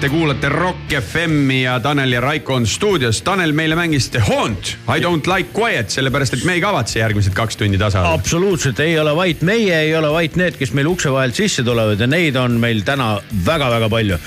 te 0.00 0.08
kuulate 0.08 0.48
Rock 0.48 0.94
FM-i 0.96 1.58
ja 1.62 1.74
Tanel 1.84 2.14
ja 2.14 2.20
Raiko 2.24 2.54
on 2.56 2.64
stuudios. 2.66 3.18
Tanel, 3.22 3.52
meile 3.52 3.76
mängis 3.76 4.06
The 4.10 4.22
Haunt, 4.24 4.72
I 4.88 5.02
don't 5.02 5.28
like 5.28 5.52
quiet, 5.52 5.92
sellepärast 5.92 6.38
et 6.38 6.46
me 6.48 6.56
ei 6.56 6.62
kavatse 6.64 7.02
järgmised 7.02 7.34
kaks 7.36 7.60
tundi 7.60 7.78
tasa 7.78 8.00
olla. 8.00 8.14
absoluutselt 8.16 8.80
ei 8.80 8.96
ole 8.98 9.12
vait 9.16 9.42
meie, 9.44 9.76
ei 9.82 9.92
ole 9.96 10.08
vait 10.14 10.40
need, 10.40 10.56
kes 10.56 10.72
meil 10.76 10.88
ukse 10.88 11.12
vahelt 11.12 11.36
sisse 11.36 11.64
tulevad 11.66 12.00
ja 12.00 12.08
neid 12.08 12.38
on 12.40 12.56
meil 12.62 12.80
täna 12.86 13.18
väga-väga 13.44 13.92
palju. 13.92 14.20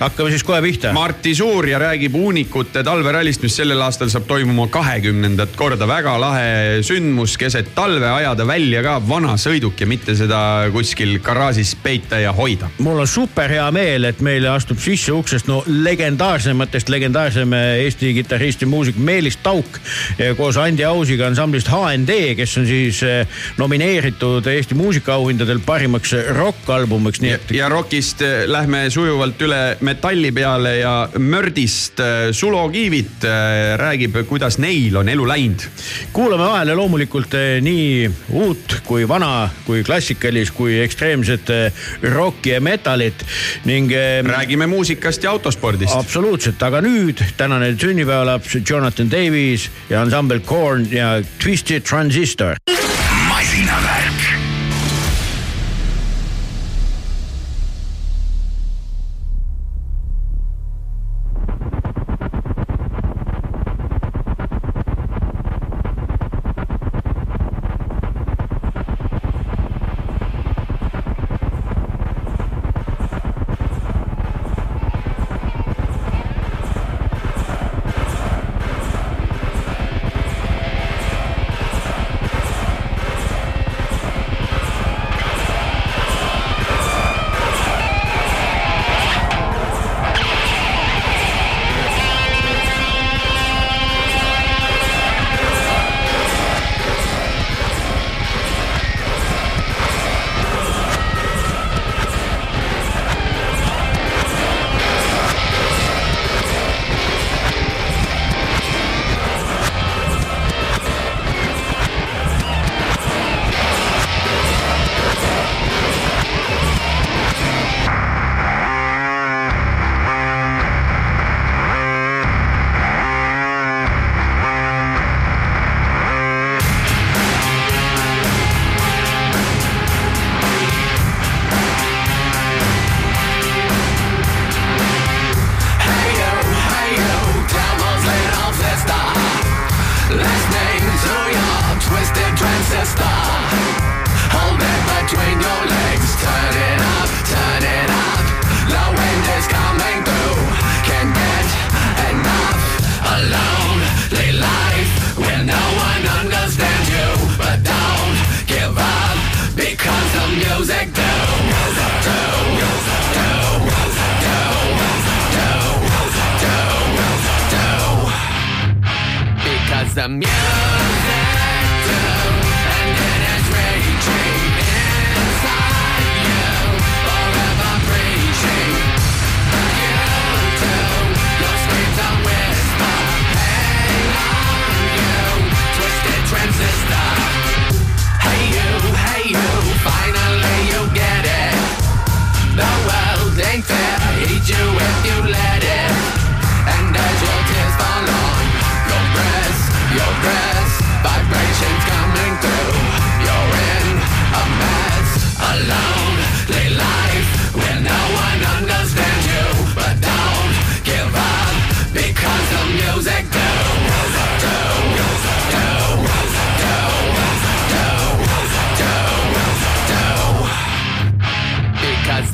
Hakkame 0.00 0.30
siis 0.30 0.44
kohe 0.44 0.60
pihta. 0.62 0.92
Marti 0.92 1.34
Suurja 1.34 1.78
räägib 1.78 2.14
uunikute 2.18 2.82
talverallist, 2.84 3.42
mis 3.42 3.56
sellel 3.56 3.80
aastal 3.84 4.10
saab 4.12 4.26
toimuma 4.28 4.66
kahekümnendat 4.72 5.56
korda. 5.56 5.88
väga 5.88 6.14
lahe 6.20 6.82
sündmus 6.82 7.36
keset 7.38 7.74
talve, 7.74 8.08
ajada 8.08 8.46
välja 8.46 8.82
ka 8.82 8.96
vana 9.08 9.36
sõiduk 9.40 9.80
ja 9.80 9.86
mitte 9.86 10.14
seda 10.16 10.70
kuskil 10.72 11.18
garaažis 11.22 11.74
peita 11.82 12.18
ja 12.18 12.32
hoida. 12.32 12.70
mul 12.78 12.98
on 12.98 13.06
super 13.06 13.50
hea 13.50 13.70
meel, 13.70 14.04
et 14.04 14.20
meile 14.20 14.48
astub 14.48 14.78
sisse 14.78 15.12
uksest 15.12 15.46
no 15.48 15.62
legendaarsematest 15.66 16.88
legendaarsem 16.88 17.52
Eesti 17.54 18.14
kitarrist 18.14 18.62
ja 18.62 18.66
muusik 18.66 18.96
Meelis 18.96 19.36
Tauk 19.42 19.78
eh, 20.18 20.34
koos 20.36 20.56
Andi 20.56 20.84
Ausiga 20.84 21.26
ansamblist 21.26 21.68
HND, 21.68 22.34
kes 22.38 22.56
on 22.58 22.66
siis 22.66 23.02
eh, 23.02 23.26
nomineeritud 23.58 24.46
Eesti 24.46 24.74
muusikaauhindadel 24.78 25.60
parimaks 25.66 26.14
rokk-albumiks, 26.36 27.22
nii 27.24 27.34
et 27.36 27.54
ja 27.58 27.68
rokist 27.72 28.22
eh, 28.24 28.44
lähme 28.50 28.86
sujuvalt 28.90 29.42
üle 29.44 29.62
metalli 29.84 30.32
peale 30.34 30.76
ja 30.78 30.94
mördist 31.18 32.00
eh, 32.00 32.30
Sulo 32.32 32.64
Kiivit 32.72 33.24
eh, 33.28 33.74
räägib, 33.80 34.16
kuidas 34.28 34.58
neil 34.62 34.96
on 34.96 35.08
elu 35.08 35.26
läinud. 35.28 35.66
kuulame 36.12 36.46
vahele 36.48 36.74
loomulikult 36.74 37.34
eh, 37.38 37.58
nii 37.64 38.08
uut 38.40 38.78
kui 38.86 39.08
vana, 39.08 39.48
kui 39.66 39.84
klassikalist, 39.84 40.54
kui 40.56 40.80
ekstreemset 40.84 41.52
rokki 42.14 42.54
ja 42.54 42.60
metalit 42.60 43.24
ning 43.68 43.92
eh, 43.92 44.22
räägime 44.24 44.66
muusikast 44.66 45.24
ja 45.24 45.30
autospordist. 45.30 45.94
absoluutselt, 45.96 46.62
aga 46.62 46.80
nüüd 46.84 47.22
tänane 47.36 47.74
sünnipäevalaps 47.78 48.58
Jonathan 48.64 49.10
Davis 49.10 49.70
ja 49.90 50.02
ansambel 50.02 50.40
Korn 50.40 50.88
ja 50.90 51.20
Twisted 51.42 51.82
Transistor. 51.88 52.56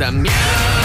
zamiast 0.01 0.80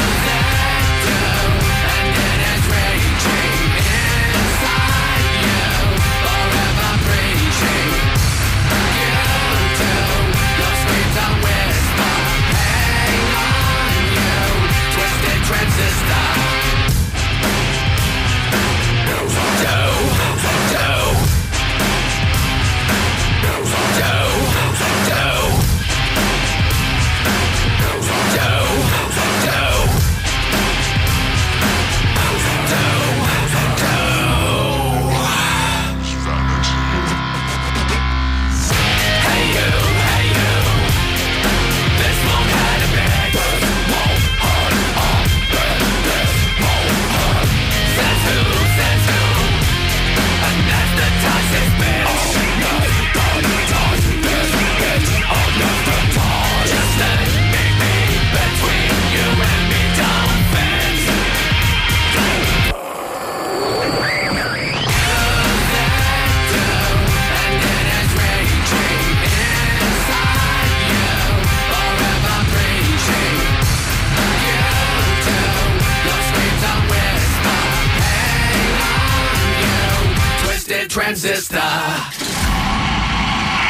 Transistor. 81.26 81.62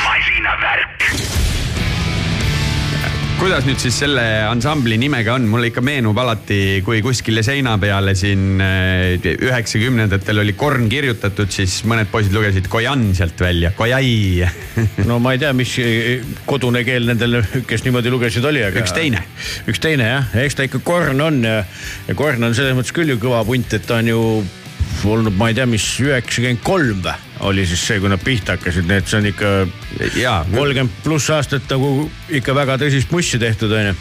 masinavärk. 0.04 1.04
kuidas 3.40 3.64
nüüd 3.64 3.80
siis 3.80 3.96
selle 4.02 4.24
ansambli 4.44 4.98
nimega 5.00 5.38
on, 5.38 5.46
mulle 5.48 5.70
ikka 5.70 5.80
meenub 5.86 6.20
alati, 6.20 6.82
kui 6.84 7.00
kuskile 7.06 7.46
seina 7.48 7.78
peale 7.80 8.12
siin 8.20 8.60
äh, 8.60 9.30
üheksakümnendatel 9.32 10.42
oli 10.44 10.58
korn 10.60 10.90
kirjutatud, 10.92 11.48
siis 11.56 11.78
mõned 11.88 12.12
poisid 12.12 12.36
lugesid 12.36 12.68
Kojan 12.72 13.06
sealt 13.16 13.40
välja, 13.40 13.72
Kojai. 13.78 14.44
no 15.10 15.22
ma 15.24 15.38
ei 15.38 15.40
tea, 15.46 15.54
mis 15.56 15.78
kodune 16.50 16.84
keel 16.84 17.08
nendel, 17.08 17.40
kes 17.70 17.86
niimoodi 17.88 18.12
lugesid, 18.12 18.44
oli, 18.52 18.66
aga. 18.68 18.84
Üks 18.84 18.92
teine. 18.98 19.24
üks 19.72 19.80
teine 19.80 20.10
jah, 20.12 20.36
eks 20.44 20.60
ta 20.60 20.68
ikka 20.68 20.84
korn 20.84 21.24
on 21.24 21.40
ja, 21.48 21.62
ja 22.10 22.18
korn 22.20 22.50
on 22.50 22.58
selles 22.58 22.76
mõttes 22.76 22.92
küll 23.00 23.16
ju 23.16 23.22
kõva 23.22 23.46
punt, 23.48 23.78
et 23.80 23.88
ta 23.88 24.02
on 24.04 24.12
ju 24.12 24.26
olnud, 25.06 25.40
ma 25.40 25.54
ei 25.54 25.56
tea, 25.56 25.70
mis 25.70 25.88
üheksakümmend 26.04 26.68
kolm 26.68 27.00
või 27.06 27.16
oli 27.40 27.66
siis 27.68 27.82
see, 27.88 28.00
kui 28.00 28.10
nad 28.10 28.22
pihta 28.24 28.56
hakkasid, 28.56 28.88
nii 28.88 29.02
et 29.02 29.10
see 29.10 29.20
on 29.20 29.28
ikka 29.30 29.52
kolmkümmend 30.54 31.00
pluss 31.04 31.30
aastat 31.34 31.68
nagu 31.72 32.08
ikka 32.36 32.56
väga 32.56 32.78
tõsist 32.82 33.12
mussi 33.12 33.40
tehtud 33.42 33.74
onju. 33.76 33.96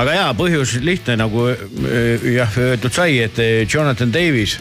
aga 0.00 0.16
jaa, 0.16 0.30
põhjus 0.38 0.76
lihtne 0.84 1.16
nagu 1.20 1.46
äh, 1.50 2.26
jah 2.34 2.58
öeldud 2.58 2.94
sai, 2.94 3.18
et 3.24 3.38
äh, 3.42 3.62
Jonathan 3.64 4.12
Davis, 4.12 4.58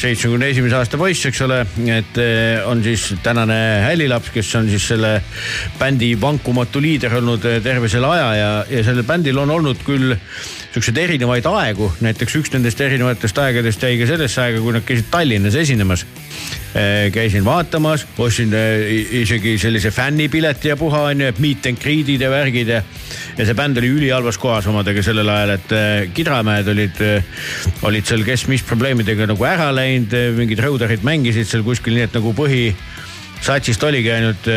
seitsmekümne 0.00 0.50
esimese 0.52 0.78
aasta 0.80 1.00
poiss, 1.00 1.26
eks 1.28 1.42
ole, 1.46 1.62
et 1.92 2.20
äh, 2.22 2.68
on 2.68 2.82
siis 2.84 3.10
tänane 3.24 3.58
hällilaps, 3.86 4.32
kes 4.34 4.54
on 4.60 4.70
siis 4.72 4.88
selle 4.94 5.18
bändi 5.78 6.14
vankumatu 6.20 6.82
liider 6.82 7.20
olnud 7.20 7.44
terve 7.64 7.90
selle 7.92 8.14
aja 8.14 8.30
ja, 8.38 8.52
ja 8.70 8.86
sellel 8.86 9.06
bändil 9.08 9.44
on 9.44 9.58
olnud 9.58 9.84
küll 9.86 10.16
siukseid 10.72 10.98
erinevaid 11.00 11.46
aegu, 11.48 11.90
näiteks 12.04 12.36
üks 12.38 12.52
nendest 12.54 12.80
erinevatest 12.84 13.38
aegadest 13.42 13.82
jäi 13.82 13.96
ka 14.00 14.08
sellesse 14.10 14.42
aega, 14.44 14.62
kui 14.62 14.74
nad 14.76 14.84
käisid 14.86 15.08
Tallinnas 15.10 15.56
esinemas. 15.58 16.04
Käisin 17.12 17.44
vaatamas, 17.44 18.04
ostsin 18.18 18.52
i- 18.54 19.22
isegi 19.22 19.56
sellise 19.58 19.90
fännipileti 19.90 20.68
ja 20.68 20.76
puha 20.76 21.00
onju, 21.12 21.26
et 21.30 21.38
meet 21.40 21.66
and 21.66 21.80
greet'id 21.80 22.20
ja 22.20 22.30
värgid 22.30 22.68
ja. 22.68 22.82
ja 23.38 23.46
see 23.46 23.56
bänd 23.56 23.80
oli 23.80 23.88
ülihalvas 23.88 24.38
kohas 24.38 24.68
omadega 24.68 25.02
sellel 25.02 25.28
ajal, 25.32 25.54
et 25.56 25.72
äh, 25.72 26.12
Kidramäed 26.14 26.68
olid, 26.68 27.00
olid 27.88 28.06
seal 28.06 28.24
kes 28.26 28.46
mis 28.52 28.62
probleemidega 28.68 29.26
nagu 29.30 29.48
ära 29.48 29.70
läinud, 29.74 30.12
mingid 30.36 30.60
rõudarid 30.64 31.04
mängisid 31.06 31.48
seal 31.48 31.64
kuskil, 31.66 31.96
nii 31.96 32.08
et 32.08 32.16
nagu 32.20 32.34
põhi 32.36 32.68
satsist 33.40 33.82
oligi 33.86 34.10
ainult 34.10 34.48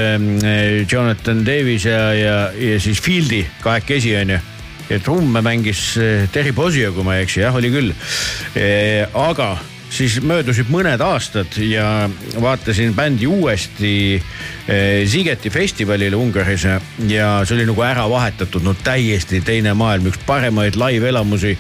Jonathan 0.89 1.43
Davis 1.45 1.85
ja, 1.85 2.07
ja, 2.17 2.37
ja 2.57 2.79
siis 2.81 3.01
Fieldi 3.01 3.43
kahekesi 3.61 4.15
onju 4.17 4.39
ja 4.89 4.99
trumme 4.99 5.39
mängis 5.45 5.93
Terry 6.33 6.51
Bozzio, 6.51 6.91
kui 6.91 7.05
ma 7.07 7.15
ei 7.15 7.23
eksi, 7.27 7.43
jah, 7.45 7.55
oli 7.55 7.69
küll. 7.71 7.93
aga 9.13 9.53
siis 9.91 10.19
möödusid 10.23 10.69
mõned 10.71 11.01
aastad 11.03 11.57
ja 11.65 12.09
vaatasin 12.41 12.93
bändi 12.95 13.27
uuesti 13.27 13.93
eh, 14.15 15.07
Zigeti 15.09 15.51
festivalile 15.51 16.15
Ungaris 16.15 16.65
ja- 16.65 17.31
see 17.45 17.57
oli 17.57 17.67
nagu 17.67 17.83
ära 17.85 18.07
vahetatud, 18.09 18.63
no 18.63 18.73
täiesti 18.73 19.41
teine 19.45 19.73
maailm, 19.77 20.07
üks 20.11 20.21
paremaid 20.25 20.79
live-elamusi, 20.79 21.57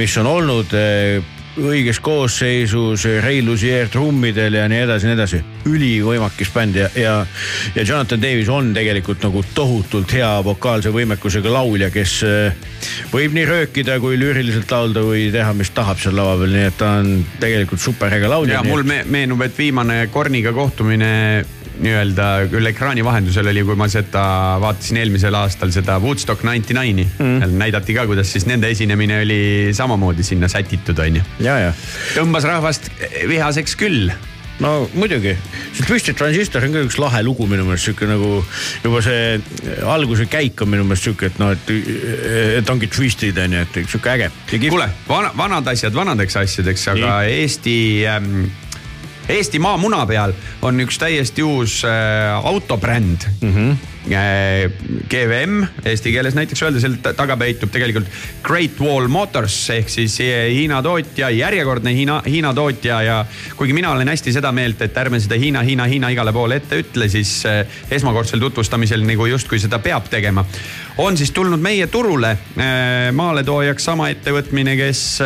mis 0.00 0.16
on 0.20 0.30
olnud 0.30 0.72
eh, 0.78 1.20
õiges 1.58 1.98
koosseisus, 2.04 3.04
Ray 3.22 3.42
Luzier 3.42 3.88
trummidel 3.92 4.58
ja 4.58 4.66
nii 4.70 4.82
edasi, 4.84 5.08
nii 5.08 5.16
edasi. 5.16 5.40
ülivõimakas 5.68 6.52
bänd 6.54 6.78
ja, 6.78 6.88
ja, 6.96 7.14
ja 7.74 7.84
Jonathan 7.84 8.22
Davis 8.22 8.48
on 8.52 8.72
tegelikult 8.76 9.22
nagu 9.26 9.42
tohutult 9.54 10.12
hea 10.14 10.30
vokaalse 10.44 10.92
võimekusega 10.94 11.52
laulja, 11.52 11.90
kes 11.94 12.14
eh, 12.26 12.64
võib 13.12 13.36
nii 13.36 13.46
röökida 13.48 13.98
kui 14.02 14.18
lüüriliselt 14.20 14.70
laulda 14.72 15.04
või 15.04 15.28
teha, 15.34 15.52
mis 15.58 15.72
tahab 15.76 16.00
seal 16.02 16.16
lava 16.18 16.38
peal, 16.40 16.54
nii 16.54 16.66
et 16.70 16.78
ta 16.80 16.94
on 17.02 17.12
tegelikult 17.42 17.82
superäge 17.82 18.30
laulja. 18.30 18.60
ja 18.60 18.64
mul 18.66 18.86
me, 18.88 19.02
meenub, 19.06 19.42
et 19.44 19.58
viimane 19.58 20.06
Korniga 20.14 20.54
kohtumine 20.56 21.44
nii-öelda 21.82 22.28
küll 22.52 22.70
ekraani 22.70 23.04
vahendusel 23.06 23.50
oli, 23.52 23.64
kui 23.66 23.78
ma 23.78 23.88
seda 23.90 24.22
vaatasin 24.62 25.00
eelmisel 25.02 25.36
aastal 25.38 25.72
seda 25.74 25.98
Woodstock 26.02 26.44
ninety 26.46 26.76
nine'i 26.76 27.06
mm.. 27.06 27.58
näidati 27.60 27.96
ka, 27.96 28.06
kuidas 28.10 28.32
siis 28.34 28.48
nende 28.48 28.70
esinemine 28.74 29.22
oli 29.24 29.42
samamoodi 29.76 30.26
sinna 30.26 30.50
sätitud, 30.50 30.98
onju. 31.04 31.22
tõmbas 32.16 32.48
rahvast 32.48 32.90
vihaseks 33.30 33.78
küll. 33.78 34.10
no 34.58 34.72
muidugi, 34.98 35.36
see 35.76 35.86
Twisted 35.86 36.18
Transistor 36.18 36.66
on 36.66 36.74
ka 36.74 36.84
üks 36.88 36.98
lahe 36.98 37.22
lugu 37.22 37.46
minu 37.50 37.66
meelest 37.68 37.86
sihuke 37.86 38.08
nagu 38.10 38.40
juba 38.82 39.02
see 39.06 39.36
alguse 39.86 40.26
käik 40.30 40.64
on 40.64 40.72
minu 40.74 40.86
meelest 40.88 41.06
sihuke, 41.06 41.30
et 41.30 41.38
noh, 41.38 41.54
et, 41.54 41.74
et 42.58 42.72
ongi 42.74 42.90
twisted 42.90 43.38
on 43.44 43.54
ju, 43.54 43.66
et 43.66 43.82
sihuke 43.84 44.16
äge. 44.16 44.32
kuule, 44.66 44.90
vana, 45.06 45.30
vanad 45.38 45.74
asjad 45.74 45.94
vanadeks 45.94 46.40
asjadeks, 46.42 46.88
aga 46.96 47.20
Eesti 47.30 47.78
ähm, 48.10 48.48
Eesti 49.28 49.58
maamuna 49.60 50.06
peal 50.08 50.32
on 50.64 50.80
üks 50.80 50.96
täiesti 51.00 51.44
uus 51.44 51.82
äh, 51.84 52.46
autobränd 52.48 53.28
mm. 53.42 53.54
-hmm. 53.54 53.76
GVM 54.08 55.66
eesti 55.84 56.12
keeles 56.14 56.34
näiteks 56.34 56.62
öelda, 56.62 56.80
seal 56.80 56.94
ta- 57.02 57.12
taga 57.12 57.36
peitub 57.36 57.68
tegelikult 57.70 58.06
Great 58.42 58.80
Wall 58.80 59.08
Motors 59.12 59.56
ehk 59.74 59.90
siis 59.92 60.14
eh, 60.24 60.48
Hiina 60.54 60.78
tootja, 60.82 61.28
järjekordne 61.30 61.92
Hiina, 61.94 62.22
Hiina 62.24 62.54
tootja 62.54 63.02
ja 63.02 63.18
kuigi 63.56 63.76
mina 63.76 63.90
olen 63.92 64.08
hästi 64.08 64.32
seda 64.32 64.52
meelt, 64.52 64.80
et 64.82 64.96
ärme 64.96 65.20
seda 65.20 65.36
Hiina, 65.36 65.60
Hiina, 65.62 65.84
Hiina 65.84 66.08
igale 66.08 66.32
poole 66.32 66.56
ette 66.56 66.80
ütle, 66.80 67.08
siis 67.12 67.42
esmakordsel 67.90 68.40
tutvustamisel 68.40 69.04
nagu 69.04 69.26
justkui 69.26 69.60
seda 69.60 69.78
peab 69.78 70.08
tegema. 70.08 70.44
on 70.98 71.16
siis 71.16 71.30
tulnud 71.30 71.60
meie 71.60 71.86
turule 71.86 72.38
maaletoojaks 73.12 73.84
sama 73.84 74.08
ettevõtmine, 74.08 74.76
kes 74.76 75.20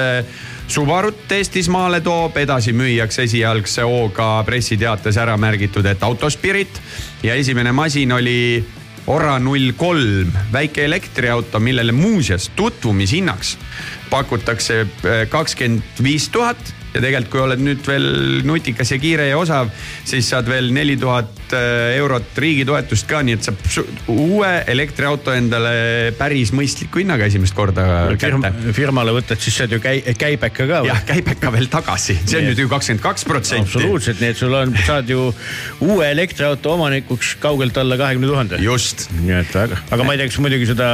Subarut 0.72 1.32
Eestis 1.36 1.66
maale 1.68 1.98
toob, 2.00 2.38
edasi 2.40 2.72
müüakse 2.72 3.26
esialgse 3.26 3.84
hooga 3.84 4.38
pressiteates 4.46 5.18
ära 5.20 5.34
märgitud, 5.36 5.84
et 5.84 6.00
Autospirit. 6.06 6.78
Ja 7.20 7.34
esimene 7.36 7.74
masin 7.76 8.14
oli 8.16 8.64
Ora 9.12 9.34
null 9.42 9.74
kolm, 9.76 10.30
väike 10.52 10.86
elektriauto, 10.86 11.60
millele 11.60 11.92
muuseas 11.92 12.48
tutvumishinnaks 12.56 13.56
pakutakse 14.08 14.78
eh, 14.80 15.24
kakskümmend 15.28 16.00
viis 16.04 16.30
tuhat 16.32 16.72
ja 16.92 17.00
tegelikult, 17.00 17.30
kui 17.32 17.40
oled 17.40 17.62
nüüd 17.62 17.86
veel 17.86 18.06
nutikas 18.46 18.92
ja 18.92 18.98
kiire 19.00 19.28
ja 19.30 19.38
osav, 19.40 19.70
siis 20.04 20.28
saad 20.28 20.48
veel 20.50 20.70
neli 20.74 20.98
tuhat 21.00 21.54
eurot 21.96 22.38
riigi 22.42 22.64
toetust 22.68 23.08
ka, 23.08 23.22
nii 23.24 23.36
et 23.38 23.46
saab 23.48 23.60
uue 24.12 24.50
elektriauto 24.72 25.34
endale 25.36 26.12
päris 26.18 26.52
mõistliku 26.56 27.02
hinnaga 27.02 27.28
esimest 27.28 27.56
korda 27.56 27.86
firma, 28.20 28.50
kätte. 28.52 28.74
firmale 28.76 29.14
võtad 29.16 29.40
siis 29.42 29.56
sealt 29.60 29.74
ju 29.76 29.80
käi-, 29.82 30.02
käibeka 30.18 30.68
ka 30.68 30.82
jah, 30.88 31.02
käibeka 31.08 31.52
veel 31.54 31.68
tagasi, 31.72 32.18
see 32.24 32.40
on 32.40 32.50
nüüd 32.50 32.62
ju 32.64 32.68
kakskümmend 32.72 33.04
kaks 33.04 33.26
protsenti. 33.28 33.68
absoluutselt, 33.68 34.20
nii 34.22 34.34
et 34.34 34.40
sul 34.40 34.56
on, 34.56 34.74
saad 34.86 35.12
ju 35.12 35.28
uue 35.84 36.08
elektriauto 36.12 36.74
omanikuks 36.76 37.34
kaugelt 37.42 37.80
alla 37.80 37.98
kahekümne 38.00 38.28
tuhande. 38.28 38.60
just, 38.64 39.08
nii 39.20 39.38
et 39.40 39.56
väga, 39.56 39.80
aga 39.92 40.08
ma 40.08 40.16
ei 40.16 40.22
tea, 40.22 40.32
kas 40.32 40.40
muidugi 40.44 40.68
seda 40.72 40.88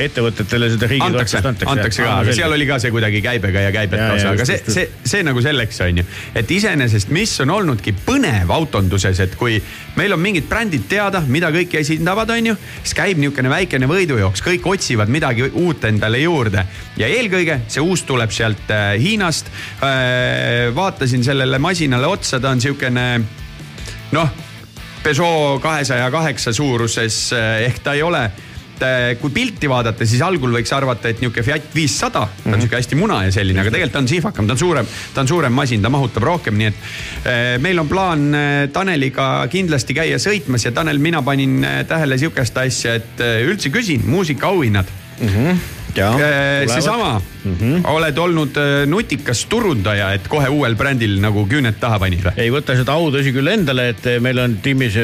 ettevõtetele 0.00 0.72
seda 0.76 0.90
riigi 0.90 1.06
antakse, 1.08 1.40
toetust 1.40 1.52
antakse. 1.52 1.72
antakse 1.76 2.04
ka, 2.04 2.16
aga 2.24 2.36
seal 2.40 2.56
oli 2.56 2.68
ka 2.68 2.80
see 2.82 2.94
kuidagi 2.94 3.24
käibega 3.24 3.66
ja 3.68 3.74
käibeta 3.74 4.12
osa, 4.16 4.34
aga 4.36 4.48
see 4.48 4.60
see, 4.66 4.88
see 5.04 5.24
nagu 5.30 5.42
selleks 5.44 5.80
on 5.86 6.02
ju. 6.02 6.04
et 6.34 6.50
iseenesest, 6.50 7.12
mis 7.14 7.32
on 7.44 7.54
olnudki 7.56 7.94
põnev 8.06 8.52
autonduses, 8.54 9.22
et 9.24 9.36
kui 9.38 9.60
meil 9.96 10.14
on 10.14 10.22
mingid 10.22 10.48
brändid 10.50 10.86
teada, 10.90 11.22
mida 11.26 11.52
kõik 11.54 11.78
esindavad, 11.80 12.30
on 12.34 12.52
ju, 12.52 12.56
siis 12.82 12.96
käib 12.98 13.20
niisugune 13.20 13.52
väikene 13.52 13.88
võidujooks, 13.90 14.44
kõik 14.44 14.66
otsivad 14.74 15.10
midagi 15.12 15.48
uut 15.50 15.84
endale 15.88 16.22
juurde 16.24 16.66
ja 17.00 17.08
eelkõige 17.08 17.62
see 17.70 17.82
uus 17.82 18.04
tuleb 18.08 18.34
sealt 18.34 18.70
äh, 18.74 18.94
Hiinast. 19.00 19.48
vaatasin 20.74 21.24
sellele 21.24 21.58
masinale 21.58 22.06
otsa, 22.06 22.40
ta 22.40 22.50
on 22.50 22.58
niisugune 22.60 23.06
noh, 24.12 24.30
Peugeot 25.02 25.62
kahesaja 25.62 26.10
kaheksa 26.10 26.52
suuruses 26.52 27.32
eh, 27.32 27.64
ehk 27.66 27.78
ta 27.82 27.94
ei 27.96 28.02
ole 28.02 28.26
eh, 28.86 29.14
kui 29.20 29.32
pilti 29.34 29.68
vaadata, 29.70 30.06
siis 30.08 30.22
algul 30.24 30.52
võiks 30.58 30.72
arvata, 30.76 31.10
et 31.10 31.22
niisugune 31.22 31.46
Fiat 31.46 31.74
viissada, 31.74 32.26
ta 32.28 32.52
on 32.52 32.60
sihuke 32.60 32.78
hästi 32.78 32.98
muna 32.98 33.22
ja 33.26 33.34
selline, 33.34 33.62
aga 33.62 33.72
tegelikult 33.72 33.96
ta 33.96 34.02
on 34.04 34.10
sihvakam, 34.10 34.48
ta 34.48 34.56
on 34.56 34.62
suurem, 34.62 34.92
ta 35.14 35.24
on 35.24 35.32
suurem 35.32 35.56
masin, 35.56 35.82
ta 35.82 35.92
mahutab 35.92 36.26
rohkem, 36.28 36.60
nii 36.60 36.70
et 36.70 36.80
eh, 37.24 37.56
meil 37.62 37.82
on 37.82 37.90
plaan 37.90 38.28
eh, 38.36 38.62
Taneliga 38.74 39.30
kindlasti 39.52 39.96
käia 39.96 40.20
sõitmas 40.22 40.66
ja 40.66 40.74
Tanel, 40.76 41.02
mina 41.02 41.24
panin 41.26 41.60
tähele 41.88 42.18
sihukest 42.20 42.56
asja, 42.62 42.96
et 43.00 43.26
üldse 43.46 43.72
küsin 43.74 44.06
muusikaauhinnad. 44.08 44.96
Seesama 45.94 47.20
mm, 47.44 47.56
-hmm. 47.60 47.80
oled 47.84 48.18
olnud 48.18 48.56
eh, 48.56 48.86
nutikas 48.86 49.44
turundaja, 49.48 50.12
et 50.12 50.28
kohe 50.28 50.48
uuel 50.48 50.76
brändil 50.76 51.18
nagu 51.20 51.46
küüned 51.48 51.78
taha 51.80 51.98
panid 51.98 52.22
või? 52.24 52.34
ei 52.36 52.50
võta 52.52 52.76
seda 52.78 52.92
au 52.92 53.10
tõsi 53.12 53.32
küll 53.34 53.48
endale, 53.48 53.88
et 53.94 54.08
meil 54.20 54.38
on 54.38 54.56
tiimis 54.62 54.96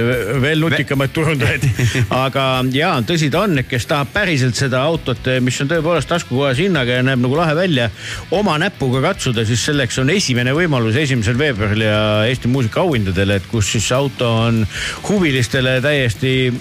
veel 0.43 0.61
nutikamaid 0.61 1.13
turundajaid. 1.17 1.65
aga 2.27 2.47
ja 2.73 2.93
tõsi 3.07 3.31
ta 3.33 3.45
on, 3.47 3.59
et 3.63 3.69
kes 3.69 3.87
tahab 3.87 4.13
päriselt 4.13 4.57
seda 4.59 4.83
autot, 4.83 5.31
mis 5.41 5.61
on 5.61 5.71
tõepoolest 5.71 6.09
taskukohase 6.09 6.67
hinnaga 6.67 7.01
ja 7.01 7.07
näeb 7.07 7.23
nagu 7.25 7.37
lahe 7.39 7.55
välja, 7.57 7.91
oma 8.31 8.59
näpuga 8.59 9.03
katsuda, 9.09 9.45
siis 9.49 9.65
selleks 9.65 9.99
on 10.03 10.11
esimene 10.11 10.55
võimalus 10.57 10.97
esimesel 11.01 11.39
veebruaril 11.39 11.87
ja 11.87 12.01
Eesti 12.29 12.49
Muusika 12.53 12.81
auhindadel, 12.85 13.37
et 13.37 13.47
kus 13.51 13.73
siis 13.73 13.89
auto 13.97 14.29
on 14.47 14.63
huvilistele 15.09 15.79
täiesti 15.85 16.53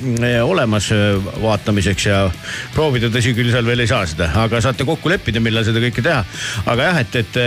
olemas 0.43 0.89
vaatamiseks 1.41 2.05
ja 2.05 2.21
proovida, 2.73 3.09
tõsi 3.13 3.35
küll, 3.35 3.51
seal 3.51 3.65
veel 3.67 3.83
ei 3.83 3.89
saa 3.89 4.05
seda, 4.07 4.14
aga 4.23 4.61
saate 4.63 4.85
kokku 4.87 5.11
leppida, 5.11 5.41
millal 5.43 5.65
seda 5.67 5.81
kõike 5.83 6.03
teha. 6.05 6.23
aga 6.71 6.89
jah, 6.89 6.99
et, 7.03 7.17
et, 7.21 7.39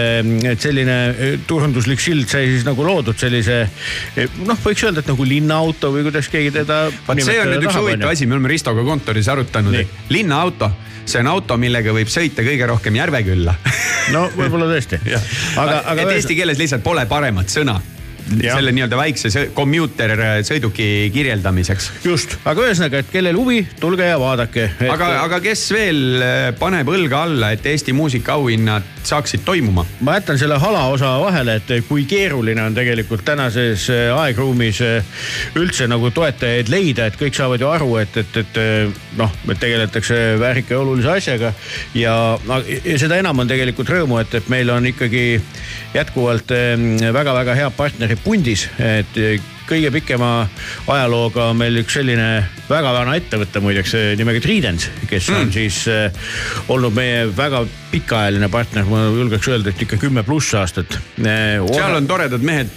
et 0.53 0.63
selline 0.63 0.97
eh, 1.11 1.35
turunduslik 1.49 2.03
sild 2.03 2.29
sai 2.31 2.49
siis 2.53 2.67
nagu 2.69 2.87
loodud 2.87 3.19
sellise 3.19 3.61
eh, 3.65 4.39
noh, 4.47 4.59
võiks 4.65 4.85
öelda, 4.87 5.05
et 5.05 5.13
nagu 5.13 5.29
linnaauto 5.29 5.93
või 5.95 6.07
kuidas 6.09 6.31
keegi 6.33 6.55
teda. 6.61 6.81
vaat 7.07 7.25
see 7.25 7.39
on 7.43 7.53
nüüd 7.55 7.69
üks 7.69 7.79
huvitav 7.81 8.15
asi, 8.15 8.29
me 8.29 8.39
oleme 8.39 8.53
Ristoga 8.53 8.87
kontoris 8.87 9.29
arutanud, 9.33 9.77
et 9.79 10.15
linnaauto, 10.15 10.71
see 11.05 11.23
on 11.25 11.33
auto, 11.35 11.59
millega 11.61 11.95
võib 11.95 12.11
sõita 12.13 12.47
kõige 12.47 12.71
rohkem 12.71 12.99
Järvekülla. 13.01 13.55
no 14.17 14.27
võib-olla 14.37 14.71
tõesti. 14.73 15.01
aga, 15.63 15.85
aga 15.85 16.03
et 16.05 16.19
eesti 16.19 16.39
keeles 16.39 16.61
lihtsalt 16.61 16.85
pole 16.87 17.07
paremat 17.11 17.53
sõna 17.53 17.79
Jah. 18.29 18.59
selle 18.59 18.73
nii-öelda 18.77 18.97
väikse 19.01 19.31
sõ- 19.33 19.47
kommuuter 19.57 20.13
sõiduki 20.45 21.09
kirjeldamiseks. 21.15 21.91
just, 22.05 22.37
aga 22.45 22.67
ühesõnaga, 22.67 23.01
et 23.03 23.11
kellel 23.13 23.37
huvi, 23.39 23.63
tulge 23.81 24.05
ja 24.11 24.19
vaadake. 24.21 24.69
aga, 24.91 25.09
aga 25.25 25.41
kes 25.41 25.65
veel 25.73 26.03
äh, 26.23 26.37
paneb 26.59 26.89
õlga 26.93 27.25
alla, 27.29 27.53
et 27.57 27.67
Eesti 27.67 27.93
muusikaauhinnad 27.97 28.98
saaksid 29.09 29.45
toimuma? 29.45 29.85
ma 30.05 30.17
jätan 30.19 30.39
selle 30.39 30.59
hala 30.61 30.85
osa 30.93 31.15
vahele, 31.21 31.59
et 31.59 31.87
kui 31.89 32.05
keeruline 32.09 32.63
on 32.63 32.77
tegelikult 32.77 33.25
tänases 33.25 33.89
äh, 33.93 34.13
aegruumis 34.17 34.81
äh, 34.85 35.25
üldse 35.59 35.89
nagu 35.91 36.11
toetajaid 36.15 36.71
leida, 36.73 37.09
et 37.09 37.19
kõik 37.21 37.37
saavad 37.39 37.65
ju 37.65 37.71
aru, 37.71 37.91
et, 38.03 38.21
et, 38.21 38.41
et 38.43 38.61
äh, 38.63 39.01
noh, 39.21 39.35
et 39.49 39.61
tegeletakse 39.61 40.21
väärika 40.41 40.77
ja 40.77 40.83
olulise 40.83 41.13
asjaga 41.17 41.53
ja, 41.97 42.15
ja 42.85 42.99
seda 43.01 43.19
enam 43.21 43.45
on 43.45 43.51
tegelikult 43.51 43.91
rõõmu, 43.95 44.21
et, 44.23 44.35
et 44.39 44.53
meil 44.53 44.71
on 44.75 44.87
ikkagi 44.93 45.27
jätkuvalt 45.95 46.53
väga-väga 47.15 47.55
head 47.57 47.77
partnerid 47.77 48.21
pundis, 48.25 48.67
et 48.79 49.17
kõige 49.69 49.91
pikema 49.93 50.33
ajalooga 50.89 51.51
on 51.53 51.61
meil 51.61 51.81
üks 51.83 51.97
selline 51.99 52.29
väga 52.69 52.93
vana 52.95 53.17
ettevõte 53.19 53.63
muideks 53.65 53.95
äh, 53.97 54.07
nimega 54.19 54.43
Trident, 54.45 54.89
kes 55.09 55.29
on 55.33 55.47
mm. 55.47 55.53
siis 55.55 55.83
äh, 55.93 56.33
olnud 56.73 56.95
meie 56.97 57.27
väga 57.37 57.65
pikaajaline 57.89 58.51
partner, 58.53 58.85
ma 58.89 59.07
julgeks 59.07 59.49
öelda, 59.49 59.73
et 59.73 59.83
ikka 59.85 59.97
kümme 60.01 60.23
pluss 60.27 60.53
aastat. 60.59 60.99
seal 61.17 61.97
on 61.97 62.09
toredad 62.09 62.45
mehed, 62.45 62.73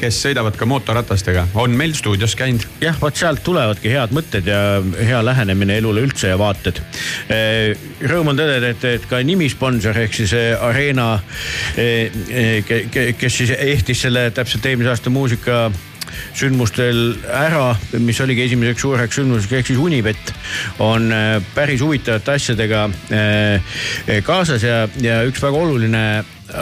kes 0.00 0.20
sõidavad 0.24 0.56
ka 0.56 0.68
mootorratastega, 0.68 1.46
on 1.60 1.76
meil 1.76 1.92
stuudios 1.96 2.36
käinud. 2.38 2.64
jah, 2.80 2.96
vot 3.00 3.16
sealt 3.16 3.42
tulevadki 3.44 3.92
head 3.92 4.14
mõtted 4.16 4.48
ja 4.48 4.60
hea 4.80 5.20
lähenemine 5.24 5.76
elule 5.82 6.04
üldse 6.06 6.32
ja 6.32 6.38
vaated. 6.40 6.80
Rõõm 7.28 8.32
on 8.32 8.40
tõdeda, 8.40 8.72
et, 8.72 8.86
et 8.96 9.08
ka 9.10 9.20
nimisponsor 9.24 10.00
ehk 10.04 10.16
siis 10.16 10.32
eh, 10.36 10.52
Arena, 10.64 11.18
kes 11.74 13.40
siis 13.40 13.52
ehtis 13.58 14.06
selle 14.06 14.30
täpselt 14.34 14.64
eelmise 14.70 14.94
aasta 14.94 15.12
muusika 15.12 15.66
sündmustel 16.34 17.16
ära, 17.30 17.74
mis 18.02 18.20
oligi 18.20 18.46
esimeseks 18.48 18.84
suureks 18.86 19.20
sündmuseks 19.20 19.58
ehk 19.58 19.72
siis 19.72 19.80
Unibet 19.80 20.34
on 20.84 21.10
äh, 21.12 21.38
päris 21.54 21.82
huvitavate 21.84 22.36
asjadega 22.38 22.86
äh, 23.14 23.74
kaasas 24.26 24.64
ja, 24.66 24.84
ja 25.02 25.22
üks 25.28 25.42
väga 25.42 25.64
oluline 25.66 26.04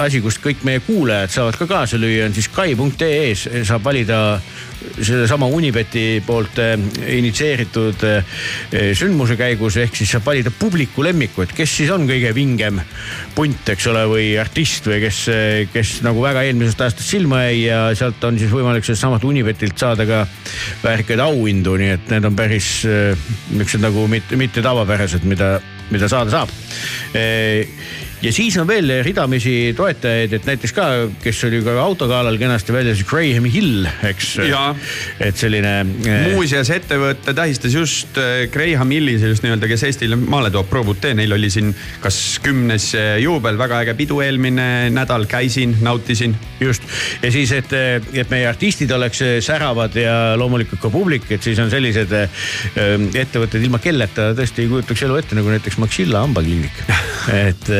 asi, 0.01 0.21
kust 0.25 0.41
kõik 0.43 0.65
meie 0.67 0.83
kuulajad 0.85 1.33
saavad 1.33 1.59
ka 1.61 1.69
kaasa 1.71 2.01
lüüa, 2.01 2.27
on 2.27 2.37
siis 2.37 2.49
kai.ee-s 2.53 3.49
saab 3.69 3.85
valida 3.85 4.19
sellesama 4.99 5.47
Unibeti 5.47 6.23
poolt 6.27 6.59
äh, 6.59 6.75
initsieeritud 7.17 8.03
äh, 8.09 8.39
sündmuse 8.99 9.37
käigus 9.39 9.77
ehk 9.81 9.97
siis 9.97 10.11
saab 10.15 10.27
valida 10.27 10.53
publiku 10.55 11.05
lemmiku, 11.07 11.45
et 11.45 11.55
kes 11.57 11.77
siis 11.81 11.93
on 11.95 12.07
kõige 12.09 12.33
vingem 12.37 12.81
punt, 13.37 13.73
eks 13.75 13.89
ole, 13.93 14.05
või 14.11 14.27
artist 14.41 14.89
või 14.91 15.01
kes, 15.05 15.21
kes 15.73 15.95
nagu 16.07 16.25
väga 16.25 16.45
eelmisest 16.49 16.87
aastast 16.87 17.09
silma 17.15 17.45
jäi 17.47 17.67
ja 17.67 17.83
sealt 17.99 18.23
on 18.29 18.41
siis 18.41 18.53
võimalik 18.53 18.87
sellest 18.87 19.07
samast 19.07 19.27
Unibetilt 19.29 19.79
saada 19.79 20.07
ka 20.09 20.25
väärikaid 20.83 21.23
auhindu, 21.23 21.77
nii 21.81 21.93
et 21.97 22.11
need 22.13 22.29
on 22.29 22.39
päris 22.39 22.73
niisugused 22.85 23.85
nagu 23.85 24.07
mitte, 24.11 24.39
mitte 24.41 24.65
tavapärased, 24.65 25.25
mida, 25.29 25.55
mida 25.95 26.11
saada 26.11 26.35
saab 26.35 26.53
ja 28.23 28.33
siis 28.35 28.57
on 28.61 28.69
veel 28.69 28.91
ridamisi 29.05 29.73
toetajaid, 29.77 30.37
et 30.39 30.47
näiteks 30.47 30.75
ka, 30.77 30.89
kes 31.23 31.43
oli 31.49 31.63
ka 31.65 31.75
autogalal 31.83 32.39
kenasti 32.41 32.75
väljas, 32.75 33.03
Graham 33.09 33.49
Hill, 33.51 33.87
eks 34.07 34.37
et 35.23 35.39
selline. 35.39 35.73
muuseas, 36.33 36.71
ettevõte 36.75 37.35
tähistas 37.37 37.75
just 37.75 38.19
äh, 38.21 38.47
Graham 38.53 38.93
Hilli 38.95 39.19
sellist 39.21 39.45
nii-öelda, 39.45 39.69
kes 39.71 39.87
Eestile 39.89 40.19
maale 40.19 40.53
toob, 40.55 40.69
Pro 40.71 40.85
Butee, 40.87 41.17
neil 41.19 41.35
oli 41.35 41.51
siin 41.53 41.73
kas 42.03 42.21
kümnes 42.45 42.93
äh, 42.99 43.17
juubel, 43.23 43.59
väga 43.61 43.83
äge 43.83 43.97
pidu 43.99 44.21
eelmine 44.25 44.91
nädal, 44.95 45.27
käisin, 45.31 45.77
nautisin. 45.83 46.37
just 46.61 46.87
ja 47.23 47.33
siis, 47.35 47.53
et, 47.57 47.73
et 48.15 48.31
meie 48.31 48.47
artistid 48.47 48.91
oleks 48.95 49.23
säravad 49.43 49.97
ja 49.99 50.37
loomulikult 50.39 50.81
ka 50.83 50.91
publik, 50.93 51.27
et 51.35 51.43
siis 51.43 51.59
on 51.63 51.71
sellised 51.73 52.13
ettevõtted, 52.13 53.63
ilma 53.63 53.81
kelleta 53.83 54.31
tõesti 54.39 54.65
ei 54.65 54.71
kujutaks 54.71 55.03
elu 55.07 55.19
ette, 55.19 55.37
nagu 55.39 55.51
näiteks 55.51 55.79
Maxilla 55.83 56.23
hambakliinik. 56.23 56.83
et, 57.49 57.73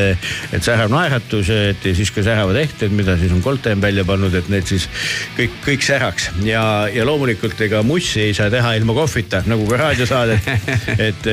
et 0.53 0.65
särav 0.65 0.91
naeratus, 0.93 1.51
et 1.53 1.85
ja 1.87 1.95
siis 1.97 2.13
ka 2.15 2.25
säravad 2.25 2.59
ehted, 2.61 2.95
mida 2.95 3.17
siis 3.21 3.33
on 3.35 3.43
Coltem 3.45 3.83
välja 3.83 4.05
pannud, 4.09 4.35
et 4.39 4.49
need 4.53 4.69
siis 4.69 4.89
kõik, 5.37 5.59
kõik 5.67 5.87
säraks 5.87 6.31
ja, 6.47 6.63
ja 6.93 7.07
loomulikult 7.09 7.61
ega 7.67 7.83
mussi 7.87 8.23
ei 8.27 8.37
saa 8.37 8.51
teha 8.53 8.75
ilma 8.79 8.97
kohvita, 8.97 9.43
nagu 9.51 9.67
ka 9.71 9.81
raadiosaadet. 9.81 10.51
et, 11.09 11.29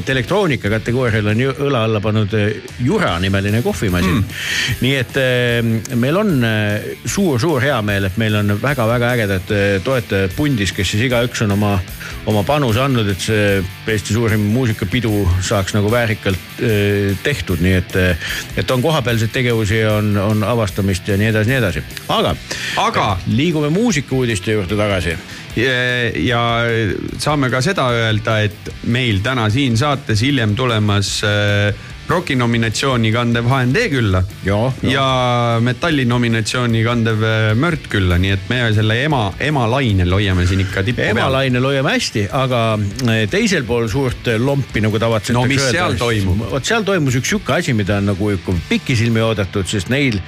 et 0.00 0.14
elektroonika 0.14 0.70
kategoorial 0.72 1.32
on 1.32 1.44
ju 1.46 1.54
õla 1.68 1.84
alla 1.88 2.02
pannud 2.04 2.34
eh, 2.38 2.60
Jura 2.84 3.16
nimeline 3.22 3.62
kohvimasin. 3.64 4.18
Mm.. 4.18 4.42
nii 4.84 4.94
et 4.98 5.20
eh, 5.22 5.96
meil 5.98 6.20
on 6.20 6.34
suur-suur 7.08 7.62
heameel, 7.62 8.08
et 8.08 8.18
meil 8.20 8.36
on 8.38 8.56
väga-väga 8.62 9.12
ägedad 9.16 9.52
eh, 9.54 9.78
toetajad 9.84 10.34
pundis, 10.36 10.72
kes 10.76 10.94
siis 10.94 11.06
igaüks 11.08 11.42
on 11.46 11.54
oma, 11.56 11.74
oma 12.30 12.44
panuse 12.46 12.82
andnud, 12.82 13.08
et 13.12 13.22
see 13.22 13.58
Eesti 13.88 14.14
suurim 14.14 14.42
muusikapidu 14.52 15.22
saaks 15.44 15.74
nagu 15.76 15.90
väärikalt 15.92 16.62
eh, 16.62 17.14
tehtud, 17.24 17.62
nii 17.64 17.76
et, 17.78 17.96
et 18.56 18.70
on 18.70 18.82
kohapealseid 18.82 19.32
tegevusi, 19.32 19.82
on, 19.86 20.16
on 20.16 20.44
avastamist 20.44 21.08
ja 21.08 21.16
nii 21.20 21.30
edasi, 21.32 21.50
nii 21.52 21.58
edasi, 21.58 21.84
aga. 22.08 22.34
Aga- 22.76 23.10
liigume 23.26 23.68
muusikauudiste 23.74 24.52
juurde 24.56 24.76
tagasi 24.78 25.16
ja 26.28 26.42
saame 27.18 27.50
ka 27.50 27.60
seda 27.64 27.88
öelda, 27.94 28.40
et 28.46 28.72
meil 28.86 29.22
täna 29.24 29.48
siin 29.50 29.76
saates 29.80 30.22
hiljem 30.22 30.54
tulemas 30.58 31.18
äh, 31.26 31.74
roki 32.08 32.36
nominatsiooni 32.38 33.12
kandev 33.12 33.48
HND 33.50 33.84
külla. 33.92 34.22
Ja, 34.46 34.58
ja. 34.82 34.90
ja 34.92 35.06
metalli 35.64 36.06
nominatsiooni 36.08 36.82
kandev 36.86 37.24
äh, 37.26 37.50
Mört 37.58 37.88
külla, 37.92 38.18
nii 38.20 38.34
et 38.36 38.48
me 38.50 38.60
selle 38.76 38.96
ema, 39.04 39.28
emalainel 39.44 40.12
hoiame 40.16 40.46
siin 40.48 40.62
ikka 40.64 40.84
tippu 40.86 41.02
peal. 41.02 41.16
emalainel 41.16 41.68
hoiame 41.68 41.92
hästi, 41.94 42.24
aga 42.34 42.62
eh, 43.08 43.24
teisel 43.30 43.66
pool 43.68 43.88
suurt 43.92 44.30
lompi 44.40 44.82
nagu 44.84 45.00
tavatsetakse 45.00 45.36
No 45.36 45.44
mis 45.48 45.62
seal 45.62 45.98
toimub? 46.00 46.46
vot 46.52 46.64
seal 46.64 46.86
toimus 46.86 47.18
üks 47.20 47.32
sihuke 47.32 47.56
asi, 47.58 47.74
mida 47.76 47.98
on 48.00 48.10
nagu 48.12 48.30
pikisilmi 48.68 49.22
oodatud, 49.24 49.68
sest 49.68 49.92
neil. 49.92 50.18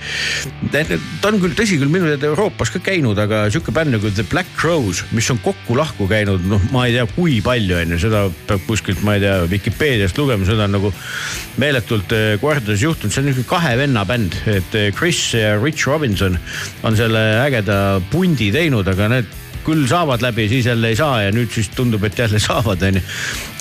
ta 0.71 0.85
on 1.31 1.41
küll, 1.43 1.57
tõsi 1.57 1.79
küll, 1.81 1.93
minu 1.93 2.11
teada 2.11 2.31
Euroopas 2.31 2.73
ka 2.75 2.83
käinud, 2.91 3.19
aga 3.21 3.47
sihuke 3.53 3.75
bänd 3.77 3.97
nagu 3.97 4.13
The 4.13 4.27
Black 4.31 4.53
Crows, 4.61 5.05
mis 5.17 5.31
on 5.33 5.41
kokku-lahku 5.45 6.09
käinud, 6.11 6.45
noh, 6.51 6.63
ma 6.75 6.87
ei 6.89 6.97
tea, 6.97 7.07
kui 7.15 7.41
palju 7.45 7.79
on 7.81 7.97
ju, 7.97 8.01
seda 8.05 8.27
peab 8.49 8.65
kuskilt, 8.69 9.03
ma 9.07 9.17
ei 9.17 9.25
tea, 9.25 9.39
Vikipeediast 9.51 10.19
lugema, 10.21 10.47
seda 10.49 10.69
on 10.69 10.77
nagu 10.79 10.93
meeletult 11.71 12.15
eh, 12.17 12.33
kordades 12.43 12.83
juhtunud, 12.83 13.15
see 13.15 13.23
on 13.23 13.31
niisugune 13.31 13.51
kahe 13.51 13.77
venna 13.79 14.03
bänd, 14.09 14.35
et 14.51 14.75
eh, 14.79 14.89
Chris 14.97 15.21
ja 15.39 15.55
Rich 15.61 15.87
Robinson 15.87 16.39
on 16.87 16.99
selle 16.99 17.23
ägeda 17.45 18.01
pundi 18.11 18.51
teinud, 18.55 18.89
aga 18.91 19.11
need 19.13 19.39
küll 19.61 19.85
saavad 19.87 20.23
läbi, 20.25 20.47
siis 20.49 20.65
jälle 20.67 20.89
ei 20.89 20.97
saa 20.97 21.19
ja 21.27 21.33
nüüd 21.37 21.51
siis 21.53 21.69
tundub, 21.77 22.03
et 22.09 22.19
jälle 22.19 22.41
saavad, 22.49 22.83
onju. 22.89 23.03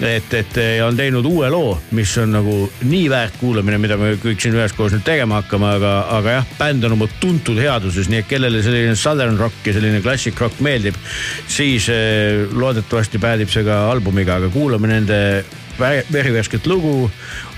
et, 0.07 0.33
et 0.39 0.57
eh, 0.57 0.79
on 0.85 0.97
teinud 0.97 1.27
uue 1.27 1.51
loo, 1.53 1.75
mis 1.93 2.15
on 2.21 2.33
nagu 2.33 2.55
nii 2.87 3.05
väärt 3.11 3.37
kuulamine, 3.41 3.77
mida 3.83 3.99
me 3.99 4.15
kõik 4.23 4.41
siin 4.41 4.57
üheskoos 4.57 4.95
nüüd 4.95 5.05
tegema 5.05 5.43
hakkame, 5.43 5.69
aga, 5.77 5.93
aga 6.17 6.35
jah, 6.39 6.51
bänd 6.57 6.89
on 6.89 6.97
oma 6.97 7.09
tuntud 7.21 7.61
headuses, 7.61 8.09
nii 8.09 8.23
et 8.23 8.31
kellele 8.31 8.63
selline 8.65 8.97
southern 8.97 9.37
rock 9.37 9.69
ja 9.69 9.75
selline 9.77 10.01
classic 10.05 10.39
rock 10.41 10.63
meeldib, 10.65 10.97
siis 11.45 11.91
eh, 11.93 12.47
loodetavasti 12.49 13.21
päädib 13.21 13.53
see 13.53 13.67
ka 13.67 13.83
albumiga, 13.91 14.39
aga 14.39 14.49
kuulame 14.55 14.95
nende 14.95 15.19
vä- 15.79 16.05
verivärsket 16.11 16.67
lugu 16.67 17.11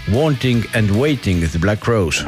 Wanting 0.09 0.63
and 0.73 0.99
Waiting 0.99 1.41
The 1.41 1.59
Black 1.59 1.79
Crows. 1.79 2.23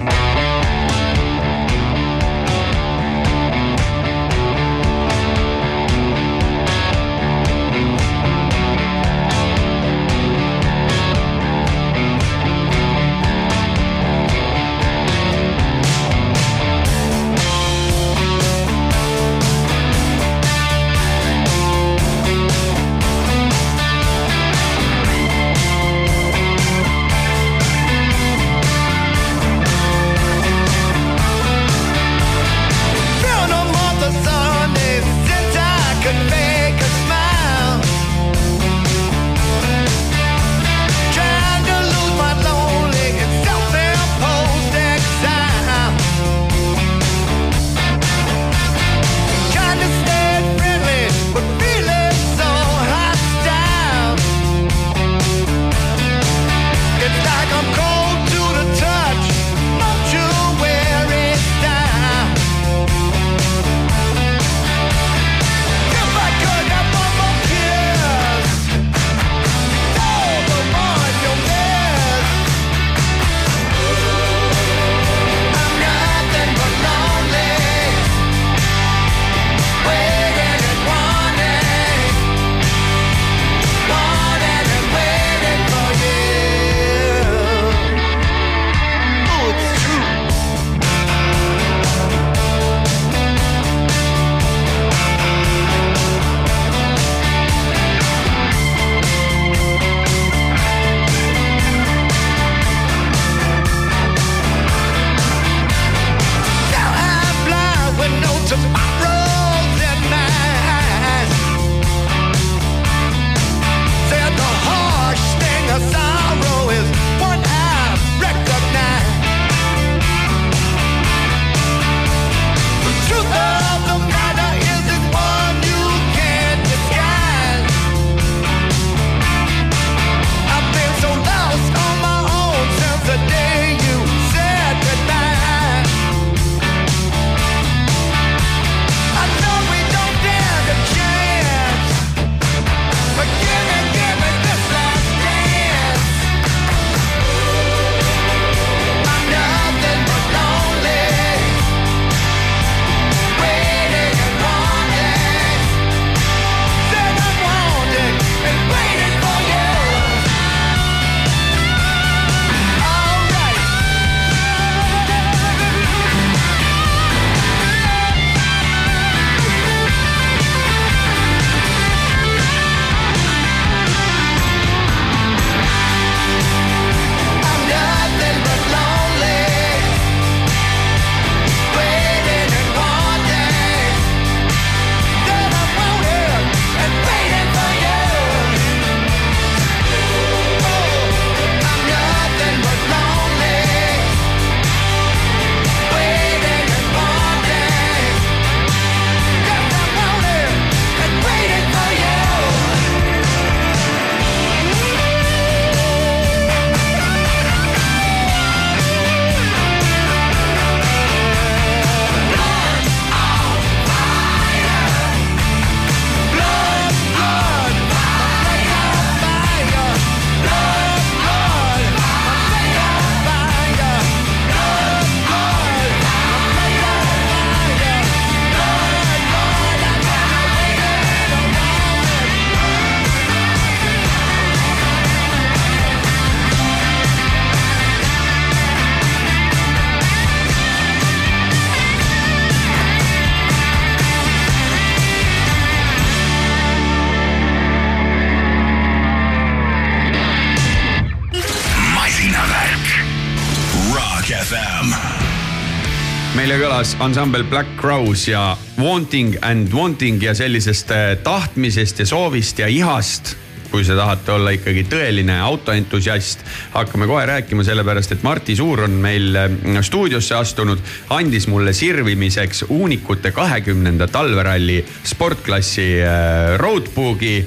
Kõlas 256.94 257.02
ansambel 257.02 257.44
Black 257.50 257.70
Crows 257.80 258.28
ja 258.28 258.58
Wanting 258.78 259.38
and 259.42 259.72
Wanting 259.74 260.22
ja 260.22 260.34
sellisest 260.36 260.92
äh, 260.92 261.18
tahtmisest 261.24 262.00
ja 262.00 262.06
soovist 262.06 262.60
ja 262.60 262.68
ihast 262.68 263.36
kui 263.72 263.84
sa 263.84 263.96
tahate 263.98 264.32
olla 264.32 264.52
ikkagi 264.54 264.84
tõeline 264.86 265.40
autoentusiast, 265.42 266.44
hakkame 266.76 267.08
kohe 267.10 267.26
rääkima, 267.26 267.64
sellepärast 267.66 268.12
et 268.14 268.24
Marti 268.24 268.56
Suur 268.56 268.84
on 268.86 269.00
meil 269.02 269.34
äh, 269.36 269.80
stuudiosse 269.82 270.36
astunud, 270.36 270.82
andis 271.10 271.48
mulle 271.50 271.74
sirvimiseks 271.74 272.66
uunikute 272.70 273.32
kahekümnenda 273.32 274.08
talveralli 274.08 274.84
sportklassi 275.04 275.88
äh, 276.02 276.58
roadbook'i. 276.62 277.46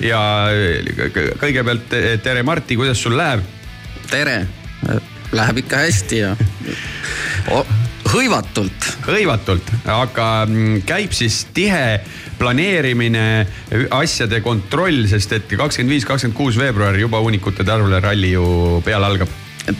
ja 0.00 0.20
kõigepealt 1.40 1.94
tere, 2.22 2.42
Marti, 2.42 2.76
kuidas 2.76 3.00
sul 3.02 3.16
läheb? 3.16 3.40
tere, 4.10 4.42
läheb 5.32 5.64
ikka 5.64 5.86
hästi 5.86 6.18
ja 6.18 6.36
o, 7.50 7.64
hõivatult. 8.12 8.88
hõivatult, 9.06 9.72
aga 9.88 10.26
mm, 10.46 10.82
käib 10.88 11.14
siis 11.16 11.42
tihe 11.54 12.00
planeerimine, 12.38 13.46
asjade 13.94 14.42
kontroll, 14.44 15.06
sest 15.10 15.36
et 15.38 15.54
kakskümmend 15.58 15.96
viis, 15.96 16.06
kakskümmend 16.08 16.36
kuus 16.36 16.58
veebruar 16.60 16.98
juba 17.00 17.20
uunikute 17.24 17.64
Tarvele 17.64 18.00
ralli 18.02 18.32
ju 18.34 18.80
peale 18.84 19.08
algab. 19.08 19.30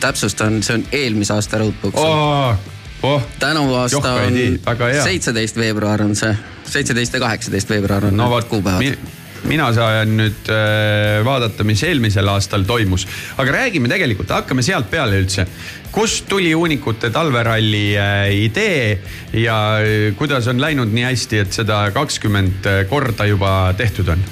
täpsustan, 0.01 0.63
see 0.63 0.79
on 0.79 0.87
eelmise 0.93 1.35
aasta 1.35 1.63
roadbook 1.63 1.99
oh,. 1.99 2.71
Oh, 3.03 3.23
tänavu 3.39 3.75
aasta 3.75 4.13
on 4.13 4.37
seitseteist 5.03 5.57
veebruar 5.59 6.05
on 6.05 6.15
see, 6.15 6.31
seitseteist 6.71 7.17
ja 7.19 7.21
kaheksateist 7.25 7.73
veebruar 7.75 8.07
on 8.07 8.17
no 8.17 8.29
need 8.31 8.47
kuupäevad 8.49 9.22
mina 9.49 9.69
saan 9.75 10.17
nüüd 10.19 10.51
äh, 10.53 11.21
vaadata, 11.27 11.65
mis 11.67 11.83
eelmisel 11.87 12.29
aastal 12.33 12.67
toimus, 12.69 13.07
aga 13.41 13.57
räägime 13.59 13.91
tegelikult, 13.91 14.31
hakkame 14.31 14.65
sealt 14.65 14.91
peale 14.91 15.21
üldse. 15.23 15.47
kust 15.93 16.25
tuli 16.29 16.55
uunikute 16.55 17.11
talveralli 17.11 17.97
äh, 17.99 18.29
idee 18.45 18.99
ja 19.33 19.57
äh, 19.81 20.15
kuidas 20.17 20.47
on 20.49 20.61
läinud 20.61 20.93
nii 20.93 21.05
hästi, 21.11 21.43
et 21.45 21.53
seda 21.53 21.85
kakskümmend 21.95 22.69
korda 22.89 23.27
juba 23.27 23.75
tehtud 23.77 24.09
on? 24.15 24.25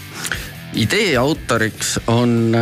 idee 0.75 1.17
autoriks 1.19 1.97
on 2.07 2.55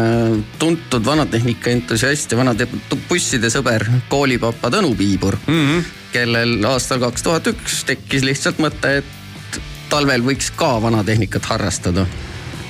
tuntud 0.59 1.05
vanatehnika 1.05 1.71
entusiast 1.71 2.33
ja 2.33 2.39
vanade 2.39 2.65
busside 3.09 3.51
sõber, 3.53 3.85
koolipapa 4.09 4.71
Tõnu 4.73 4.95
Piibur 4.97 5.37
mm, 5.47 5.67
-hmm. 5.67 5.85
kellel 6.13 6.65
aastal 6.65 7.03
kaks 7.05 7.23
tuhat 7.23 7.53
üks 7.53 7.83
tekkis 7.85 8.25
lihtsalt 8.25 8.65
mõte, 8.65 8.97
et 9.03 9.61
talvel 9.89 10.25
võiks 10.25 10.51
ka 10.57 10.77
vanatehnikat 10.83 11.45
harrastada. 11.53 12.07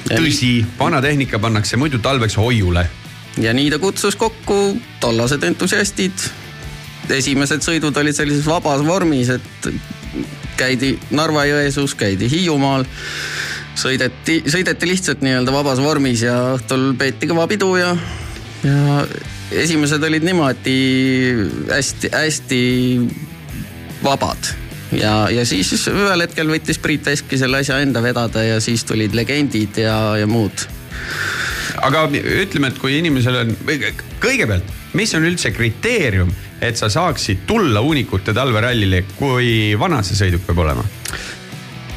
Tõsi, 0.06 0.52
vana 0.78 1.02
tehnika 1.02 1.38
pannakse 1.38 1.76
muidu 1.76 1.98
talveks 1.98 2.36
hoiule. 2.36 2.86
ja 3.38 3.52
nii 3.54 3.70
ta 3.70 3.78
kutsus 3.78 4.16
kokku 4.16 4.78
tollased 5.00 5.42
entusiastid. 5.42 6.12
esimesed 7.08 7.64
sõidud 7.64 7.96
olid 7.96 8.14
sellises 8.14 8.46
vabas 8.46 8.84
vormis, 8.84 9.28
et 9.28 9.70
käidi 10.56 10.98
Narva-Jõesuus, 11.10 11.94
käidi 11.94 12.30
Hiiumaal 12.30 12.84
sõideti, 13.78 14.42
sõideti 14.50 14.88
lihtsalt 14.90 15.22
nii-öelda 15.22 15.54
vabas 15.54 15.80
vormis 15.82 16.22
ja 16.26 16.36
õhtul 16.56 16.92
peeti 16.98 17.28
kõva 17.30 17.46
pidu 17.50 17.74
ja, 17.78 17.94
ja 18.66 19.06
esimesed 19.62 20.02
olid 20.02 20.26
niimoodi 20.26 20.78
hästi-hästi 21.70 22.62
vabad. 24.02 24.50
Ja, 24.92 25.28
ja 25.30 25.44
siis 25.48 25.72
ühel 25.90 26.24
hetkel 26.24 26.50
võttis 26.50 26.80
Priit 26.82 27.06
Veski 27.06 27.38
selle 27.40 27.62
asja 27.62 27.78
enda 27.84 28.02
vedada 28.04 28.44
ja 28.44 28.60
siis 28.64 28.84
tulid 28.88 29.16
legendid 29.16 29.80
ja, 29.82 29.98
ja 30.20 30.28
muud. 30.30 30.66
aga 31.82 32.06
ütleme, 32.12 32.72
et 32.72 32.78
kui 32.80 32.98
inimesel 32.98 33.42
on, 33.42 33.54
kõigepealt, 34.22 34.76
mis 34.98 35.14
on 35.14 35.26
üldse 35.28 35.52
kriteerium, 35.54 36.32
et 36.64 36.78
sa 36.80 36.88
saaksid 36.90 37.44
tulla 37.46 37.82
uunikute 37.84 38.34
talverallile, 38.34 39.04
kui 39.18 39.76
vana 39.78 40.02
see 40.06 40.18
sõiduk 40.18 40.46
peab 40.48 40.64
olema? 40.66 40.86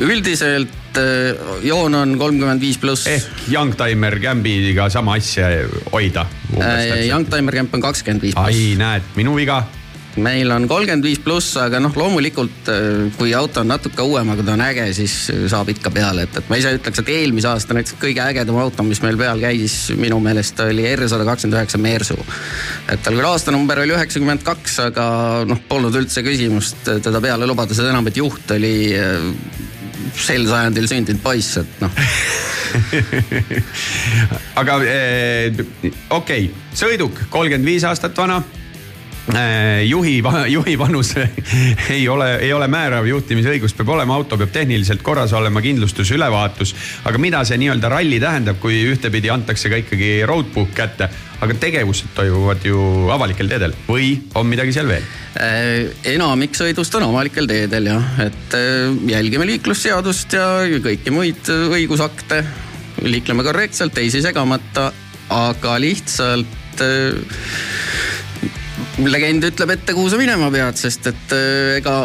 üldiselt 0.02 0.98
äh, 0.98 1.38
joon 1.62 1.96
on 1.96 2.16
kolmkümmend 2.18 2.62
viis 2.62 2.80
pluss. 2.82 3.08
ehk 3.08 3.46
Youngtimer 3.52 4.18
Cambiga 4.20 4.90
sama 4.90 5.18
asja 5.20 5.52
hoida. 5.92 6.26
Äh, 6.58 7.06
Youngtimer 7.10 7.54
Camp 7.54 7.76
on 7.78 7.84
kakskümmend 7.86 8.26
viis 8.26 8.38
ai, 8.38 8.50
pluss. 8.50 8.80
näed, 8.82 9.14
minu 9.20 9.36
viga. 9.38 9.62
Meil 10.20 10.52
on 10.52 10.68
kolmkümmend 10.68 11.06
viis 11.06 11.20
pluss, 11.24 11.54
aga 11.62 11.80
noh, 11.80 11.94
loomulikult 11.96 12.70
äh, 12.72 13.08
kui 13.18 13.34
auto 13.38 13.62
on 13.64 13.72
natuke 13.72 14.04
uuem, 14.04 14.34
aga 14.34 14.46
ta 14.46 14.56
on 14.58 14.64
äge, 14.66 14.88
siis 14.98 15.16
saab 15.52 15.72
ikka 15.72 15.94
peale, 15.94 16.26
et, 16.28 16.42
et 16.42 16.52
ma 16.52 16.60
ise 16.60 16.74
ütleks, 16.78 17.02
et 17.04 17.12
eelmise 17.16 17.52
aasta 17.52 17.78
näiteks 17.78 17.98
kõige 18.02 18.24
ägedam 18.26 18.60
auto, 18.62 18.86
mis 18.88 19.02
meil 19.06 19.20
peal 19.20 19.42
käis, 19.44 19.78
minu 20.00 20.20
meelest 20.24 20.60
oli 20.66 20.86
R 20.92 21.08
sada 21.12 21.28
kakskümmend 21.28 21.60
üheksa 21.60 21.82
Mersu. 21.82 22.20
et 22.92 23.04
tal 23.06 23.18
küll 23.18 23.30
aastanumber 23.30 23.84
oli 23.86 23.96
üheksakümmend 23.96 24.46
kaks, 24.48 24.80
aga 24.90 25.08
noh, 25.48 25.64
polnud 25.70 25.96
üldse 25.96 26.26
küsimust 26.28 26.84
teda 26.88 27.24
peale 27.24 27.48
lubada, 27.48 27.78
seda 27.78 27.94
enam, 27.94 28.08
et 28.12 28.20
juht 28.20 28.56
oli 28.58 28.76
äh, 28.98 29.20
sel 30.18 30.48
sajandil 30.50 30.90
sündinud 30.92 31.24
poiss, 31.24 31.58
et 31.62 31.84
noh 31.84 32.02
aga 34.62 34.78
eh, 34.88 35.52
okei 35.52 36.10
okay., 36.16 36.50
sõiduk 36.78 37.26
kolmkümmend 37.34 37.68
viis 37.68 37.86
aastat 37.88 38.16
vana 38.18 38.40
juhi, 39.86 40.24
juhi 40.50 40.80
vanus 40.80 41.14
ei 41.90 42.08
ole, 42.10 42.36
ei 42.42 42.54
ole 42.54 42.68
määrav, 42.68 43.06
juhtimisõigus 43.06 43.76
peab 43.78 43.94
olema, 43.94 44.16
auto 44.18 44.38
peab 44.38 44.52
tehniliselt 44.54 45.04
korras 45.06 45.34
olema, 45.38 45.62
kindlustus, 45.62 46.12
ülevaatus. 46.12 46.74
aga 47.06 47.22
mida 47.22 47.44
see 47.46 47.60
nii-öelda 47.62 47.92
ralli 47.94 48.20
tähendab, 48.20 48.60
kui 48.62 48.82
ühtepidi 48.90 49.30
antakse 49.34 49.70
ka 49.70 49.80
ikkagi 49.84 50.12
roadbook 50.28 50.74
kätte, 50.76 51.10
aga 51.42 51.58
tegevused 51.62 52.14
toimuvad 52.18 52.66
ju 52.66 52.82
avalikel 53.14 53.50
teedel 53.52 53.76
või 53.88 54.16
on 54.36 54.50
midagi 54.50 54.74
seal 54.74 54.90
veel? 54.90 55.06
Äh, 55.38 55.92
enamik 56.16 56.58
sõidust 56.58 56.98
on 56.98 57.06
avalikel 57.08 57.48
teedel 57.50 57.92
jah, 57.92 58.10
et 58.26 58.58
äh, 58.58 58.90
jälgime 59.14 59.48
liiklusseadust 59.54 60.38
ja 60.38 60.50
kõiki 60.84 61.14
muid 61.14 61.54
äh, 61.54 61.70
õigusakte. 61.78 62.44
liikleme 63.02 63.44
korrektselt, 63.44 63.94
teisi 63.94 64.22
segamata, 64.22 64.92
aga 65.30 65.78
lihtsalt 65.82 66.82
äh, 66.82 67.91
legend 69.10 69.48
ütleb 69.52 69.76
ette, 69.78 69.96
kuhu 69.98 70.12
sa 70.12 70.20
minema 70.22 70.52
pead, 70.54 70.78
sest 70.80 71.10
et 71.12 71.36
äh, 71.38 71.80
ega 71.80 71.96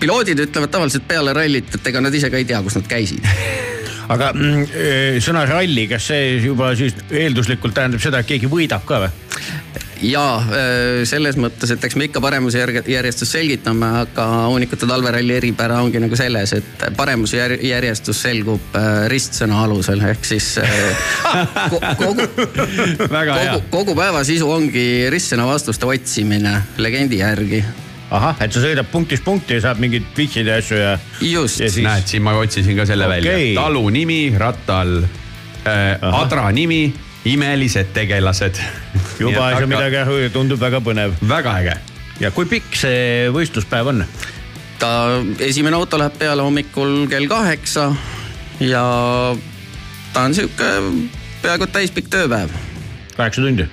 piloodid 0.00 0.40
ütlevad 0.46 0.72
tavaliselt 0.72 1.06
peale 1.08 1.34
rallit, 1.36 1.74
et 1.76 1.92
ega 1.92 2.02
nad 2.02 2.14
ise 2.14 2.30
ka 2.32 2.40
ei 2.40 2.48
tea, 2.48 2.62
kus 2.64 2.78
nad 2.78 2.88
käisid 2.90 3.26
aga 4.14 4.32
mm, 4.34 4.64
eh, 4.76 5.18
sõna 5.22 5.44
ralli, 5.48 5.86
kas 5.90 6.08
see 6.10 6.38
juba 6.42 6.72
siis 6.78 6.96
eelduslikult 7.10 7.76
tähendab 7.76 8.02
seda, 8.02 8.22
et 8.22 8.32
keegi 8.32 8.50
võidab 8.50 8.86
ka 8.88 9.04
või? 9.04 9.21
Ja 10.02 10.22
äh, 10.38 11.02
selles 11.08 11.36
mõttes, 11.40 11.70
et 11.74 11.84
eks 11.86 11.94
me 11.98 12.08
ikka 12.08 12.20
paremusjärjestust 12.24 13.36
selgitame, 13.36 13.86
aga 14.02 14.26
uunikute 14.50 14.86
talveralli 14.90 15.36
eripära 15.38 15.78
ongi 15.84 16.00
nagu 16.02 16.16
selles, 16.18 16.52
et 16.58 16.84
paremusjärjestus 16.98 18.22
selgub 18.26 18.74
äh, 18.78 19.04
ristsõna 19.12 19.62
alusel 19.66 20.02
ehk 20.10 20.24
siis 20.26 20.48
äh, 20.58 20.72
ko- 21.72 21.80
kogu, 22.00 22.26
kogu, 22.34 23.62
kogu 23.70 23.94
päeva 23.98 24.24
sisu 24.26 24.50
ongi 24.50 24.86
ristsõna 25.12 25.46
vastuste 25.48 25.86
otsimine 25.86 26.56
legendi 26.82 27.20
järgi. 27.22 27.62
ahah, 28.12 28.36
et 28.44 28.52
sa 28.52 28.60
sõidad 28.60 28.84
punktist 28.92 29.24
punkti 29.24 29.54
ja 29.56 29.62
saad 29.68 29.78
mingeid 29.80 30.04
vihjeid 30.16 30.46
ja 30.50 30.58
asju 30.60 30.76
ja. 30.76 30.96
just 31.24 31.60
Ja, 31.62 31.70
siis- 31.70 31.86
näed, 31.86 32.06
siin 32.10 32.22
ma 32.26 32.34
otsisin 32.36 32.76
ka 32.76 32.84
selle 32.86 33.06
Okei. 33.06 33.22
välja. 33.22 33.60
talu 33.62 33.86
nimi 33.90 34.18
ratta 34.38 34.80
all 34.82 34.98
äh,, 35.64 35.96
adra 36.02 36.50
nimi, 36.52 36.92
imelised 37.24 37.92
tegelased. 37.94 38.58
juba 39.18 39.50
ei 39.50 39.58
saa 39.60 39.70
midagi 39.70 39.98
aru 40.02 40.18
tundub 40.34 40.60
väga 40.60 40.80
põnev. 40.82 41.14
väga 41.28 41.56
äge. 41.60 41.76
ja 42.20 42.30
kui 42.34 42.48
pikk 42.50 42.74
see 42.76 43.28
võistluspäev 43.34 43.92
on? 43.94 44.04
ta 44.82 44.90
esimene 45.38 45.78
auto 45.78 46.00
läheb 46.00 46.16
peale 46.18 46.42
hommikul 46.42 47.06
kell 47.10 47.28
kaheksa 47.30 47.92
ja 48.62 48.82
ta 50.12 50.26
on 50.26 50.34
sihuke 50.34 50.72
peaaegu 51.42 51.70
täispikk 51.70 52.10
tööpäev. 52.10 52.50
kaheksa 53.16 53.44
tundi. 53.44 53.68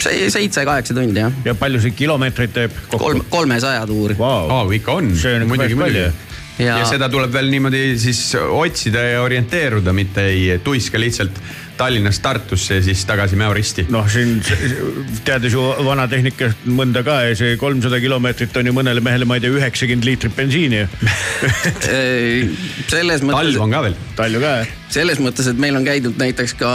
see 0.00 0.30
seitse-kaheksa 0.32 0.96
tundi 0.96 1.20
jah, 1.20 1.42
ja 1.44 1.54
palju 1.58 1.82
see 1.84 1.96
kilomeetreid 1.98 2.56
teeb 2.56 2.78
kokku 2.86 3.04
kolm, 3.04 3.26
kolmesaja 3.28 3.84
tuuri. 3.86 4.16
wow.? 4.20 4.48
aa, 4.52 4.64
ikka 4.72 4.96
on. 5.02 5.12
See 5.16 5.36
on 5.36 5.52
päris 5.56 5.76
palju. 5.76 6.06
ja... 6.08 6.14
Ja- 6.56 6.78
ja 6.80 6.84
seda 6.88 7.10
tuleb 7.12 7.34
veel 7.34 7.50
niimoodi 7.52 7.98
siis 8.00 8.30
otsida 8.40 9.02
ja 9.04 9.20
orienteeruda, 9.20 9.92
mitte 9.92 10.22
ei 10.30 10.54
tuiska 10.64 10.96
lihtsalt 10.96 11.36
Tallinnast 11.76 12.22
Tartusse 12.24 12.78
ja 12.78 12.82
siis 12.82 13.04
tagasi 13.08 13.36
Mäo 13.36 13.52
risti. 13.54 13.86
noh, 13.92 14.06
siin 14.10 14.40
teades 15.24 15.52
ju 15.52 15.62
vanatehnikast 15.84 16.64
mõnda 16.66 17.02
ka 17.06 17.20
ja 17.28 17.36
see 17.38 17.56
kolmsada 17.60 18.00
kilomeetrit 18.02 18.56
on 18.56 18.70
ju 18.70 18.74
mõnele 18.76 19.04
mehele, 19.04 19.28
ma 19.28 19.38
ei 19.38 19.44
tea, 19.44 19.52
üheksakümmend 19.52 20.08
liitrit 20.08 20.36
bensiini 20.36 20.86
selles 22.92 23.20
talv 23.20 23.30
mõttes, 23.30 23.60
on 23.60 23.76
ka 23.76 23.84
veel. 23.86 23.96
palju 24.16 24.42
ka 24.42 24.56
jah? 24.60 24.74
selles 24.96 25.20
mõttes, 25.22 25.48
et 25.50 25.60
meil 25.60 25.76
on 25.76 25.84
käidud 25.86 26.16
näiteks 26.20 26.56
ka 26.60 26.72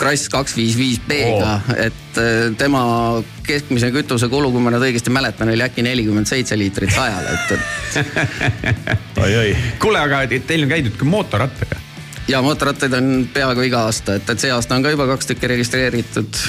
Kras 0.00 0.28
kaks 0.32 0.56
viis 0.58 0.78
viis 0.78 1.02
B-ga 1.08 1.58
Oo., 1.58 1.76
et 1.88 2.20
äh, 2.20 2.50
tema 2.58 2.82
keskmise 3.46 3.90
kütusekulu, 3.94 4.52
kui 4.54 4.62
ma 4.62 4.72
nüüd 4.74 4.86
õigesti 4.86 5.10
mäletan, 5.14 5.50
oli 5.50 5.64
äkki 5.64 5.82
nelikümmend 5.86 6.30
seitse 6.30 6.58
liitrit 6.58 6.92
sajale, 6.94 7.34
et, 7.34 7.48
et 8.94 9.22
oi-oi. 9.24 9.56
kuule, 9.82 10.02
aga 10.02 10.24
teil 10.30 10.66
on 10.66 10.76
käidud 10.76 10.94
ka 11.00 11.08
mootorrattaga. 11.08 11.81
Ja 12.30 12.42
mootorrattaid 12.44 12.94
on 12.98 13.10
peaaegu 13.32 13.66
iga 13.66 13.86
aasta, 13.88 14.16
et, 14.18 14.30
et 14.30 14.44
see 14.44 14.52
aasta 14.54 14.76
on 14.76 14.84
ka 14.84 14.92
juba 14.92 15.08
kaks 15.10 15.32
tükki 15.32 15.50
registreeritud. 15.54 16.40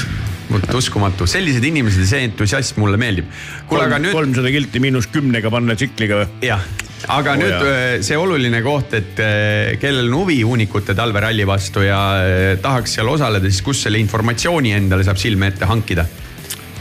uskumatu, 0.77 1.25
sellised 1.29 1.63
inimesed 1.65 2.03
ja 2.03 2.09
see 2.09 2.23
entusiasm 2.27 2.81
mulle 2.83 2.99
meeldib. 3.01 3.29
kuule, 3.69 3.87
aga 3.87 3.99
nüüd 4.01 4.15
kolmsada 4.15 4.53
kilti 4.53 4.81
miinus 4.83 5.09
kümnega 5.13 5.51
panna 5.53 5.75
tsikliga 5.79 6.21
või? 6.21 6.27
jah, 6.45 6.65
aga 7.07 7.33
oh, 7.33 7.39
nüüd 7.41 7.55
jaa. 7.55 7.69
öö, 7.69 8.01
see 8.05 8.19
oluline 8.19 8.61
koht, 8.65 8.93
et 8.99 9.23
öö, 9.23 9.77
kellel 9.81 10.11
on 10.11 10.19
huvi 10.23 10.41
hunnikute 10.45 10.95
talveralli 10.97 11.47
vastu 11.47 11.85
ja 11.87 12.01
öö, 12.21 12.57
tahaks 12.61 12.99
seal 12.99 13.09
osaleda, 13.09 13.49
siis 13.49 13.65
kus 13.65 13.85
selle 13.87 14.01
informatsiooni 14.03 14.75
endale 14.77 15.07
saab 15.07 15.21
silme 15.21 15.49
ette 15.53 15.69
hankida? 15.69 16.05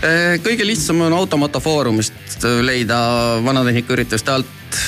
Eh, 0.02 0.38
kõige 0.42 0.66
lihtsam 0.66 1.00
on 1.06 1.14
Automoto 1.14 1.60
Foorumist 1.62 2.42
leida 2.66 2.96
vanatehnika 3.44 3.94
ürituste 3.94 4.32
alt, 4.34 4.78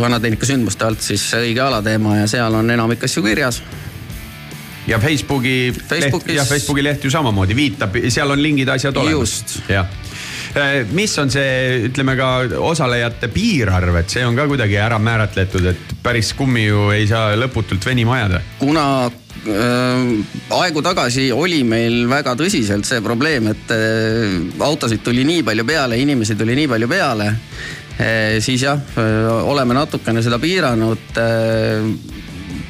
vanatehnika 0.00 0.48
sündmuste 0.48 0.86
alt 0.86 1.02
siis 1.04 1.26
õige 1.36 1.60
alateema 1.60 2.22
ja 2.22 2.30
seal 2.30 2.54
on 2.56 2.70
enamik 2.72 3.04
asju 3.04 3.22
kirjas. 3.26 3.60
ja 4.86 4.98
Facebooki 5.02 5.74
Facebookis- 5.76 6.28
leht, 6.30 6.36
ja 6.36 6.44
Facebooki 6.44 6.84
leht 6.84 7.04
ju 7.04 7.10
samamoodi 7.10 7.56
viitab, 7.58 7.98
seal 8.08 8.30
on 8.30 8.42
lingid, 8.42 8.68
asjad 8.68 8.96
olemas 8.96 9.58
jah, 9.68 9.86
mis 10.92 11.18
on 11.18 11.30
see, 11.30 11.88
ütleme 11.90 12.16
ka 12.16 12.30
osalejate 12.64 13.28
piirarv, 13.28 14.00
et 14.00 14.10
see 14.10 14.24
on 14.24 14.36
ka 14.38 14.46
kuidagi 14.48 14.78
ära 14.80 14.98
määratletud, 15.02 15.68
et 15.72 15.94
päris 16.02 16.32
kummi 16.38 16.66
ju 16.68 16.88
ei 16.94 17.06
saa 17.10 17.34
lõputult 17.36 17.84
venima 17.84 18.16
ajada. 18.20 18.40
kuna 18.58 18.86
äh, 19.06 19.25
aegu 19.46 20.82
tagasi 20.82 21.28
oli 21.32 21.62
meil 21.66 22.04
väga 22.10 22.34
tõsiselt 22.38 22.86
see 22.88 23.02
probleem, 23.04 23.50
et 23.52 23.72
äh, 23.74 24.36
autosid 24.66 25.04
tuli 25.06 25.24
nii 25.28 25.44
palju 25.46 25.66
peale, 25.68 25.98
inimesi 26.02 26.36
tuli 26.38 26.56
nii 26.58 26.68
palju 26.74 26.88
peale 26.90 27.28
äh,, 27.30 28.38
siis 28.44 28.66
jah, 28.66 28.80
oleme 29.46 29.76
natukene 29.76 30.22
seda 30.24 30.40
piiranud 30.42 31.20
äh,. 31.22 31.90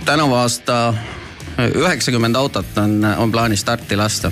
tänavu 0.06 0.36
aasta 0.38 0.80
üheksakümmend 1.56 2.36
autot 2.36 2.76
on, 2.78 3.00
on 3.18 3.32
plaanis 3.32 3.64
starti 3.64 3.96
lasta. 3.96 4.30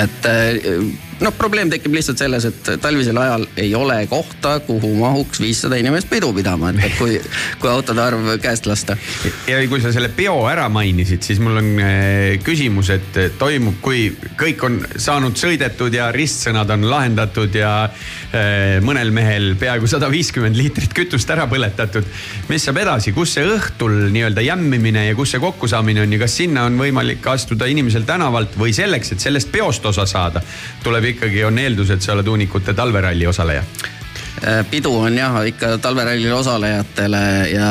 et 0.00 0.26
äh, 0.26 1.05
noh, 1.20 1.32
probleem 1.36 1.70
tekib 1.72 1.94
lihtsalt 1.96 2.20
selles, 2.20 2.44
et 2.48 2.70
talvisel 2.82 3.16
ajal 3.20 3.46
ei 3.60 3.74
ole 3.78 3.98
kohta, 4.10 4.58
kuhu 4.66 4.92
mahuks 5.00 5.40
viissada 5.40 5.78
inimest 5.80 6.10
pidu 6.10 6.32
pidama, 6.36 6.72
et, 6.76 6.96
kui, 6.98 7.18
kui 7.60 7.70
autode 7.70 8.02
arv 8.02 8.28
käest 8.42 8.68
lasta 8.68 8.96
ja 9.48 9.60
kui 9.70 9.80
sa 9.82 9.92
selle 9.94 10.10
peo 10.14 10.36
ära 10.48 10.66
mainisid, 10.72 11.24
siis 11.24 11.40
mul 11.42 11.60
on 11.60 11.70
äh, 11.80 12.36
küsimus, 12.44 12.90
et 12.94 13.20
toimub, 13.40 13.78
kui 13.84 14.10
kõik 14.38 14.64
on 14.66 14.78
saanud 15.00 15.38
sõidetud 15.38 15.94
ja 15.94 16.10
ristsõnad 16.14 16.70
on 16.74 16.86
lahendatud 16.90 17.56
ja 17.56 17.72
äh, 17.86 18.76
mõnel 18.84 19.12
mehel 19.14 19.54
peaaegu 19.60 19.88
sada 19.90 20.10
viiskümmend 20.12 20.58
liitrit 20.58 20.94
kütust 20.96 21.30
ära 21.32 21.46
põletatud. 21.50 22.06
mis 22.50 22.64
saab 22.66 22.82
edasi, 22.82 23.14
kus 23.16 23.36
see 23.36 23.46
õhtul 23.48 24.10
nii-öelda 24.12 24.44
jämmimine 24.44 25.06
ja 25.08 25.16
kus 25.18 25.34
see 25.34 25.42
kokkusaamine 25.42 26.04
on 26.04 26.12
ja 26.12 26.20
kas 26.22 26.36
sinna 26.42 26.66
on 26.68 26.78
võimalik 26.80 27.24
astuda 27.32 27.68
inimesel 27.70 28.04
tänavalt 28.08 28.58
või 28.58 28.74
selleks, 28.76 29.14
et 29.14 29.24
sellest 29.24 29.50
peost 29.52 29.86
osa 29.86 30.06
saada, 30.08 30.42
tuleb 30.84 31.05
ikkagi, 31.12 31.44
on 31.44 31.58
eeldus, 31.58 31.90
et 31.94 32.02
sa 32.02 32.14
oled 32.16 32.28
hunnikute 32.28 32.74
talveralli 32.74 33.26
osaleja. 33.26 33.64
Äh, 34.44 34.62
pidu 34.70 34.92
on 34.98 35.16
jah 35.16 35.40
ikka 35.48 35.76
talverallil 35.82 36.32
osalejatele 36.36 37.22
ja 37.54 37.70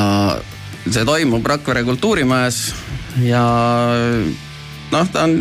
see 0.86 1.06
toimub 1.06 1.46
Rakvere 1.46 1.84
kultuurimajas 1.86 2.74
ja 3.22 3.44
noh, 4.92 5.12
ta 5.14 5.28
on, 5.28 5.38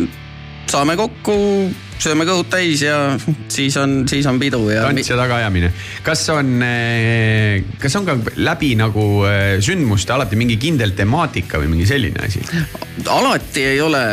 saame 0.69 0.95
kokku, 0.99 1.35
sööme 2.01 2.25
kõhud 2.27 2.49
täis 2.51 2.83
ja 2.83 2.97
siis 3.51 3.75
on, 3.79 4.03
siis 4.09 4.25
on 4.29 4.39
pidu 4.41 4.61
ja. 4.69 4.85
tants 4.87 5.09
ja 5.09 5.17
tagaajamine. 5.19 5.71
kas 6.05 6.23
on, 6.33 6.51
kas 7.81 7.97
on 7.99 8.07
ka 8.07 8.17
läbi 8.39 8.73
nagu 8.79 9.05
eh, 9.29 9.55
sündmuste 9.63 10.15
alati 10.15 10.39
mingi 10.39 10.57
kindel 10.61 10.95
temaatika 10.97 11.61
või 11.61 11.71
mingi 11.75 11.87
selline 11.89 12.27
asi? 12.27 12.43
alati 13.05 13.65
ei 13.73 13.81
ole 13.83 14.03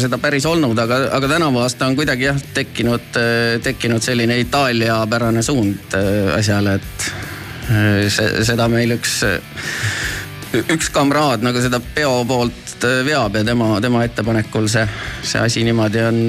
seda 0.00 0.20
päris 0.22 0.46
olnud, 0.48 0.78
aga, 0.78 1.02
aga 1.16 1.30
tänavu 1.36 1.62
aasta 1.62 1.88
on 1.88 1.96
kuidagi 1.98 2.28
jah 2.30 2.40
tekkinud, 2.56 3.20
tekkinud 3.64 4.04
selline 4.04 4.38
Itaalia-pärane 4.42 5.42
suund 5.44 5.96
asjale, 6.36 6.76
et 6.80 7.08
see, 8.12 8.44
seda 8.46 8.68
meil 8.72 8.96
üks, 8.96 9.18
üks 10.62 10.90
kamraad 10.94 11.44
nagu 11.46 11.62
seda 11.62 11.80
peo 11.80 12.20
poolt 12.28 12.65
äh, 12.84 13.04
veab 13.06 13.36
ja 13.36 13.44
tema, 13.44 13.80
tema 13.80 14.04
ettepanekul 14.04 14.68
see, 14.68 14.88
see 15.22 15.40
asi 15.40 15.64
niimoodi 15.64 16.02
on, 16.04 16.20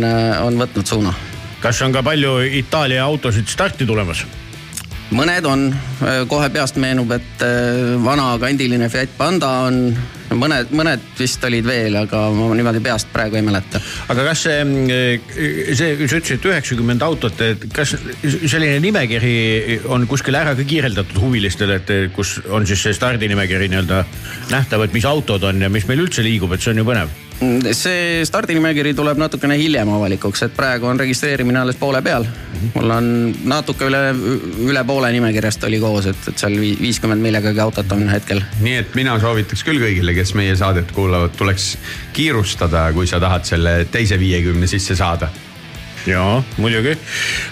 on 0.47 0.62
võtnud 0.63 0.88
suuna 0.88 1.13
kas 1.62 1.81
on 1.81 1.93
ka 1.93 2.03
palju 2.05 2.38
Itaalia 2.60 3.05
autosid 3.05 3.49
starti 3.49 3.86
tulemas? 3.86 4.25
Mõned 5.15 5.45
on, 5.47 5.67
kohe 6.27 6.49
peast 6.53 6.77
meenub, 6.81 7.11
et 7.15 7.43
vana 8.03 8.33
kandiline 8.41 8.89
Fiat 8.91 9.13
Panda 9.17 9.49
on, 9.67 9.77
mõned, 10.35 10.71
mõned 10.75 11.03
vist 11.19 11.43
olid 11.47 11.67
veel, 11.67 11.95
aga 11.99 12.25
ma 12.35 12.49
niimoodi 12.57 12.81
peast 12.83 13.11
praegu 13.13 13.39
ei 13.39 13.45
mäleta. 13.45 13.79
aga 14.11 14.25
kas 14.29 14.43
see, 14.47 14.57
see, 15.77 15.93
sa 16.07 16.19
ütlesid 16.19 16.49
üheksakümmend 16.51 17.05
autot, 17.07 17.39
et 17.45 17.67
kas 17.73 17.95
selline 18.23 18.81
nimekiri 18.83 19.79
on 19.93 20.07
kuskil 20.09 20.35
ära 20.39 20.55
ka 20.57 20.67
kirjeldatud 20.67 21.21
huvilistele, 21.23 21.79
et 21.79 22.11
kus 22.15 22.37
on 22.49 22.67
siis 22.67 22.83
see 22.87 22.97
stardinimekiri 22.97 23.71
nii-öelda 23.71 24.03
nähtav, 24.51 24.83
et 24.87 24.97
mis 24.97 25.07
autod 25.07 25.47
on 25.47 25.63
ja 25.67 25.71
mis 25.71 25.87
meil 25.87 26.03
üldse 26.07 26.25
liigub, 26.25 26.53
et 26.53 26.63
see 26.63 26.75
on 26.75 26.83
ju 26.83 26.91
põnev 26.91 27.26
see 27.78 28.26
stardinimekiri 28.26 28.93
tuleb 28.97 29.19
natukene 29.21 29.58
hiljem 29.60 29.89
avalikuks, 29.93 30.41
et 30.47 30.56
praegu 30.58 30.88
on 30.89 31.00
registreerimine 31.00 31.60
alles 31.60 31.78
poole 31.78 32.02
peal. 32.02 32.26
mul 32.73 32.89
on 32.95 33.10
natuke 33.45 33.86
üle, 33.86 34.00
üle 34.65 34.84
poole 34.88 35.12
nimekirjast 35.13 35.63
oli 35.69 35.80
koos, 35.80 36.08
et, 36.10 36.23
et 36.32 36.38
seal 36.41 36.58
vii- 36.58 36.78
viiskümmend 36.82 37.21
millegagi 37.21 37.62
autot 37.62 37.91
on 37.93 38.08
hetkel. 38.10 38.41
nii 38.62 38.78
et 38.82 38.95
mina 38.97 39.19
soovitaks 39.21 39.63
küll 39.67 39.82
kõigile, 39.84 40.15
kes 40.17 40.34
meie 40.39 40.56
saadet 40.58 40.91
kuulavad, 40.95 41.36
tuleks 41.38 41.76
kiirustada, 42.17 42.88
kui 42.97 43.08
sa 43.08 43.19
tahad 43.21 43.45
selle 43.45 43.78
teise 43.91 44.17
viiekümne 44.19 44.67
sisse 44.67 44.95
saada. 44.97 45.30
jaa, 46.08 46.41
muidugi. 46.58 46.97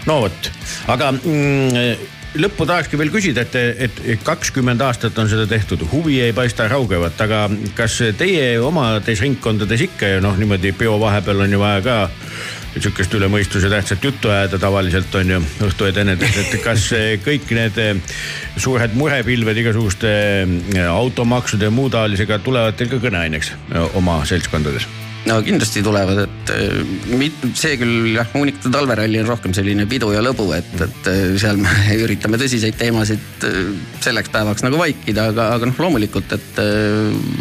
no 0.09 0.21
vot, 0.25 0.51
aga 0.87 1.11
mm, 1.11 2.13
lõppu 2.39 2.67
tahakski 2.67 2.99
veel 2.99 3.11
küsida, 3.13 3.45
et, 3.45 3.55
et 3.85 4.23
kakskümmend 4.25 4.81
aastat 4.85 5.17
on 5.21 5.29
seda 5.31 5.45
tehtud, 5.49 5.85
huvi 5.91 6.19
ei 6.23 6.33
paista 6.35 6.67
raugevat, 6.71 7.19
aga 7.25 7.45
kas 7.77 8.01
teie 8.19 8.55
omades 8.63 9.23
ringkondades 9.23 9.85
ikka 9.87 10.15
ja 10.15 10.21
noh, 10.23 10.35
niimoodi 10.39 10.73
peo 10.77 10.97
vahepeal 11.01 11.45
on 11.45 11.55
ju 11.55 11.61
vaja 11.61 11.83
ka 11.85 11.97
sihukest 12.75 13.13
üle 13.15 13.29
mõistuse 13.31 13.69
tähtsat 13.71 14.03
juttu 14.03 14.31
ajada 14.33 14.59
tavaliselt 14.59 15.15
on 15.15 15.31
ju 15.31 15.39
õhtu 15.69 15.87
edenedes, 15.87 16.35
et 16.41 16.57
kas 16.63 16.89
kõik 17.23 17.55
need 17.55 17.79
suured 18.59 18.97
murepilved 18.99 19.63
igasuguste 19.63 20.11
automaksude 20.89 21.71
ja 21.71 21.73
muu 21.73 21.87
taolisega 21.93 22.41
tulevad 22.43 22.75
teil 22.75 22.91
ka 22.91 23.01
kõneaineks 23.07 23.55
oma 23.95 24.21
seltskondades? 24.27 25.04
No 25.25 25.39
kindlasti 25.45 25.83
tulevad, 25.85 26.21
et 26.25 26.53
äh, 26.53 26.95
mit- 27.17 27.45
see 27.57 27.75
küll 27.81 28.11
jah, 28.13 28.29
Muunikute 28.35 28.71
talveralli 28.73 29.21
on 29.23 29.29
rohkem 29.33 29.55
selline 29.57 29.87
pidu 29.89 30.11
ja 30.13 30.21
lõbu, 30.25 30.47
et, 30.57 30.73
et 30.85 31.11
äh, 31.11 31.21
seal 31.41 31.59
me 31.61 31.73
üritame 32.05 32.39
tõsiseid 32.41 32.77
teemasid 32.79 33.45
äh, 33.49 33.61
selleks 34.05 34.33
päevaks 34.33 34.65
nagu 34.65 34.79
vaikida, 34.81 35.29
aga, 35.33 35.51
aga 35.57 35.71
noh, 35.71 35.83
loomulikult, 35.87 36.35
et 36.37 36.63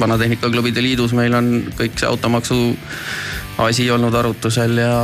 Vanatehnika-klubide 0.00 0.82
liidus 0.84 1.14
meil 1.16 1.34
on 1.36 1.50
kõik 1.78 1.98
see 2.00 2.08
automaksu 2.08 2.60
asi 3.64 3.86
olnud 3.94 4.14
arutusel 4.18 4.80
ja 4.80 4.94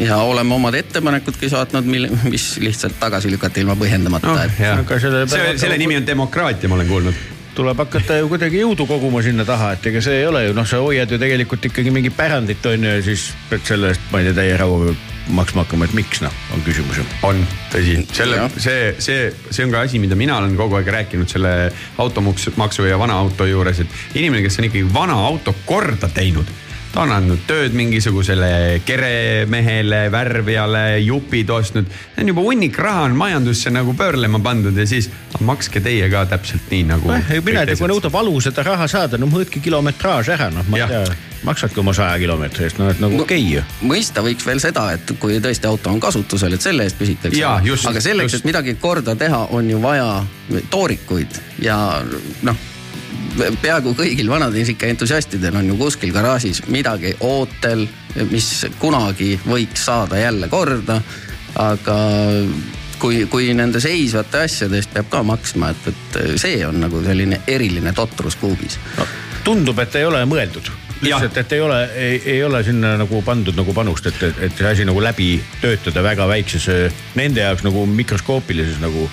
ja 0.00 0.16
oleme 0.24 0.54
omad 0.54 0.74
ettepanekudki 0.74 1.50
saatnud, 1.52 1.84
mille, 1.84 2.08
mis 2.24 2.56
lihtsalt 2.62 2.96
tagasi 3.00 3.30
lükati 3.30 3.60
ilma 3.60 3.76
põhjendamata 3.76 4.32
et 4.46 4.60
jah 4.62 4.80
Aga 4.80 4.98
selle, 5.02 5.26
see, 5.28 5.52
selle 5.60 5.76
nimi 5.80 5.98
on 6.00 6.06
demokraatia, 6.06 6.70
ma 6.70 6.78
olen 6.78 6.88
kuulnud. 6.88 7.24
Tuleb 7.54 7.78
hakata 7.84 8.18
ju 8.20 8.28
kuidagi 8.30 8.62
jõudu 8.62 8.86
koguma 8.88 9.22
sinna 9.24 9.44
taha, 9.48 9.72
et 9.76 9.86
ega 9.90 10.02
see 10.04 10.22
ei 10.22 10.26
ole 10.28 10.46
ju 10.46 10.56
noh, 10.56 10.66
sa 10.68 10.80
hoiad 10.82 11.10
ju 11.10 11.18
tegelikult 11.20 11.68
ikkagi 11.68 11.92
mingit 11.94 12.16
pärandit 12.16 12.64
on 12.70 12.86
ju 12.86 12.94
ja 12.96 13.02
siis 13.04 13.30
pead 13.50 13.66
selle 13.68 13.92
eest, 13.92 14.04
ma 14.12 14.22
ei 14.22 14.30
tea, 14.30 14.38
täie 14.40 14.56
rauaga 14.60 14.94
maksma 15.32 15.62
hakkama, 15.62 15.86
et 15.86 15.94
miks 15.96 16.22
noh, 16.24 16.34
on 16.54 16.64
küsimus 16.66 16.98
ju. 16.98 17.04
on, 17.28 17.44
tõsi, 17.72 17.98
selle 18.16 18.48
see, 18.56 18.90
see, 19.02 19.28
see 19.50 19.66
on 19.66 19.74
ka 19.74 19.84
asi, 19.86 20.00
mida 20.02 20.18
mina 20.18 20.40
olen 20.40 20.56
kogu 20.58 20.80
aeg 20.80 20.90
rääkinud 20.96 21.30
selle 21.30 21.52
automaksu 22.02 22.88
ja 22.88 22.98
vana 23.00 23.20
auto 23.20 23.46
juures, 23.46 23.84
et 23.84 24.18
inimene, 24.18 24.42
kes 24.46 24.58
on 24.58 24.70
ikkagi 24.70 24.88
vana 24.94 25.18
auto 25.28 25.54
korda 25.68 26.10
teinud 26.12 26.48
ta 26.92 27.02
on 27.06 27.12
andnud 27.14 27.44
tööd 27.48 27.74
mingisugusele 27.76 28.82
keremehele, 28.86 30.04
värvijale, 30.12 30.84
jupid 31.00 31.50
ostnud. 31.50 31.88
see 31.88 32.24
on 32.24 32.32
juba 32.32 32.44
hunnik 32.44 32.78
raha 32.78 33.06
on 33.08 33.16
majandusse 33.16 33.72
nagu 33.72 33.94
pöörlema 33.96 34.40
pandud 34.44 34.76
ja 34.76 34.86
siis 34.86 35.10
makske 35.40 35.80
teie 35.80 36.10
ka 36.12 36.26
täpselt 36.28 36.70
nii 36.70 36.84
nagu. 36.92 37.08
nojah, 37.08 37.32
mina 37.44 37.64
ei 37.64 37.72
tea, 37.72 37.80
kui 37.80 37.90
nõuda 37.90 38.12
valu 38.12 38.40
seda 38.44 38.64
raha 38.66 38.88
saada, 38.88 39.18
no 39.18 39.28
mõõtke 39.30 39.62
kilometraaž 39.64 40.32
ära, 40.36 40.50
noh, 40.52 40.68
ma 40.68 40.82
ei 40.82 40.90
tea, 40.90 41.16
maksake 41.48 41.80
oma 41.80 41.94
saja 41.96 42.18
kilomeetri 42.22 42.68
eest, 42.68 42.78
no 42.78 42.90
et 42.92 43.00
nagu 43.02 43.22
okei 43.22 43.40
okay, 43.40 43.56
ju. 43.56 43.88
mõista 43.88 44.24
võiks 44.24 44.46
veel 44.46 44.60
seda, 44.62 44.90
et 44.96 45.14
kui 45.22 45.40
tõesti 45.42 45.70
auto 45.70 45.90
on 45.90 46.02
kasutusel, 46.02 46.58
et 46.58 46.64
selle 46.64 46.86
eest 46.86 47.00
küsitakse 47.00 47.40
aga 47.42 48.04
selleks, 48.04 48.36
et 48.38 48.46
midagi 48.48 48.76
korda 48.80 49.16
teha, 49.18 49.46
on 49.56 49.70
ju 49.70 49.80
vaja 49.82 50.20
toorikuid 50.70 51.40
ja 51.64 51.78
noh, 52.46 52.68
peaaegu 53.62 53.94
kõigil 53.98 54.28
vanatehnika 54.30 54.90
entusiastidel 54.92 55.56
on 55.60 55.72
ju 55.72 55.78
kuskil 55.80 56.12
garaažis 56.14 56.62
midagi 56.72 57.14
ootel, 57.20 57.86
mis 58.30 58.50
kunagi 58.80 59.34
võiks 59.46 59.86
saada 59.88 60.20
jälle 60.20 60.48
korda. 60.52 61.00
aga 61.54 61.96
kui, 62.98 63.26
kui 63.26 63.50
nende 63.54 63.80
seisvate 63.82 64.44
asjade 64.46 64.78
eest 64.78 64.92
peab 64.94 65.10
ka 65.12 65.22
maksma, 65.26 65.72
et, 65.74 65.90
et 65.90 66.38
see 66.40 66.62
on 66.66 66.80
nagu 66.80 67.02
selline 67.04 67.42
eriline 67.46 67.92
totrus 67.92 68.38
kuubis 68.40 68.78
no,. 68.98 69.06
tundub, 69.44 69.78
et 69.82 70.00
ei 70.00 70.08
ole 70.08 70.24
mõeldud 70.28 70.70
lihtsalt, 71.02 71.36
et 71.36 71.52
ei 71.52 71.60
ole, 71.60 71.78
ei 72.24 72.44
ole 72.44 72.62
sinna 72.64 72.94
nagu 73.00 73.22
pandud 73.26 73.56
nagu 73.58 73.74
panust, 73.74 74.06
et, 74.06 74.22
et, 74.22 74.40
et 74.46 74.56
see 74.58 74.68
asi 74.68 74.86
nagu 74.86 75.02
läbi 75.02 75.34
töötada 75.60 76.04
väga 76.04 76.28
väikses, 76.30 76.68
äh, 76.70 77.04
nende 77.18 77.42
jaoks 77.42 77.66
nagu 77.66 77.84
mikroskoopilises 77.90 78.78
nagu, 78.82 79.08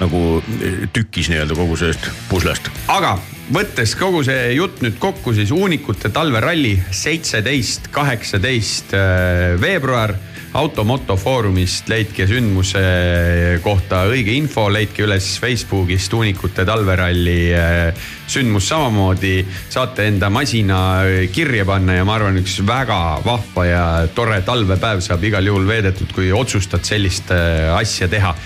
nagu 0.00 0.22
äh, 0.38 0.84
tükis 0.94 1.32
nii-öelda 1.32 1.58
kogu 1.58 1.78
sellest 1.80 2.10
puslast. 2.30 2.70
aga 2.88 3.16
võttes 3.50 3.94
kogu 3.98 4.22
see 4.26 4.52
jutt 4.56 4.82
nüüd 4.84 4.98
kokku, 5.02 5.32
siis 5.34 5.50
Uunikute 5.54 6.12
talveralli 6.14 6.76
seitseteist, 6.94 7.90
kaheksateist 7.94 8.94
äh, 8.98 9.60
veebruar. 9.60 10.14
automoto 10.52 11.14
foorumist 11.16 11.86
leidke 11.88 12.26
sündmuse 12.28 12.80
kohta 13.64 14.02
õige 14.04 14.34
info, 14.36 14.66
leidke 14.68 15.06
üles 15.06 15.38
Facebookist 15.40 16.12
Uunikute 16.12 16.66
talveralli 16.68 17.54
äh, 17.56 17.94
sündmus 18.28 18.68
samamoodi. 18.68 19.46
saate 19.68 20.06
enda 20.06 20.28
masina 20.30 20.80
äh, 21.06 21.30
kirja 21.32 21.64
panna 21.64 21.94
ja 21.94 22.04
ma 22.04 22.18
arvan, 22.18 22.36
üks 22.36 22.60
väga 22.66 23.22
vahva 23.24 23.64
ja 23.64 23.86
tore 24.14 24.42
talvepäev 24.42 25.00
saab 25.00 25.24
igal 25.24 25.46
juhul 25.46 25.66
veedetud, 25.66 26.12
kui 26.12 26.28
otsustad 26.32 26.84
sellist 26.84 27.32
asja 27.32 28.08
teha 28.08 28.36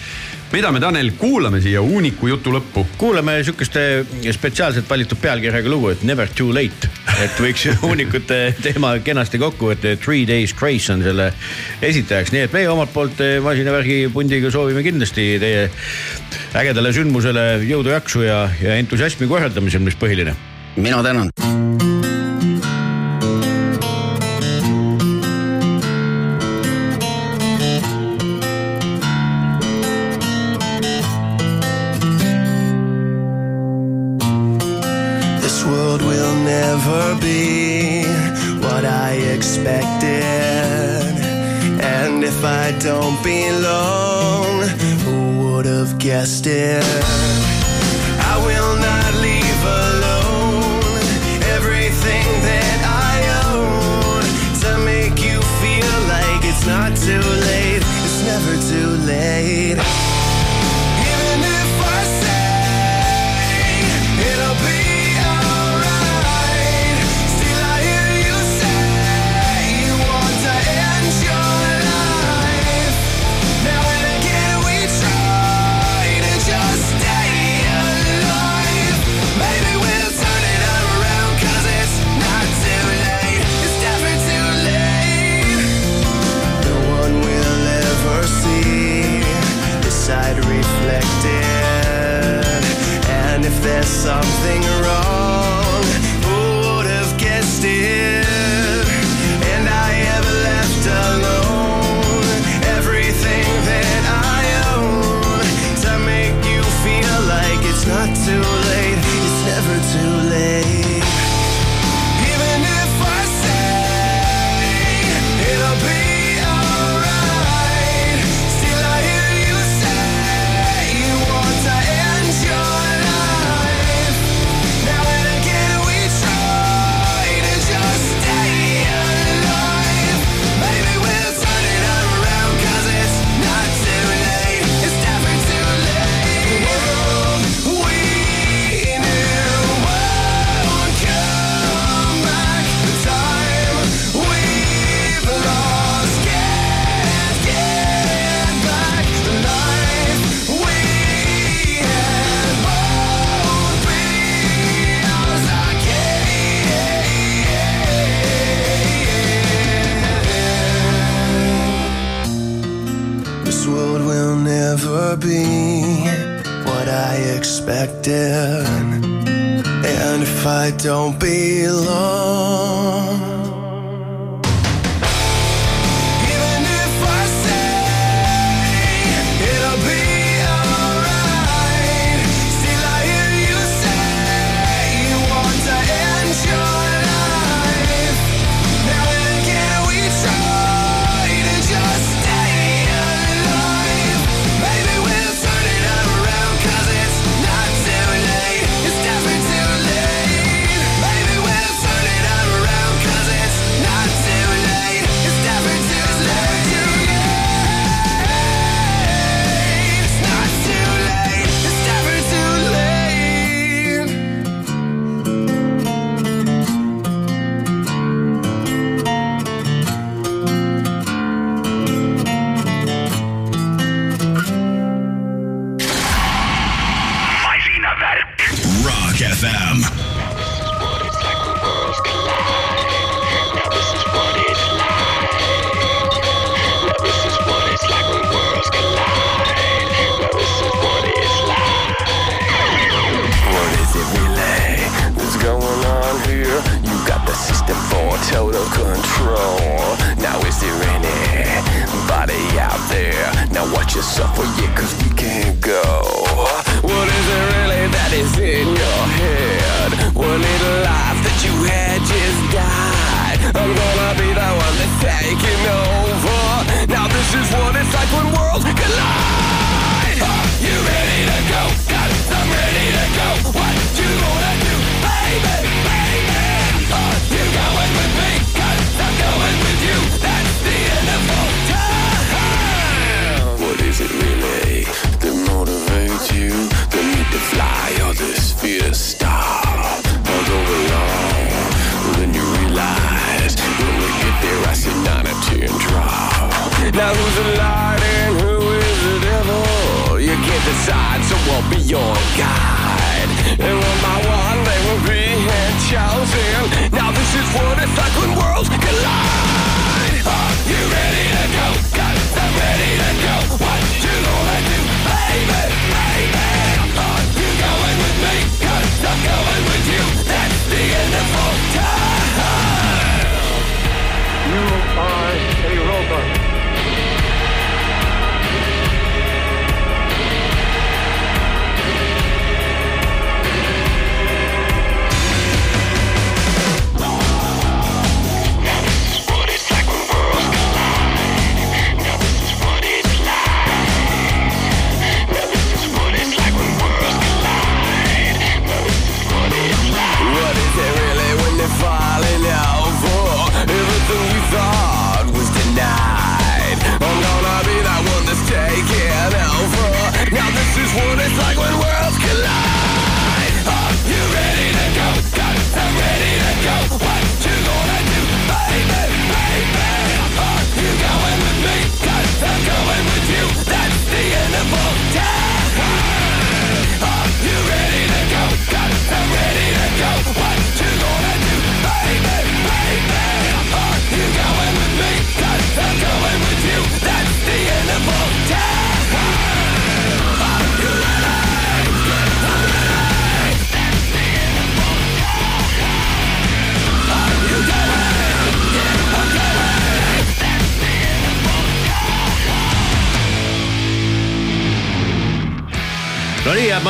mida 0.53 0.71
me, 0.73 0.81
Tanel, 0.81 1.11
kuulame 1.19 1.61
siia 1.63 1.81
Uuniku 1.83 2.29
jutu 2.31 2.53
lõppu? 2.55 2.85
kuulame 2.99 3.39
sihukest 3.45 3.79
spetsiaalselt 4.37 4.89
valitud 4.91 5.19
pealkirjaga 5.21 5.71
lugu, 5.71 5.91
et 5.95 6.05
Never 6.07 6.31
too 6.39 6.55
late. 6.55 6.91
et 7.23 7.41
võiks 7.43 7.67
Uunikute 7.89 8.41
teema 8.63 8.97
kenasti 9.05 9.41
kokku 9.43 9.73
võtta, 9.73 9.97
Three 10.03 10.27
days 10.29 10.55
grace 10.57 10.93
on 10.95 11.05
selle 11.07 11.33
esitajaks, 11.83 12.35
nii 12.35 12.47
et 12.47 12.57
meie 12.57 12.71
omalt 12.73 12.93
poolt 12.95 13.23
eh, 13.25 13.39
masinavärgi 13.45 14.07
pundiga 14.15 14.53
soovime 14.55 14.85
kindlasti 14.87 15.29
teie 15.43 15.67
ägedale 16.57 16.93
sündmusele 16.97 17.49
jõudu, 17.67 17.95
jaksu 17.97 18.27
ja, 18.27 18.45
ja 18.63 18.79
entusiasmi 18.81 19.29
korraldamisel, 19.31 19.85
mis 19.85 19.99
põhiline. 19.99 20.37
mina 20.77 21.03
tänan 21.03 21.76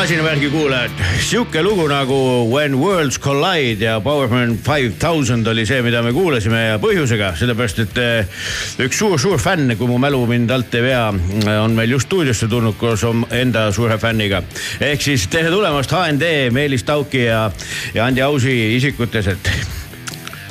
masinavärgi 0.07 0.49
kuulajad, 0.53 1.01
sihuke 1.19 1.63
lugu 1.67 1.89
nagu 1.91 2.17
When 2.47 2.77
Worlds 2.79 3.17
Collide 3.19 3.85
ja 3.85 4.01
Powerman 4.01 4.53
Five 4.59 4.93
Thousand 5.03 5.47
oli 5.51 5.65
see, 5.67 5.81
mida 5.83 5.99
me 6.03 6.13
kuulasime 6.15 6.61
ja 6.61 6.77
põhjusega, 6.79 7.33
sellepärast 7.35 7.81
et 7.83 7.99
eh, 7.99 8.45
üks 8.87 9.01
suur-suur 9.03 9.43
fänn, 9.43 9.75
kui 9.75 9.91
mu 9.91 9.99
mälu 9.99 10.21
mind 10.31 10.53
alt 10.55 10.77
ei 10.79 10.85
vea, 10.85 11.09
on 11.59 11.75
meil 11.75 11.97
just 11.97 12.07
stuudiosse 12.07 12.47
tulnud 12.47 12.79
koos 12.79 13.03
enda 13.35 13.65
suure 13.75 13.99
fänniga. 13.99 14.45
ehk 14.79 15.03
siis 15.03 15.27
tere 15.27 15.51
tulemast 15.51 15.91
HND, 15.91 16.53
Meelis 16.55 16.87
Tauki 16.87 17.25
ja, 17.25 17.49
ja 17.95 18.07
Andi 18.07 18.23
Ausi 18.23 18.55
isikutes, 18.77 19.35
et 19.35 19.51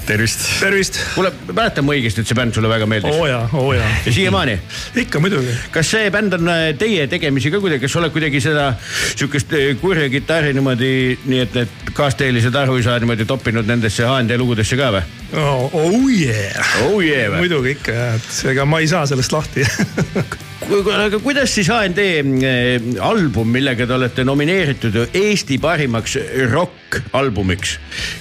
tervist. 0.06 0.46
tervist. 0.60 1.00
kuule, 1.16 1.32
mäletan 1.52 1.86
ma 1.86 1.96
õigesti, 1.96 2.24
et 2.24 2.30
see 2.30 2.38
bänd 2.38 2.56
sulle 2.56 2.70
väga 2.70 2.88
meeldis? 2.90 3.16
oo 3.16 3.28
jaa, 3.30 3.44
oo 3.58 3.74
jaa. 3.76 3.90
ja 4.06 4.14
siiamaani? 4.14 4.56
ikka 5.04 5.22
muidugi. 5.24 5.54
kas 5.74 5.92
see 5.96 6.10
bänd 6.14 6.38
on 6.38 6.50
äh, 6.52 6.66
teie 6.80 7.08
tegemisi 7.12 7.52
ka 7.54 7.62
kuidagi, 7.64 7.86
kas 7.86 7.96
sa 7.96 8.02
oled 8.02 8.14
kuidagi 8.16 8.42
seda 8.44 8.68
sihukest 9.16 9.54
äh, 9.58 9.68
kurja 9.82 10.08
kitarri 10.14 10.54
niimoodi, 10.58 10.94
nii 11.26 11.44
et 11.46 11.60
need 11.60 11.94
kaasteelised 11.98 12.56
arvuisa 12.62 12.98
niimoodi 13.02 13.28
toppinud 13.30 13.68
nendesse 13.70 14.08
HND 14.08 14.40
lugudesse 14.42 14.80
ka 14.80 14.92
või? 14.96 15.04
oh 15.36 16.10
yeah. 16.14 16.74
Oh 16.86 17.00
yeah 17.04 17.30
või? 17.34 17.46
muidugi 17.46 17.76
ikka 17.78 18.00
jah, 18.00 18.18
et 18.20 18.52
ega 18.54 18.68
ma 18.70 18.82
ei 18.84 18.90
saa 18.92 19.06
sellest 19.10 19.36
lahti 19.36 19.66
aga 21.06 21.20
kuidas 21.22 21.54
siis 21.54 21.70
HND 21.70 22.10
äh, 22.16 22.90
album, 23.04 23.54
millega 23.54 23.88
te 23.88 23.98
olete 23.98 24.26
nomineeritud 24.28 25.02
Eesti 25.14 25.60
parimaks 25.62 26.20
rokk-albumiks, 26.52 27.80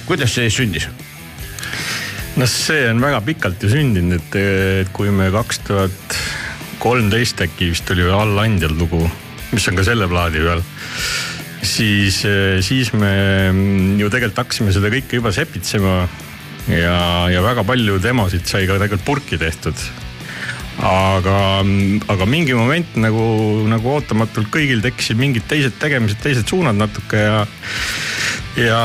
kuidas 0.09 0.39
see 0.41 0.53
sündis? 0.53 0.89
No 2.37 2.47
see 2.51 2.89
on 2.91 3.03
väga 3.03 3.21
pikalt 3.27 3.63
ju 3.63 3.71
sündinud, 3.71 4.19
et, 4.19 4.39
et 4.83 4.93
kui 4.95 5.13
me 5.15 5.31
kaks 5.35 5.63
tuhat 5.69 6.19
kolmteist 6.83 7.41
äkki 7.45 7.71
vist 7.73 7.91
oli 7.95 8.09
All 8.11 8.39
Andjal 8.43 8.75
lugu, 8.79 9.03
mis 9.55 9.69
on 9.71 9.79
ka 9.79 9.87
selle 9.87 10.09
plaadi 10.11 10.43
peal. 10.45 10.65
siis, 11.65 12.21
siis 12.67 12.93
me 12.93 13.15
ju 13.99 14.11
tegelikult 14.13 14.43
hakkasime 14.45 14.75
seda 14.75 14.91
kõike 14.93 15.21
juba 15.21 15.33
sepitsema 15.33 15.95
ja, 16.69 16.99
ja 17.33 17.45
väga 17.45 17.65
palju 17.65 18.01
demosid 18.03 18.45
sai 18.49 18.67
ka 18.69 18.77
tegelikult 18.79 19.07
purki 19.07 19.39
tehtud 19.41 19.79
aga, 20.83 21.37
aga 22.11 22.27
mingi 22.27 22.55
moment 22.57 22.97
nagu, 22.99 23.25
nagu 23.71 23.95
ootamatult 23.95 24.51
kõigil 24.53 24.83
tekkisid 24.85 25.19
mingid 25.21 25.47
teised 25.51 25.79
tegemised, 25.81 26.21
teised 26.23 26.51
suunad 26.51 26.77
natuke 26.79 27.21
ja. 27.21 27.41
ja, 28.59 28.83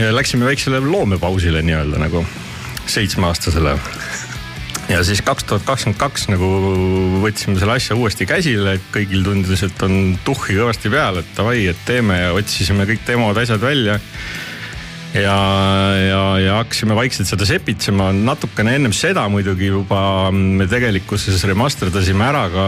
ja 0.00 0.12
läksime 0.16 0.48
väiksele 0.50 0.82
loomepausile 0.84 1.62
nii-öelda 1.66 2.02
nagu 2.02 2.24
seitsmeaastasele. 2.94 3.76
ja 4.90 5.00
siis 5.06 5.22
kaks 5.22 5.46
tuhat 5.46 5.64
kakskümmend 5.68 6.00
kaks 6.00 6.28
nagu 6.32 6.50
võtsime 7.22 7.58
selle 7.60 7.76
asja 7.78 7.96
uuesti 7.96 8.26
käsile, 8.26 8.78
kõigil 8.94 9.24
tundus, 9.26 9.62
et 9.66 9.82
on 9.86 10.16
tuhhi 10.26 10.58
kõvasti 10.58 10.92
peal, 10.92 11.20
et 11.22 11.34
davai, 11.36 11.64
et 11.70 11.82
teeme 11.86 12.18
ja 12.18 12.32
otsisime 12.36 12.86
kõik 12.90 13.04
demod, 13.06 13.38
asjad 13.38 13.62
välja. 13.62 14.00
Ja, 15.10 15.36
ja, 15.98 16.22
ja 16.38 16.58
hakkasime 16.60 16.94
vaikselt 16.94 17.26
seda 17.26 17.46
sepitsema, 17.46 18.12
natukene 18.14 18.76
ennem 18.78 18.92
seda 18.94 19.24
muidugi 19.30 19.66
juba 19.72 20.30
me 20.30 20.68
tegelikkuses 20.70 21.42
remasterdasime 21.50 22.28
ära 22.28 22.44
ka, 22.52 22.66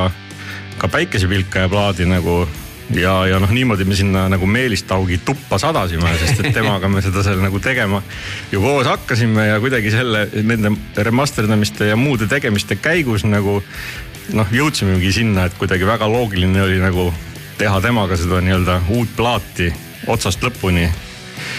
ka 0.83 0.91
päikesepilkaja 0.91 1.70
plaadi 1.70 2.09
nagu 2.11 2.41
ja, 2.91 3.14
ja 3.26 3.39
noh, 3.43 3.51
niimoodi 3.51 3.85
me 3.89 3.97
sinna 3.99 4.26
nagu 4.33 4.47
Meelis 4.47 4.83
Taugi 4.89 5.20
tuppa 5.24 5.59
sadasime, 5.59 6.14
sest 6.20 6.43
et 6.43 6.55
temaga 6.55 6.89
me 6.89 7.03
seda 7.05 7.24
seal 7.24 7.43
nagu 7.43 7.61
tegema 7.62 8.03
ju 8.53 8.62
koos 8.64 8.89
hakkasime 8.91 9.47
ja 9.49 9.61
kuidagi 9.62 9.93
selle, 9.95 10.26
nende 10.43 10.74
remasterdamiste 10.97 11.93
ja 11.93 11.97
muude 11.97 12.26
tegemiste 12.30 12.76
käigus 12.80 13.26
nagu 13.28 13.61
noh, 14.33 14.53
jõudsimegi 14.53 15.12
sinna, 15.12 15.47
et 15.47 15.57
kuidagi 15.59 15.87
väga 15.89 16.11
loogiline 16.11 16.66
oli 16.66 16.83
nagu 16.83 17.11
teha 17.59 17.80
temaga 17.85 18.18
seda 18.18 18.43
nii-öelda 18.43 18.83
uut 18.91 19.16
plaati 19.16 19.72
otsast 20.11 20.43
lõpuni 20.43 20.89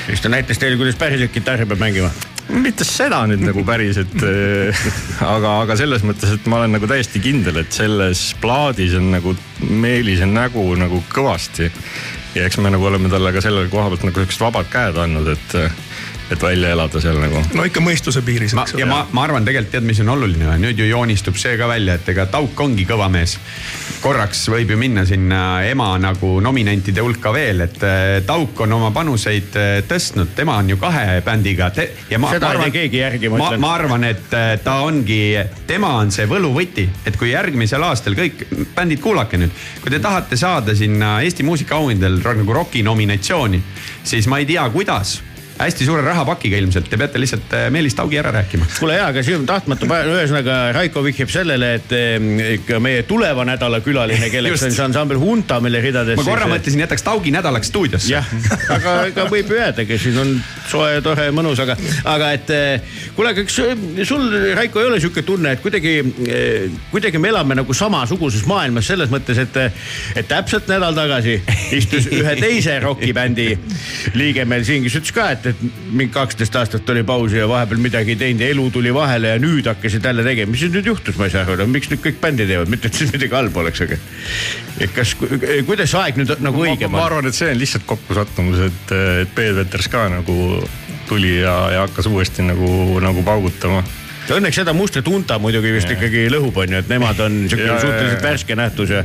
siis 0.05 0.21
ta 0.21 0.29
näitas 0.29 0.59
teile, 0.59 0.77
kuidas 0.77 0.95
päriselt 0.99 1.31
kitarri 1.31 1.65
peab 1.65 1.79
mängima. 1.79 2.11
Mitte 2.51 2.85
seda 2.87 3.21
nüüd 3.29 3.43
nagu 3.45 3.63
päris, 3.67 3.99
et 4.01 4.15
äh, 4.27 4.85
aga, 5.35 5.59
aga 5.63 5.77
selles 5.79 6.03
mõttes, 6.05 6.35
et 6.35 6.49
ma 6.51 6.61
olen 6.61 6.75
nagu 6.77 6.89
täiesti 6.89 7.21
kindel, 7.23 7.61
et 7.63 7.75
selles 7.75 8.31
plaadis 8.43 8.97
on 8.99 9.11
nagu 9.13 9.35
Meelise 9.63 10.27
nägu 10.27 10.65
nagu 10.75 10.99
kõvasti. 11.13 11.69
ja 12.35 12.47
eks 12.47 12.57
me 12.59 12.71
nagu 12.73 12.85
oleme 12.89 13.11
talle 13.13 13.31
ka 13.31 13.43
selle 13.45 13.67
koha 13.71 13.91
pealt 13.93 14.07
nagu 14.09 14.23
siuksed 14.23 14.43
vabad 14.43 14.69
käed 14.73 14.97
andnud, 14.99 15.29
et, 15.35 15.57
et 16.33 16.43
välja 16.43 16.71
elada 16.73 17.01
seal 17.01 17.19
nagu. 17.21 17.41
no 17.55 17.65
ikka 17.67 17.81
mõistuse 17.83 18.23
piiris, 18.25 18.55
ma 18.57 18.65
eks 18.65 18.75
ja 18.77 18.85
ole. 18.85 18.91
ma, 18.91 19.01
ma 19.15 19.25
arvan 19.27 19.45
tegelikult 19.45 19.73
tead, 19.75 19.87
mis 19.87 20.01
on 20.03 20.11
oluline 20.13 20.49
või 20.49 20.61
nüüd 20.63 20.81
ju 20.81 20.87
joonistub 20.89 21.37
see 21.39 21.55
ka 21.59 21.67
välja, 21.69 21.97
et 21.99 22.09
ega 22.13 22.25
Tauk 22.33 22.59
ongi 22.65 22.85
kõva 22.89 23.09
mees. 23.13 23.37
korraks 24.03 24.45
võib 24.51 24.73
ju 24.73 24.77
minna 24.79 25.05
sinna 25.07 25.63
ema 25.67 25.93
nagu 26.01 26.35
nominentide 26.43 27.03
hulka 27.05 27.33
veel, 27.35 27.65
et 27.67 27.83
äh, 27.87 28.19
Tauk 28.27 28.63
on 28.65 28.77
oma 28.79 28.91
panuseid 28.95 29.57
äh, 29.59 29.73
tõstnud, 29.87 30.33
tema 30.35 30.57
on 30.61 30.73
ju 30.73 30.79
kahe 30.81 31.21
bändiga 31.25 31.69
te,. 31.75 31.89
ja 32.09 32.19
ma, 32.21 32.33
Seda 32.33 32.53
ei 32.53 32.65
tee 32.65 32.75
keegi 32.79 33.03
järgi, 33.03 33.31
ma 33.31 33.41
ma, 33.41 33.49
ütlen. 33.51 33.63
ma 33.63 33.73
arvan, 33.77 34.07
et 34.09 34.37
äh, 34.37 34.53
ta 34.63 34.79
ongi, 34.87 35.21
tema 35.69 35.95
on 36.01 36.11
see 36.13 36.27
võluvõti, 36.29 36.87
et 37.05 37.19
kui 37.19 37.33
järgmisel 37.33 37.83
aastal 37.85 38.17
kõik 38.17 38.45
bändid, 38.75 39.01
kuulake 39.03 39.39
nüüd, 39.41 39.53
kui 39.83 39.93
te 39.93 40.01
tahate 40.03 40.39
saada 40.39 40.75
sinna 40.77 41.19
Eesti 41.23 41.45
muusikaauhindadel 41.47 42.21
nagu 42.43 42.55
roki 42.55 42.83
nominatsiooni, 42.83 43.61
siis 44.03 44.27
ma 44.31 44.41
ei 44.41 44.49
tea, 44.49 44.65
kuidas 44.73 45.21
hästi 45.59 45.85
suure 45.85 46.01
rahapakiga 46.05 46.57
ilmselt, 46.57 46.87
te 46.89 46.97
peate 46.97 47.19
lihtsalt 47.21 47.53
äh, 47.53 47.67
Meelis 47.73 47.95
Taugi 47.95 48.17
ära 48.17 48.31
rääkima. 48.33 48.65
kuule 48.79 48.97
jaa, 48.97 49.09
aga 49.11 49.21
tahtmata, 49.47 49.87
ühesõnaga 50.09 50.57
Raiko 50.75 51.03
vihjab 51.05 51.29
sellele, 51.31 51.73
et 51.77 51.93
eh, 51.93 52.27
ikka 52.57 52.79
meie 52.83 53.03
tuleva 53.07 53.45
nädala 53.45 53.79
külaline, 53.85 54.29
kelleks 54.33 54.65
on 54.65 54.73
see 54.73 54.85
ansambel 54.85 55.19
Hunta, 55.21 55.59
mille 55.63 55.81
ridades. 55.83 56.17
ma 56.17 56.25
korra 56.25 56.47
mõtlesin, 56.49 56.81
jätaks 56.83 57.05
Taugi 57.05 57.33
nädalaks 57.35 57.69
stuudiosse. 57.69 58.09
jah, 58.11 58.33
aga 58.73 58.95
ega 59.11 59.27
võib 59.29 59.53
ju 59.53 59.59
jäädagi, 59.59 59.99
siin 60.01 60.19
on 60.23 60.33
soe 60.71 61.01
tore 61.05 61.29
mõnus, 61.35 61.61
aga, 61.63 61.77
aga 62.15 62.31
et 62.39 62.53
eh, 62.53 62.97
kuule, 63.15 63.35
aga 63.35 63.45
kas 63.45 63.59
sul, 64.09 64.27
Raiko, 64.57 64.81
ei 64.81 64.89
ole 64.89 64.99
sihuke 65.03 65.25
tunne, 65.27 65.53
et 65.53 65.61
kuidagi, 65.63 65.95
kuidagi 66.91 67.21
me 67.21 67.29
elame 67.29 67.59
nagu 67.61 67.77
samasuguses 67.77 68.47
maailmas 68.49 68.89
selles 68.89 69.13
mõttes, 69.13 69.37
et, 69.45 69.61
et 70.17 70.27
täpselt 70.29 70.67
nädal 70.71 70.97
tagasi 70.97 71.37
istus 71.77 72.09
ühe 72.13 72.35
teise 72.39 72.79
rokibändi 72.83 73.51
liige 74.17 74.45
meil 74.49 74.65
siin, 74.67 74.83
kes 74.85 74.97
ütles 74.99 75.13
ka, 75.15 75.29
et, 75.35 75.42
et 75.51 75.63
mingi 75.91 76.11
kaksteist 76.13 76.55
aastat 76.59 76.89
oli 76.93 77.03
pausi 77.07 77.39
ja 77.39 77.47
vahepeal 77.49 77.81
midagi 77.83 78.15
ei 78.15 78.19
teinud 78.19 78.43
ja 78.43 78.51
elu 78.53 78.67
tuli 78.73 78.93
vahele 78.93 79.33
ja 79.33 79.41
nüüd 79.41 79.67
hakkasid 79.69 80.05
jälle 80.05 80.25
tegema. 80.25 80.51
mis 80.51 80.63
siis 80.65 80.73
nüüd 80.73 80.89
juhtus, 80.91 81.17
ma 81.19 81.29
ei 81.29 81.33
saa 81.33 81.45
aru, 81.47 81.67
miks 81.71 81.91
nüüd 81.91 82.03
kõik 82.03 82.21
bändi 82.21 82.47
teevad, 82.49 82.71
mitte 82.71 82.91
et 82.91 82.99
siin 82.99 83.11
midagi 83.13 83.35
halba 83.35 83.63
oleks, 83.63 83.83
aga. 83.87 83.99
et 84.79 84.95
kas, 84.95 85.15
kuidas 85.67 85.95
aeg 85.99 86.21
nüüd 86.21 86.33
nagu 86.43 86.63
õigem 86.65 86.93
ma 86.93 87.03
on? 87.03 87.09
arvan, 87.09 87.29
et 87.31 87.37
see 87.37 87.51
on 87.51 87.59
lihtsalt 87.59 87.87
kokkusattumus, 87.89 88.63
et, 88.69 88.95
et 89.23 89.35
Peet 89.35 89.55
Veters 89.57 89.89
ka 89.91 90.07
nagu 90.11 90.37
tuli 91.09 91.39
ja, 91.41 91.57
ja 91.73 91.83
hakkas 91.87 92.07
uuesti 92.11 92.45
nagu, 92.45 92.99
nagu 93.03 93.23
paugutama. 93.23 93.83
Õnneks 94.31 94.55
seda 94.61 94.71
mustrit 94.75 95.07
unta 95.11 95.35
muidugi 95.41 95.73
vist 95.75 95.89
ikkagi 95.91 96.27
lõhub, 96.31 96.55
on 96.63 96.75
ju, 96.75 96.79
et 96.79 96.91
nemad 96.91 97.19
on 97.25 97.41
siuke 97.51 97.63
Ja, 97.63 97.73
ja, 97.73 97.79
suhteliselt 97.81 98.19
ja. 98.19 98.23
värske 98.23 98.55
nähtus 98.55 98.93
ja 98.93 99.03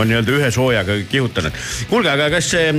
on 0.00 0.08
nii-öelda 0.08 0.36
ühe 0.38 0.50
soojaga 0.54 0.96
kihutanud. 1.10 1.58
kuulge, 1.90 2.10
aga 2.10 2.30
kas 2.32 2.48
eh, 2.58 2.70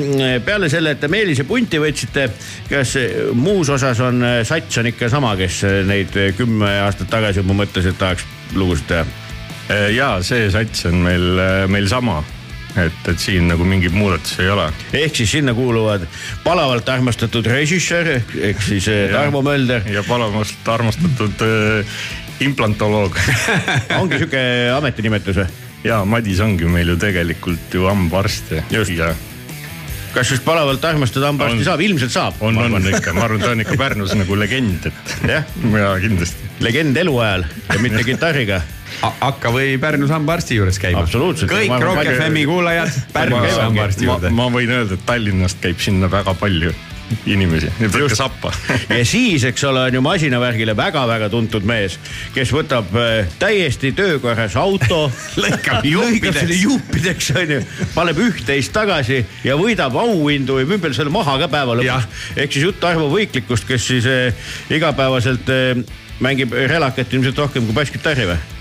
peale 0.45 0.69
selle, 0.69 0.95
et 0.95 1.01
te 1.01 1.09
Meelise 1.11 1.45
punti 1.45 1.81
võtsite, 1.81 2.29
kas 2.69 2.95
eh, 3.01 3.17
muus 3.33 3.69
osas 3.73 4.01
on 4.05 4.23
eh, 4.25 4.39
sats 4.47 4.81
on 4.81 4.89
ikka 4.91 5.09
sama, 5.13 5.35
kes 5.39 5.61
neid 5.85 6.17
kümme 6.37 6.71
aastat 6.85 7.11
tagasi 7.13 7.43
juba 7.43 7.59
mõtles, 7.61 7.89
et 7.89 8.01
tahaks 8.01 8.25
lugusid 8.55 8.89
teha? 8.89 9.05
ja 9.95 10.11
see 10.21 10.45
sats 10.53 10.85
on 10.85 10.99
meil, 11.01 11.39
meil 11.73 11.87
sama, 11.89 12.19
et, 12.81 13.09
et 13.11 13.19
siin 13.19 13.47
nagu 13.49 13.65
mingeid 13.67 13.95
muudatusi 13.95 14.41
ei 14.43 14.49
ole. 14.53 14.69
ehk 14.93 15.15
siis 15.15 15.31
sinna 15.37 15.53
kuuluvad 15.57 16.07
palavalt 16.43 16.89
armastatud 16.89 17.47
režissöör 17.49 18.15
ehk 18.17 18.61
siis 18.61 18.87
eh, 18.91 19.09
Tarmo 19.13 19.41
Mölder, 19.45 19.85
ja 19.91 20.03
palavalt 20.07 20.73
armastatud 20.77 21.45
äh, 21.45 21.95
implantoloog 22.45 23.15
ongi 23.99 24.19
sihuke 24.19 24.43
ametinimetus 24.75 25.43
või? 25.43 25.47
ja 25.85 26.01
Madis 26.05 26.41
ongi 26.43 26.67
meil 26.69 26.93
ju 26.93 26.99
tegelikult 26.99 27.79
ju 27.79 27.87
hambaarst 27.87 28.51
ja, 28.57 28.83
ja 28.97 29.13
kas 30.15 30.31
just 30.31 30.45
palavalt 30.47 30.85
armastada 30.87 31.27
hambaarsti 31.27 31.65
saab, 31.67 31.81
ilmselt 31.83 32.13
saab. 32.13 32.39
on, 32.39 32.57
on 32.57 32.87
ikka, 32.87 33.13
ma 33.15 33.25
arvan, 33.27 33.41
ta 33.43 33.51
on 33.51 33.63
ikka 33.65 33.75
Pärnus 33.79 34.15
nagu 34.15 34.37
legend, 34.39 34.87
et 34.87 35.15
jah, 35.27 35.49
ja 35.83 35.91
kindlasti. 36.01 36.51
legend 36.63 36.97
eluajal 37.03 37.45
ja 37.73 37.79
mitte 37.83 38.03
kitarriga 38.09 38.61
hakka 39.01 39.51
või 39.53 39.75
Pärnus 39.81 40.13
hambaarsti 40.13 40.59
juures 40.59 40.79
käima. 40.81 41.05
Kõik 41.05 41.77
Rock 41.83 42.09
FM-i 42.15 42.47
kuulajad 42.49 42.99
Pärnus 43.13 43.59
hambaarsti 43.59 44.05
ma, 44.05 44.11
juurde. 44.11 44.35
ma 44.35 44.49
võin 44.53 44.75
öelda, 44.79 44.99
et 44.99 45.07
Tallinnast 45.07 45.63
käib 45.63 45.81
sinna 45.83 46.11
väga 46.11 46.35
palju 46.39 46.73
inimesi, 47.29 47.69
võtke 47.93 48.15
sappa. 48.17 48.51
ja 48.89 49.01
siis, 49.07 49.43
eks 49.47 49.63
ole, 49.69 49.83
on 49.89 49.97
ju 49.97 50.01
masinavärgile 50.05 50.75
väga-väga 50.77 51.29
tuntud 51.33 51.65
mees, 51.67 51.97
kes 52.35 52.53
võtab 52.55 52.89
äh, 52.97 53.29
täiesti 53.41 53.91
töökorras 53.97 54.57
auto, 54.59 55.05
Lõikab 55.43 55.85
juppideks. 55.85 56.55
juppideks 56.63 57.29
onju, 57.43 57.59
paneb 57.93 58.23
üht-teist 58.25 58.73
tagasi 58.75 59.21
ja 59.45 59.57
võidab 59.59 59.97
auhindu 60.01 60.57
müüb 60.65 60.81
veel 60.87 60.97
selle 60.97 61.13
maha 61.13 61.37
ka 61.43 61.51
päeva 61.51 61.77
lõpuks. 61.77 62.09
ehk 62.35 62.57
siis 62.57 62.69
jutt 62.69 62.89
Arvo 62.89 63.11
Võiklikust, 63.13 63.69
kes 63.69 63.87
siis 63.93 64.09
äh, 64.09 64.49
igapäevaselt 64.73 65.53
äh, 65.53 65.85
mängib 66.23 66.55
relakat 66.55 67.13
ilmselt 67.13 67.45
rohkem 67.45 67.69
kui 67.69 67.77
basskitarri 67.77 68.29
või? 68.33 68.54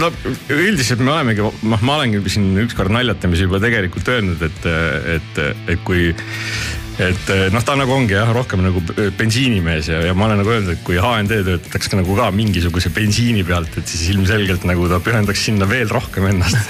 No 0.00 0.10
üldiselt 0.54 1.02
me 1.04 1.14
olemegi, 1.14 1.44
noh, 1.44 1.80
ma 1.86 1.96
olengi 1.98 2.22
siin 2.32 2.52
ükskord 2.64 2.92
naljatamisi 2.94 3.48
juba 3.48 3.60
tegelikult 3.62 4.08
öelnud, 4.12 4.42
et, 4.46 4.68
et, 5.16 5.42
et 5.74 5.82
kui 5.86 6.10
et 7.00 7.30
noh, 7.54 7.62
ta 7.64 7.74
nagu 7.78 7.94
ongi 7.94 8.16
jah, 8.16 8.30
rohkem 8.34 8.62
nagu 8.64 8.82
bensiinimees 9.16 9.88
ja, 9.88 10.00
ja 10.10 10.14
ma 10.16 10.26
olen 10.28 10.42
nagu 10.42 10.52
öelnud, 10.52 10.74
et 10.74 10.82
kui 10.86 10.98
HND 11.00 11.40
töötaks 11.46 11.90
ka 11.90 12.00
nagu 12.00 12.16
ka 12.18 12.28
mingisuguse 12.34 12.92
bensiini 12.94 13.44
pealt, 13.46 13.78
et 13.80 13.88
siis 13.88 14.10
ilmselgelt 14.14 14.66
nagu 14.68 14.88
ta 14.90 15.00
pühendaks 15.04 15.46
sinna 15.48 15.68
veel 15.70 15.88
rohkem 15.92 16.28
ennast. 16.32 16.60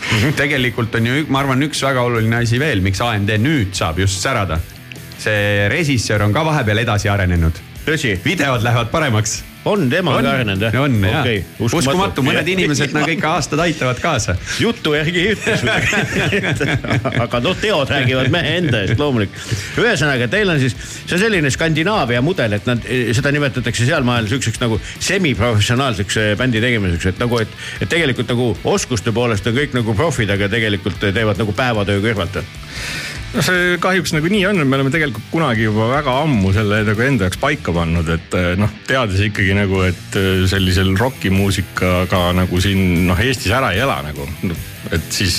tegelikult 0.40 0.94
on 0.98 1.10
ju, 1.10 1.24
ma 1.30 1.42
arvan, 1.42 1.62
üks 1.66 1.82
väga 1.86 2.04
oluline 2.06 2.40
asi 2.42 2.60
veel, 2.62 2.82
miks 2.84 3.02
AMD 3.04 3.34
nüüd 3.42 3.74
saab 3.76 4.00
just 4.02 4.22
särada. 4.22 4.60
see 5.20 5.68
režissöör 5.68 6.22
on 6.24 6.32
ka 6.32 6.40
vahepeal 6.44 6.78
edasi 6.80 7.08
arenenud. 7.12 7.58
tõsi, 7.84 8.14
videod 8.24 8.62
lähevad 8.64 8.88
paremaks. 8.90 9.42
On 9.64 9.90
tema 9.90 10.14
ka 10.16 10.30
arenenud 10.32 10.62
jah? 10.64 10.76
on 10.80 10.96
jah, 11.04 11.26
uskumatu, 11.60 12.24
mõned 12.24 12.48
inimesed 12.48 12.94
nagu 12.96 13.12
ikka 13.12 13.34
aastad 13.36 13.60
aitavad 13.64 14.00
kaasa. 14.00 14.36
juttu 14.60 14.94
järgi 14.96 15.24
ei 15.24 15.34
ütle 15.34 15.56
aga 17.24 17.42
noh, 17.44 17.58
teod 17.60 17.92
räägivad 17.92 18.30
mehe 18.32 18.56
enda 18.62 18.82
eest 18.84 19.00
loomulikult. 19.00 19.52
ühesõnaga, 19.82 20.30
teil 20.32 20.54
on 20.54 20.62
siis, 20.62 20.76
see 21.04 21.18
on 21.18 21.24
selline 21.24 21.52
Skandinaavia 21.52 22.22
mudel, 22.24 22.56
et 22.56 22.68
nad, 22.68 22.88
seda 23.16 23.34
nimetatakse 23.36 23.88
sealmaal 23.88 24.28
siukseks 24.30 24.62
nagu 24.62 24.80
semiprofessionaalseks 24.96 26.20
eh, 26.22 26.32
bändi 26.40 26.62
tegemiseks, 26.64 27.12
et 27.12 27.22
nagu, 27.22 27.40
et, 27.42 27.60
et 27.80 27.90
tegelikult 27.90 28.32
nagu 28.32 28.50
oskuste 28.72 29.12
poolest 29.16 29.46
on 29.50 29.56
kõik 29.56 29.76
nagu 29.76 29.96
profid, 29.98 30.32
aga 30.32 30.48
tegelikult 30.52 31.10
teevad 31.10 31.40
nagu 31.40 31.56
päevatöö 31.56 32.00
kõrvalt. 32.04 32.40
No 33.34 33.44
see 33.44 33.76
kahjuks 33.82 34.14
nagu 34.16 34.30
nii 34.30 34.42
on, 34.48 34.62
me 34.66 34.78
oleme 34.78 34.90
tegelikult 34.92 35.28
kunagi 35.30 35.68
juba 35.68 35.86
väga 35.92 36.16
ammu 36.24 36.50
selle 36.54 36.80
nagu 36.86 37.04
enda 37.04 37.28
jaoks 37.28 37.40
paika 37.42 37.74
pannud, 37.74 38.08
et 38.16 38.34
noh, 38.58 38.72
teades 38.88 39.22
ikkagi 39.28 39.54
nagu, 39.58 39.84
et 39.86 40.18
sellisel 40.50 40.92
rokimuusikaga 40.98 42.24
nagu 42.40 42.60
siin 42.62 43.06
noh, 43.08 43.20
Eestis 43.20 43.54
ära 43.54 43.72
ei 43.74 43.82
ela 43.84 44.00
nagu. 44.06 44.26
et 44.90 45.12
siis, 45.12 45.36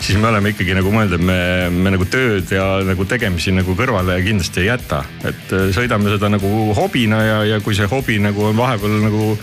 siis 0.00 0.16
me 0.18 0.30
oleme 0.30 0.54
ikkagi 0.54 0.74
nagu 0.74 0.90
mõelnud, 0.90 1.18
et 1.18 1.26
me, 1.28 1.38
me 1.70 1.94
nagu 1.94 2.06
tööd 2.10 2.50
ja 2.50 2.80
nagu 2.86 3.06
tegemisi 3.06 3.52
nagu 3.54 3.76
kõrvale 3.78 4.18
kindlasti 4.24 4.64
ei 4.64 4.70
jäta. 4.72 5.04
et 5.28 5.54
sõidame 5.76 6.16
seda 6.16 6.32
nagu 6.32 6.50
hobina 6.74 7.22
ja, 7.22 7.38
ja 7.54 7.62
kui 7.62 7.76
see 7.78 7.90
hobi 7.90 8.18
nagu 8.22 8.50
on 8.50 8.58
vahepeal 8.58 8.98
nagu 9.04 9.34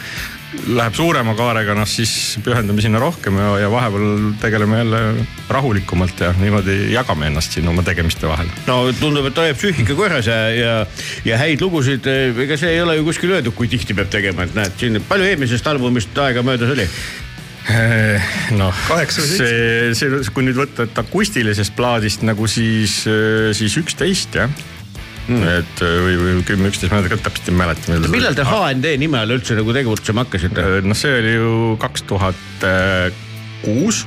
läheb 0.51 0.95
suurema 0.95 1.33
kaarega, 1.37 1.73
noh 1.77 1.87
siis 1.87 2.11
pühendame 2.43 2.83
sinna 2.83 2.99
rohkem 3.01 3.37
ja, 3.39 3.51
ja 3.63 3.69
vahepeal 3.71 4.33
tegeleme 4.41 4.81
jälle 4.81 5.01
rahulikumalt 5.49 6.19
ja 6.25 6.33
niimoodi 6.39 6.77
jagame 6.91 7.29
ennast 7.31 7.55
siin 7.55 7.67
oma 7.71 7.83
tegemiste 7.87 8.27
vahel. 8.27 8.51
no 8.67 8.83
tundub, 8.99 9.29
et 9.29 9.41
hoiab 9.43 9.59
psüühika 9.59 9.95
korras 9.95 10.27
ja, 10.27 10.37
ja, 10.55 10.75
ja 11.27 11.39
häid 11.39 11.63
lugusid, 11.63 12.07
ega 12.45 12.59
see 12.59 12.75
ei 12.75 12.83
ole 12.83 12.97
ju 12.99 13.07
kuskil 13.07 13.35
öeldud, 13.37 13.55
kui 13.55 13.71
tihti 13.71 13.95
peab 13.97 14.11
tegema, 14.11 14.47
et 14.47 14.55
näed 14.57 14.75
siin 14.81 14.99
palju 15.07 15.29
eelmisest 15.31 15.71
albumist 15.71 16.23
aega 16.25 16.43
möödas 16.45 16.75
oli? 16.75 16.87
noh, 18.57 18.83
Kaheksa 18.89 19.23
või 19.23 19.35
see, 19.37 19.95
see, 19.95 20.21
kui 20.33 20.43
nüüd 20.43 20.57
võtta, 20.57 20.89
et 20.89 20.99
akustilisest 20.99 21.75
plaadist 21.77 22.25
nagu 22.27 22.49
siis, 22.49 23.03
siis 23.55 23.79
üksteist 23.79 24.39
jah 24.41 24.51
mm.. 25.27 25.51
et 25.61 25.83
või, 25.83 26.15
või 26.21 26.37
kümme, 26.47 26.71
üksteist, 26.71 26.93
ma 26.93 27.01
ei 27.03 27.11
täpselt 27.11 27.51
ei 27.51 27.57
mäleta. 27.59 27.99
millal 28.13 28.37
te 28.37 28.47
HND 28.47 28.95
nime 29.01 29.21
all 29.21 29.35
üldse 29.37 29.57
nagu 29.57 29.75
tegutsema 29.75 30.25
hakkasite? 30.25 30.65
noh, 30.85 30.97
see 30.97 31.13
oli 31.19 31.35
ju 31.35 31.53
kaks 31.81 32.07
tuhat 32.09 32.67
kuus, 33.61 34.05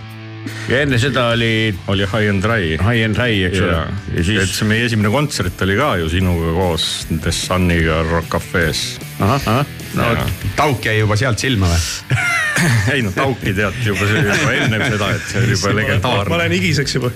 ja 0.68 0.82
enne 0.84 0.98
seda 1.00 1.28
oli 1.34 1.74
oli 1.92 2.06
High 2.06 2.30
and 2.30 2.44
Dry. 2.44 2.76
High 2.78 3.04
and 3.08 3.18
High, 3.20 3.48
eks 3.48 3.60
ole 3.62 3.72
ja, 3.72 3.82
ja 3.86 4.20
et 4.20 4.28
siis, 4.28 4.54
see 4.58 4.68
meie 4.68 4.86
esimene 4.88 5.12
kontsert 5.12 5.66
oli 5.66 5.78
ka 5.80 5.94
ju 6.02 6.10
sinuga 6.12 6.54
koos 6.58 6.88
The 7.10 7.32
Suniga 7.34 8.02
Rock 8.10 8.30
Cafe's. 8.36 8.86
ahah, 9.20 9.42
ahah, 9.46 9.76
no 9.94 10.14
Jaa. 10.14 10.30
tauk 10.56 10.86
jäi 10.86 10.98
juba 11.00 11.16
sealt 11.20 11.42
silma 11.42 11.70
või? 11.70 12.22
ei 12.94 13.02
no 13.02 13.12
Tauki 13.14 13.54
teati 13.54 13.84
juba, 13.86 14.06
see 14.06 14.18
oli 14.20 14.30
juba 14.30 14.52
ennem 14.56 14.84
seda, 14.88 15.10
et 15.14 15.28
see 15.28 15.40
oli 15.42 15.54
juba 15.54 15.70
ma 15.70 15.78
legendaarne. 15.80 16.34
olen 16.38 16.54
higiseks 16.54 16.96
juba. 16.98 17.10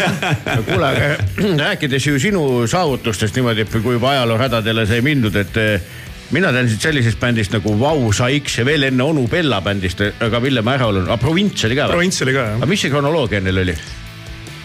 kuule, 0.68 0.90
aga 0.90 1.10
rääkides 1.64 2.06
ju 2.06 2.20
sinu 2.22 2.44
saavutustest 2.70 3.38
niimoodi, 3.38 3.66
et 3.66 3.80
kui 3.80 3.96
juba 3.98 4.14
ajalooradadele 4.14 4.86
sai 4.90 5.02
mindud, 5.04 5.36
et 5.40 5.60
mina 6.34 6.52
tean 6.54 6.68
siit 6.70 6.84
sellisest 6.84 7.20
bändist 7.20 7.54
nagu 7.56 7.74
Vau 7.80 8.12
Saiks 8.14 8.60
ja 8.60 8.66
veel 8.66 8.88
enne 8.90 9.06
onu 9.06 9.26
Bella 9.30 9.60
bändist, 9.64 10.02
aga 10.22 10.42
Ville 10.42 10.62
ma 10.66 10.76
ära 10.78 10.90
olen, 10.90 11.08
aga 11.08 11.18
Provints 11.20 11.66
oli 11.66 11.78
ka 11.78 11.88
või? 11.88 11.98
provints 11.98 12.22
oli 12.26 12.36
ka 12.36 12.46
jah 12.46 12.60
aga 12.60 12.70
mis 12.70 12.84
see 12.84 12.92
kronoloogia 12.92 13.42
neil 13.44 13.62
oli? 13.64 13.76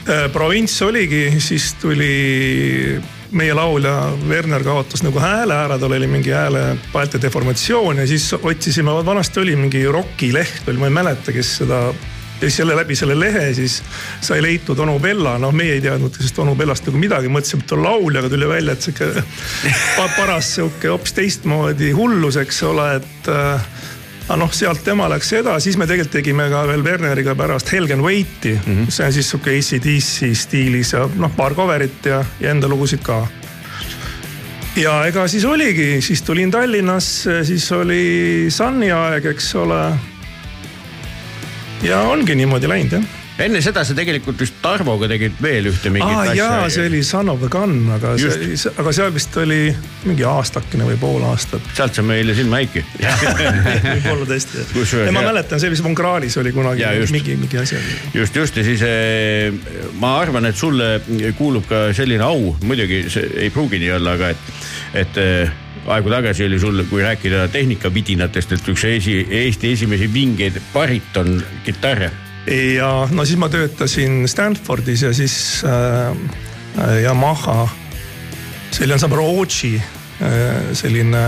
Äh, 0.06 0.28
provints 0.34 0.78
oligi, 0.86 1.28
siis 1.42 1.72
tuli 1.82 3.00
meie 3.36 3.54
laulja 3.58 3.94
Werner 4.30 4.64
kaotas 4.64 5.02
nagu 5.04 5.20
hääle 5.20 5.56
ära, 5.58 5.80
tal 5.82 5.96
oli 5.98 6.08
mingi 6.10 6.34
hääle 6.36 6.76
paelte 6.94 7.20
deformatsioon 7.22 8.04
ja 8.04 8.08
siis 8.08 8.28
otsisime, 8.38 8.94
vanasti 9.06 9.42
oli 9.42 9.56
mingi 9.60 9.82
rokileht 9.92 10.62
veel, 10.68 10.78
ma 10.80 10.92
ei 10.92 11.00
mäleta, 11.02 11.34
kes 11.36 11.56
seda 11.64 11.88
ja 12.42 12.50
siis 12.50 12.60
jälle 12.60 12.76
läbi 12.76 12.96
selle 12.96 13.20
lehe 13.20 13.54
siis 13.54 13.82
sai 14.22 14.42
leitud 14.44 14.80
onu 14.80 15.00
Bella, 15.00 15.38
noh, 15.40 15.54
meie 15.56 15.78
ei 15.78 15.82
teadnud 15.82 16.16
sellest 16.16 16.40
onu 16.44 16.56
Bellast 16.56 16.88
nagu 16.90 17.00
midagi, 17.00 17.32
mõtlesime, 17.32 17.64
et 17.64 17.70
ta 17.72 17.78
on 17.78 17.84
laulja, 17.86 18.20
aga 18.20 18.30
tuli 18.34 18.50
välja, 18.50 18.76
et 18.76 18.88
sihuke 18.88 19.24
pa- 19.98 20.10
paras 20.18 20.56
sihuke 20.58 20.92
hoopis 20.92 21.16
teistmoodi 21.16 21.92
hullus, 21.96 22.40
eks 22.42 22.64
ole, 22.68 22.90
et 23.00 23.30
äh, 23.32 23.70
aga 24.26 24.38
noh, 24.42 24.52
sealt 24.54 24.84
tema 24.86 25.08
läks 25.12 25.32
edasi, 25.38 25.70
siis 25.70 25.80
me 25.80 25.88
tegelikult 25.90 26.16
tegime 26.18 26.48
ka 26.52 26.66
veel 26.70 26.84
Werneriga 26.86 27.36
pärast 27.38 27.72
Helgen 27.74 28.02
Waiti 28.04 28.56
mm, 28.56 28.62
-hmm. 28.66 28.92
see 28.92 29.06
on 29.06 29.14
siis 29.14 29.30
sihuke 29.30 29.54
ACDC 29.54 30.34
stiilis 30.34 30.94
ja 30.94 31.10
noh, 31.16 31.32
paar 31.36 31.54
cover'it 31.54 32.06
ja, 32.10 32.24
ja 32.40 32.52
enda 32.52 32.68
lugusid 32.68 33.04
ka. 33.04 33.28
ja 34.76 35.06
ega 35.06 35.28
siis 35.28 35.46
oligi, 35.46 36.02
siis 36.02 36.22
tulin 36.22 36.52
Tallinnasse, 36.52 37.44
siis 37.44 37.72
oli 37.72 38.46
Sunny 38.50 38.92
aeg, 38.92 39.26
eks 39.26 39.56
ole. 39.56 39.94
Ja 41.84 42.02
ongi 42.10 42.36
niimoodi 42.36 42.70
läinud 42.70 42.96
jah. 42.96 43.06
enne 43.46 43.60
seda 43.64 43.84
sa 43.84 43.96
tegelikult 43.98 44.40
vist 44.40 44.56
Tarvoga 44.64 45.10
tegid 45.12 45.36
veel 45.44 45.68
ühte 45.70 45.92
mingit 45.92 46.08
aa 46.08 46.22
asja. 46.24 46.36
jaa, 46.40 46.70
see 46.72 46.86
oli 46.88 47.02
Son 47.04 47.30
of 47.34 47.44
a 47.44 47.50
Gun, 47.52 47.74
aga 47.96 48.14
Just. 48.20 48.46
see, 48.62 48.72
aga 48.80 48.94
seal 48.96 49.12
vist 49.16 49.36
oli 49.42 49.60
mingi 50.06 50.24
aastakene 50.30 50.88
või 50.88 50.96
pool 51.02 51.26
aastat. 51.28 51.66
sealt 51.76 51.98
sa 51.98 52.06
meile 52.06 52.36
silma 52.38 52.62
äiki. 52.64 52.86
võib-olla 53.90 54.30
tõesti. 54.30 54.64
Kusjuures, 54.72 55.12
ma 55.12 55.26
jah. 55.26 55.30
mäletan, 55.34 55.62
see 55.62 55.74
vist 55.74 55.84
Von 55.84 55.98
Krahlis 56.00 56.40
oli 56.42 56.56
kunagi 56.56 56.86
Jaa, 56.86 56.96
just. 57.02 57.16
mingi, 57.16 57.36
mingi 57.42 57.60
asi. 57.60 57.82
just, 58.14 58.40
just 58.40 58.62
ja 58.62 58.66
siis 58.68 58.86
eh, 58.88 59.52
ma 60.00 60.16
arvan, 60.22 60.48
et 60.48 60.58
sulle 60.60 60.96
kuulub 61.38 61.68
ka 61.70 61.90
selline 61.98 62.24
au, 62.24 62.56
muidugi 62.64 63.06
see 63.12 63.30
ei 63.46 63.52
pruugi 63.54 63.84
nii 63.84 63.94
olla, 64.00 64.16
aga 64.16 64.32
et, 64.32 64.58
et 65.04 65.24
eh, 65.26 65.62
aegu 65.88 66.10
tagasi 66.10 66.46
oli 66.46 66.60
sul, 66.60 66.84
kui 66.90 67.04
rääkida 67.04 67.48
tehnikavidinatest, 67.54 68.56
et 68.56 68.70
üks 68.72 68.86
esi, 68.90 69.20
Eesti 69.44 69.74
esimesi 69.76 70.10
vingeid 70.14 70.60
bariton 70.74 71.38
kitarre. 71.66 72.12
ja 72.76 73.08
no 73.12 73.26
siis 73.26 73.40
ma 73.42 73.50
töötasin 73.50 74.28
Stanfordis 74.28 75.02
ja 75.02 75.14
siis 75.14 75.64
äh, 75.66 77.02
Yamaha, 77.02 77.68
see 78.72 78.86
oli 78.86 78.94
ansambel 78.94 79.22
Rootsi 79.22 79.76
äh, 79.78 80.72
selline 80.74 81.26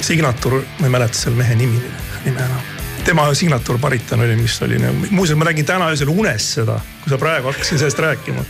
signatuur, 0.00 0.62
ma 0.78 0.86
ei 0.86 0.92
mäleta 0.92 1.18
selle 1.18 1.36
mehe 1.36 1.54
nimi, 1.54 1.80
nime 2.24 2.44
enam. 2.44 2.68
tema 3.04 3.26
signatuur 3.34 3.78
bariton 3.78 4.20
oli, 4.20 4.36
mis 4.36 4.62
oli, 4.62 4.78
muuseas 5.10 5.38
ma 5.38 5.48
nägin 5.50 5.66
täna 5.66 5.90
öösel 5.90 6.10
unes 6.12 6.54
seda, 6.54 6.80
kui 7.02 7.12
sa 7.12 7.18
praegu 7.18 7.50
hakkasid 7.50 7.82
sellest 7.82 7.98
rääkima. 7.98 8.44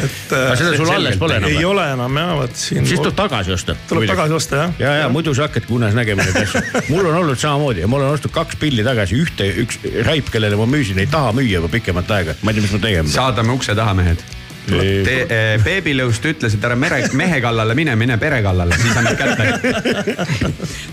Et 0.00 0.34
Aga 0.36 0.56
seda 0.58 0.78
sul 0.78 0.90
alles 0.94 1.18
pole 1.20 1.38
enam 1.40 1.50
ei 1.50 1.64
ole 1.68 1.86
enam 1.94 2.18
jah, 2.22 2.32
vot 2.40 2.56
siin. 2.62 2.88
siis 2.88 3.02
tuleb 3.02 3.16
tagasi 3.18 3.54
osta. 3.56 3.76
tuleb 3.90 4.08
tagasi 4.10 4.36
osta 4.38 4.62
jah. 4.64 4.74
ja, 4.82 4.94
ja 5.02 5.12
muidu 5.12 5.34
sa 5.36 5.48
hakkadki 5.48 5.74
unes 5.76 5.96
nägema 5.96 6.26
neid 6.26 6.42
asju. 6.42 6.64
mul 6.88 7.10
on 7.12 7.20
olnud 7.22 7.40
samamoodi 7.40 7.84
ja 7.84 7.90
mul 7.90 8.04
on 8.06 8.16
ostnud 8.16 8.34
kaks 8.34 8.58
pilli 8.60 8.86
tagasi, 8.86 9.20
ühte, 9.20 9.48
üks 9.64 9.80
Raip, 10.06 10.32
kellele 10.32 10.58
ma 10.60 10.68
müüsin, 10.70 11.00
ei 11.02 11.10
taha 11.10 11.32
müüa 11.36 11.60
juba 11.60 11.72
pikemat 11.72 12.12
aega, 12.18 12.36
ma 12.42 12.52
ei 12.52 12.58
tea, 12.58 12.66
mis 12.66 12.76
ma 12.76 12.84
tegema 12.84 13.08
pean. 13.08 13.16
saadame 13.16 13.56
ukse 13.56 13.76
taha, 13.78 13.96
mehed. 13.98 14.28
Te, 14.70 15.14
eh, 15.24 15.56
Beebi 15.64 15.94
Lõust 15.96 16.24
ütles, 16.28 16.54
et 16.54 16.64
ära 16.64 16.76
mere, 16.78 17.00
mehe 17.18 17.40
kallale 17.42 17.74
mine, 17.74 17.94
mine 17.98 18.16
pere 18.20 18.38
kallale, 18.44 18.76
siis 18.78 18.96
annad 19.00 19.16
kätte. 19.18 20.14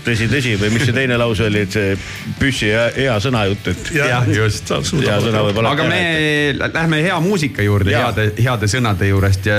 tõsi, 0.06 0.28
tõsi 0.32 0.54
või 0.58 0.72
mis 0.74 0.86
see 0.88 0.94
teine 0.96 1.18
lause 1.20 1.46
oli, 1.46 1.62
et 1.66 1.76
see 1.76 1.92
püssi 2.40 2.72
hea, 2.72 2.88
hea 2.96 3.16
sõnajutt, 3.22 3.70
et 3.74 3.90
jah, 3.98 4.26
just. 4.32 4.72
hea 4.72 5.18
sõna 5.22 5.44
võib 5.46 5.60
alati 5.62 5.74
aga 5.74 5.88
me 5.90 6.70
lähme 6.78 7.02
hea 7.04 7.18
muusika 7.22 7.62
juurde, 7.66 7.94
heade, 7.94 8.30
heade 8.40 8.70
sõnade 8.70 9.10
juurest 9.10 9.46
ja 9.50 9.58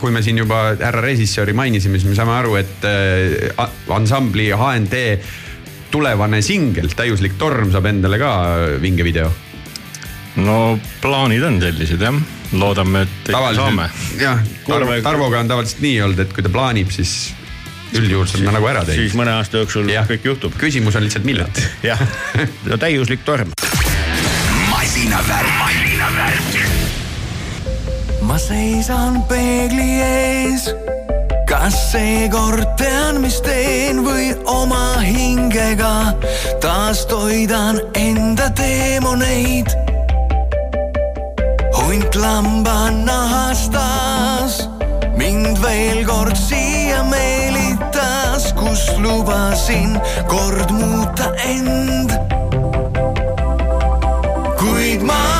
kui 0.00 0.14
me 0.14 0.24
siin 0.26 0.40
juba 0.42 0.62
härra 0.80 1.04
režissööri 1.04 1.54
mainisime, 1.56 2.00
siis 2.00 2.10
me 2.10 2.18
saame 2.18 2.34
aru, 2.38 2.56
et 2.58 2.88
a- 2.88 3.70
ansambli 3.96 4.48
HND 4.56 5.02
tulevane 5.92 6.40
singel 6.42 6.90
Täiuslik 6.96 7.36
torm 7.38 7.70
saab 7.74 7.86
endale 7.92 8.18
ka 8.18 8.32
vinge 8.82 9.04
video. 9.06 9.30
no 10.36 10.78
plaanid 11.00 11.44
on 11.46 11.60
sellised 11.62 12.02
jah, 12.02 12.16
loodame, 12.52 13.02
et 13.06 13.32
ikka 13.32 13.54
saame. 13.54 13.90
jah, 14.20 14.38
Tarvo, 14.66 15.00
Tarvoga 15.02 15.40
on 15.40 15.48
tavaliselt 15.48 15.80
nii 15.84 16.00
olnud, 16.06 16.22
et 16.26 16.32
kui 16.32 16.42
ta 16.46 16.52
plaanib, 16.52 16.90
siis 16.94 17.34
üldjuhul 17.94 18.26
saab 18.30 18.44
ta 18.46 18.54
nagu 18.56 18.68
ära 18.70 18.82
siis 18.84 18.96
teinud. 18.96 19.16
mõne 19.20 19.34
aasta 19.38 19.62
jooksul 19.62 19.90
Jah. 19.90 20.06
kõik 20.08 20.26
juhtub. 20.26 20.56
küsimus 20.60 20.96
on 20.98 21.06
lihtsalt 21.06 21.26
millal. 21.28 21.50
jah, 21.90 22.00
no 22.66 22.78
täiuslik 22.80 23.24
torm. 23.26 23.52
masinavärk, 24.70 25.52
masinavärk. 25.62 26.60
ma 28.26 28.38
seisan 28.42 29.22
peegli 29.30 29.90
ees. 30.02 30.70
kas 31.48 31.76
seekord 31.92 32.66
tean, 32.80 33.20
mis 33.22 33.40
teen 33.40 34.02
või 34.06 34.32
oma 34.50 34.98
hingega 35.00 36.14
taas 36.60 37.06
toidan 37.10 37.80
enda 37.94 38.50
teemoneid. 38.50 39.85
Hunt 41.78 42.14
lambanahas 42.14 43.68
taas 43.70 44.68
mind 45.16 45.58
veel 45.60 46.04
kord 46.08 46.36
siia 46.36 47.02
meelitas, 47.02 48.52
kus 48.56 48.88
lubasin 48.98 49.96
kord 50.28 50.70
muuta 50.70 51.32
end. 51.44 52.12
kuid 54.60 55.02
ma 55.02 55.35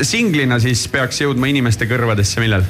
singlina 0.00 0.58
siis 0.62 0.84
peaks 0.92 1.22
jõudma 1.22 1.50
inimeste 1.50 1.88
kõrvadesse 1.90 2.42
millal? 2.42 2.66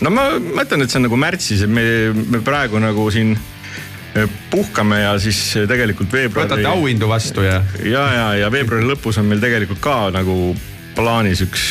no 0.00 0.12
ma 0.14 0.30
mõtlen, 0.40 0.84
et 0.84 0.92
see 0.92 1.00
on 1.00 1.08
nagu 1.08 1.20
märtsis, 1.20 1.64
et 1.66 1.72
me, 1.72 1.84
me 2.32 2.42
praegu 2.44 2.80
nagu 2.82 3.06
siin 3.12 3.34
eh, 3.36 4.26
puhkame 4.52 5.02
ja 5.02 5.14
siis 5.22 5.42
tegelikult 5.70 6.12
veebruari. 6.12 6.48
võtate 6.48 6.72
auhindu 6.72 7.10
vastu 7.10 7.46
ja? 7.46 7.60
ja, 7.84 8.04
ja, 8.16 8.28
ja 8.44 8.52
veebruari 8.52 8.88
lõpus 8.88 9.20
on 9.20 9.28
meil 9.30 9.42
tegelikult 9.42 9.82
ka 9.84 10.02
nagu 10.14 10.54
plaanis 10.96 11.40
üks, 11.44 11.64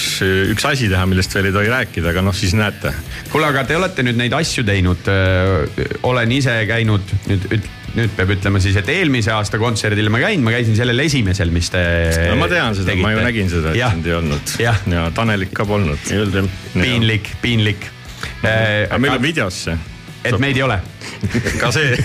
üks 0.54 0.66
asi 0.68 0.88
teha, 0.90 1.04
millest 1.10 1.34
veel 1.36 1.50
ei 1.50 1.56
tohi 1.56 1.72
rääkida, 1.72 2.12
aga 2.14 2.24
noh, 2.26 2.36
siis 2.36 2.56
näete. 2.58 2.94
kuule, 3.32 3.50
aga 3.50 3.66
te 3.68 3.78
olete 3.78 4.06
nüüd 4.06 4.20
neid 4.20 4.34
asju 4.36 4.64
teinud. 4.68 5.10
olen 6.08 6.32
ise 6.32 6.56
käinud 6.70 7.14
nüüd, 7.30 7.50
nüüd 7.98 8.16
peab 8.18 8.34
ütlema 8.36 8.62
siis, 8.64 8.78
et 8.80 8.90
eelmise 8.94 9.34
aasta 9.34 9.60
kontserdil 9.62 10.10
ma 10.14 10.22
käin, 10.22 10.44
ma 10.46 10.54
käisin 10.56 10.78
sellel 10.78 11.06
esimesel, 11.06 11.54
mis 11.54 11.72
te. 11.74 11.84
no 12.30 12.40
ma 12.40 12.50
tean 12.52 12.78
seda, 12.78 12.96
ma 13.00 13.14
ju 13.14 13.24
nägin 13.26 13.52
seda, 13.52 13.74
et 13.74 13.96
sind 13.96 14.10
ei 14.10 14.18
olnud. 14.20 14.58
jah. 14.62 14.84
ja 14.90 15.08
Tanelit 15.16 15.54
ka 15.56 15.66
polnud. 15.70 16.10
piinlik, 16.74 17.34
piinlik. 17.42 17.90
aga 18.44 19.00
meil 19.00 19.18
on 19.18 19.24
videos 19.24 19.64
see. 19.70 19.78
et 20.28 20.36
meid 20.42 20.58
ei 20.60 20.66
ole. 20.66 20.80
ka 21.62 21.72
see. 21.76 21.96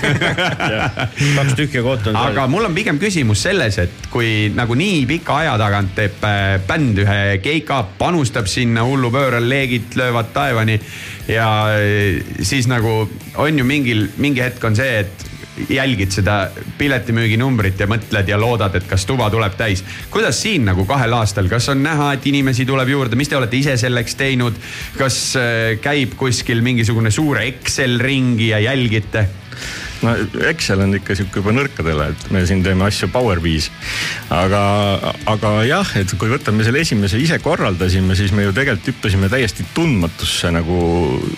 kaks 1.37 1.55
tükki 1.59 1.83
kohta 1.85 2.11
on 2.13 2.19
aga 2.19 2.47
mul 2.51 2.67
on 2.69 2.75
pigem 2.77 2.99
küsimus 3.03 3.45
selles, 3.47 3.79
et 3.83 4.09
kui 4.13 4.51
nagu 4.55 4.77
nii 4.79 5.05
pika 5.11 5.41
aja 5.43 5.59
tagant 5.61 5.95
teeb 5.99 6.25
äh, 6.27 6.57
bänd 6.67 7.03
ühe 7.05 7.21
keika, 7.45 7.83
panustab 7.99 8.49
sinna 8.51 8.87
hullupööral, 8.87 9.47
leegid 9.51 9.99
löövad 10.01 10.33
taevani 10.35 10.81
ja 11.29 11.49
äh, 11.75 12.25
siis 12.43 12.71
nagu 12.71 13.05
on 13.37 13.59
ju 13.59 13.65
mingil, 13.65 14.09
mingi 14.17 14.43
hetk 14.45 14.65
on 14.65 14.77
see, 14.77 14.99
et 15.05 15.31
jälgid 15.71 16.11
seda 16.11 16.49
piletimüüginumbrit 16.79 17.79
ja 17.81 17.87
mõtled 17.91 18.29
ja 18.29 18.39
loodad, 18.41 18.75
et 18.75 18.87
kas 18.91 19.07
tuba 19.07 19.29
tuleb 19.31 19.55
täis. 19.59 19.85
kuidas 20.11 20.41
siin 20.43 20.65
nagu 20.67 20.85
kahel 20.87 21.15
aastal, 21.15 21.49
kas 21.49 21.69
on 21.71 21.83
näha, 21.83 22.13
et 22.15 22.27
inimesi 22.27 22.67
tuleb 22.67 22.91
juurde, 22.91 23.17
mis 23.17 23.31
te 23.31 23.37
olete 23.39 23.57
ise 23.57 23.77
selleks 23.79 24.19
teinud? 24.19 24.59
kas 24.99 25.37
äh, 25.39 25.79
käib 25.81 26.17
kuskil 26.19 26.63
mingisugune 26.63 27.11
suur 27.15 27.41
Excel 27.43 27.99
ringi 28.03 28.51
ja 28.51 28.59
jälgite? 28.59 29.29
No 30.03 30.15
Excel 30.49 30.83
on 30.85 30.97
ikka 30.99 31.17
sihuke 31.19 31.41
juba 31.41 31.55
nõrkadele, 31.55 32.09
et 32.13 32.27
me 32.35 32.43
siin 32.49 32.65
teeme 32.65 32.87
asju 32.89 33.09
Powerbees. 33.13 33.71
aga, 34.35 34.63
aga 35.31 35.53
jah, 35.69 35.95
et 36.01 36.17
kui 36.19 36.33
võtame 36.33 36.67
selle 36.67 36.83
esimese 36.85 37.21
ise 37.21 37.39
korraldasime, 37.45 38.17
siis 38.19 38.35
me 38.35 38.49
ju 38.49 38.57
tegelikult 38.57 38.91
hüppasime 38.95 39.31
täiesti 39.33 39.67
tundmatusse 39.77 40.51
nagu 40.55 40.81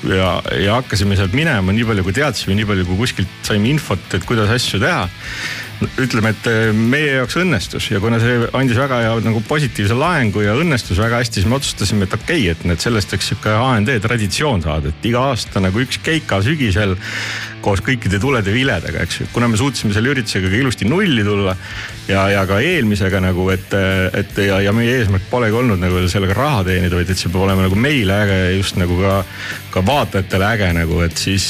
ja, 0.09 0.39
ja 0.63 0.81
hakkasime 0.81 1.19
sealt 1.19 1.37
minema 1.37 1.75
nii 1.75 1.87
palju, 1.91 2.07
kui 2.07 2.17
teadsime, 2.17 2.57
nii 2.59 2.71
palju, 2.73 2.89
kui 2.89 3.05
kuskilt 3.05 3.39
saime 3.47 3.71
infot, 3.75 4.09
et 4.17 4.27
kuidas 4.29 4.53
asju 4.57 4.83
teha 4.83 5.07
ütleme, 6.01 6.33
et 6.33 6.47
eh, 6.49 6.71
meie 6.73 7.17
jaoks 7.19 7.37
õnnestus 7.41 7.91
ja 7.91 8.01
kuna 8.01 8.19
see 8.23 8.47
andis 8.57 8.79
väga 8.81 9.01
hea 9.03 9.17
nagu 9.27 9.43
positiivse 9.45 9.97
laengu 9.99 10.41
ja 10.45 10.55
õnnestus 10.57 11.01
väga 11.01 11.21
hästi, 11.21 11.43
siis 11.43 11.51
me 11.51 11.59
otsustasime, 11.59 12.07
et 12.07 12.17
okei 12.17 12.47
okay,, 12.47 12.55
et 12.55 12.65
need 12.71 12.81
sellest 12.83 13.13
võiks 13.13 13.29
sihuke 13.33 13.53
AND 13.53 13.93
traditsioon 14.05 14.65
saada, 14.65 14.93
et 14.93 15.09
iga 15.11 15.27
aasta 15.33 15.61
nagu 15.65 15.83
üks 15.85 16.01
keika 16.05 16.41
sügisel 16.45 16.97
koos 17.67 17.83
kõikide 17.83 18.21
tulede 18.23 18.53
viledega, 18.55 19.03
eks 19.03 19.21
ju. 19.21 19.27
kuna 19.35 19.49
me 19.51 19.59
suutsime 19.59 19.95
selle 19.95 20.13
üritusega 20.13 20.51
ka 20.51 20.59
ilusti 20.59 20.87
nulli 20.87 21.25
tulla 21.27 21.57
ja, 22.07 22.27
ja 22.31 22.45
ka 22.47 22.61
eelmisega 22.63 23.21
nagu, 23.25 23.49
et, 23.51 23.75
et 24.15 24.39
ja, 24.47 24.61
ja 24.63 24.75
meie 24.77 25.01
eesmärk 25.01 25.27
polegi 25.31 25.59
olnud 25.59 25.81
nagu 25.83 26.05
sellega 26.11 26.37
raha 26.39 26.63
teenida, 26.69 26.95
vaid 26.99 27.11
et 27.11 27.19
see 27.19 27.33
peab 27.33 27.47
olema 27.49 27.67
nagu 27.67 27.79
meile 27.79 28.21
äge 28.23 28.37
ja 28.39 28.53
just 28.55 28.79
nagu 28.79 28.99
ka, 29.01 29.17
ka 29.75 29.83
vaatajatele 29.87 30.51
äge 30.53 30.69
nagu, 30.79 31.01
et 31.07 31.19
siis, 31.19 31.49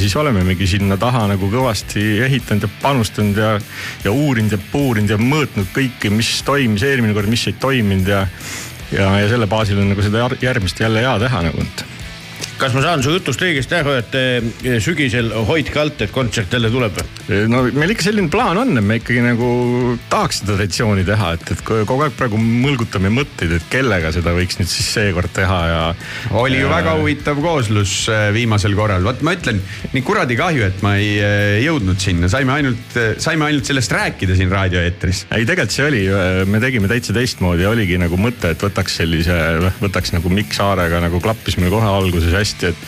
siis 0.00 0.16
olemegi 0.16 0.68
sinna 0.70 0.96
taha 1.00 1.26
nagu 1.34 1.50
kõvasti 1.52 2.06
ehitanud 2.26 2.64
ja 2.64 2.72
panustanud 2.82 3.42
ja, 3.42 3.50
ja 4.06 4.14
uurinud 4.14 4.56
ja 4.56 4.62
puurinud 4.72 5.12
ja 5.12 5.20
mõõtnud 5.20 5.68
kõike, 5.76 6.12
mis 6.14 6.38
toimis 6.46 6.86
eelmine 6.86 7.16
kord, 7.16 7.28
mis 7.32 7.44
ei 7.50 7.60
toiminud 7.60 8.08
ja 8.14 8.24
ja, 8.94 9.10
ja 9.18 9.28
selle 9.28 9.48
baasil 9.50 9.80
on 9.82 9.90
nagu 9.90 10.02
seda 10.04 10.28
järgmist 10.40 10.80
jälle 10.80 11.02
hea 11.02 11.16
teha 11.18 11.42
nagu, 11.48 11.64
et 11.64 11.95
kas 12.60 12.74
ma 12.76 12.82
saan 12.84 13.02
su 13.04 13.12
jutust 13.14 13.42
õigesti 13.44 13.76
aru, 13.78 13.94
et 14.00 14.16
eh, 14.18 14.76
sügisel 14.82 15.32
hoidke 15.48 15.80
alt, 15.80 16.02
et 16.04 16.12
kontsert 16.14 16.52
jälle 16.52 16.70
tuleb? 16.72 17.00
no 17.50 17.64
meil 17.74 17.92
ikka 17.92 18.06
selline 18.06 18.30
plaan 18.32 18.58
on, 18.60 18.76
et 18.78 18.86
me 18.86 18.98
ikkagi 19.00 19.22
nagu 19.24 19.48
tahaks 20.10 20.40
seda 20.40 20.54
traditsiooni 20.54 21.04
teha, 21.06 21.32
et, 21.36 21.52
et 21.52 21.62
kogu 21.66 22.04
aeg 22.04 22.14
praegu 22.16 22.38
mõlgutame 22.40 23.10
mõtteid, 23.12 23.56
et 23.58 23.66
kellega 23.72 24.12
seda 24.14 24.34
võiks 24.36 24.60
nüüd 24.60 24.70
siis 24.70 24.88
seekord 24.94 25.32
teha 25.36 25.58
ja. 25.70 25.80
oli 26.38 26.60
ju 26.60 26.70
väga 26.70 26.96
huvitav 27.00 27.40
kooslus 27.42 27.96
äh, 28.12 28.28
viimasel 28.36 28.76
korral, 28.78 29.04
vot 29.06 29.24
ma 29.26 29.34
ütlen, 29.36 29.60
nii 29.92 30.04
kuradi 30.06 30.38
kahju, 30.38 30.64
et 30.70 30.84
ma 30.86 30.94
ei 31.00 31.16
jõudnud 31.64 32.00
sinna, 32.02 32.30
saime 32.32 32.54
ainult, 32.56 32.98
saime 33.22 33.48
ainult 33.48 33.68
sellest 33.68 33.92
rääkida 33.92 34.38
siin 34.38 34.52
raadioeetris. 34.52 35.26
ei, 35.30 35.44
tegelikult 35.44 35.74
see 35.76 35.86
oli, 35.88 36.02
me 36.48 36.60
tegime 36.62 36.88
täitsa 36.90 37.14
teistmoodi 37.16 37.66
ja 37.66 37.72
oligi 37.74 37.98
nagu 38.00 38.18
mõte, 38.20 38.54
et 38.54 38.62
võtaks 38.62 39.00
sellise, 39.00 39.34
võtaks 39.82 40.14
nagu 40.14 40.30
Mikk 40.32 40.56
Saarega 40.56 41.00
nagu 41.02 41.20
klappis 41.22 41.58
meil 41.60 41.72
kohe 41.74 41.88
alguses 41.90 42.34
hästi, 42.36 42.45
et. 42.68 42.86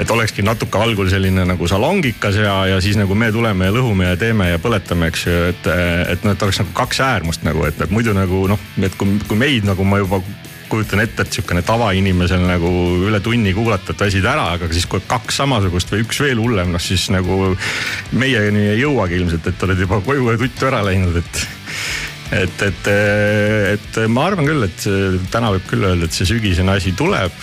et 0.00 0.10
olekski 0.10 0.42
natuke 0.46 0.78
algul 0.80 1.10
selline 1.12 1.44
nagu 1.44 1.66
salongikas 1.68 2.36
ja, 2.40 2.54
ja 2.66 2.78
siis 2.80 2.96
nagu 2.96 3.14
me 3.14 3.30
tuleme 3.32 3.68
ja 3.68 3.74
lõhume 3.74 4.08
ja 4.08 4.16
teeme 4.20 4.50
ja 4.50 4.60
põletame, 4.62 5.10
eks 5.10 5.26
ju, 5.26 5.40
et, 5.52 5.66
et 6.14 6.24
noh, 6.24 6.34
et 6.34 6.46
oleks 6.46 6.62
nagu 6.62 6.72
kaks 6.76 7.02
äärmust 7.04 7.44
nagu, 7.46 7.66
et, 7.68 7.80
et 7.80 7.92
muidu 7.92 8.14
nagu 8.16 8.46
noh, 8.50 8.70
et 8.82 8.96
kui, 8.98 9.18
kui 9.28 9.38
meid 9.40 9.68
nagu 9.68 9.84
ma 9.84 10.00
juba 10.00 10.22
kujutan 10.70 11.02
ette, 11.02 11.24
et 11.24 11.34
sihukene 11.34 11.62
tavainimesel 11.66 12.44
nagu 12.46 12.70
üle 13.08 13.20
tunni 13.24 13.52
kuulata, 13.56 13.92
et 13.92 14.04
väsid 14.04 14.26
ära, 14.28 14.52
aga 14.56 14.70
siis 14.72 14.86
kui 14.90 15.02
kaks 15.10 15.40
samasugust 15.42 15.90
või 15.92 16.04
üks 16.04 16.20
veel 16.22 16.40
hullem, 16.42 16.70
noh 16.74 16.82
siis 16.82 17.08
nagu 17.12 17.56
meieni 18.16 18.68
ei 18.74 18.84
jõuagi 18.84 19.18
ilmselt, 19.18 19.50
et 19.50 19.66
oled 19.66 19.82
juba 19.86 20.00
koju 20.06 20.30
ja 20.30 20.38
tuttu 20.40 20.70
ära 20.70 20.84
läinud, 20.86 21.18
et 21.20 21.42
et, 22.30 22.62
et, 22.62 22.88
et 23.72 23.96
ma 24.06 24.28
arvan 24.28 24.46
küll, 24.46 24.62
et 24.62 24.84
täna 25.32 25.50
võib 25.56 25.66
küll 25.66 25.88
öelda, 25.88 26.06
et 26.06 26.14
see 26.14 26.28
sügisene 26.28 26.76
asi 26.76 26.94
tuleb, 26.94 27.34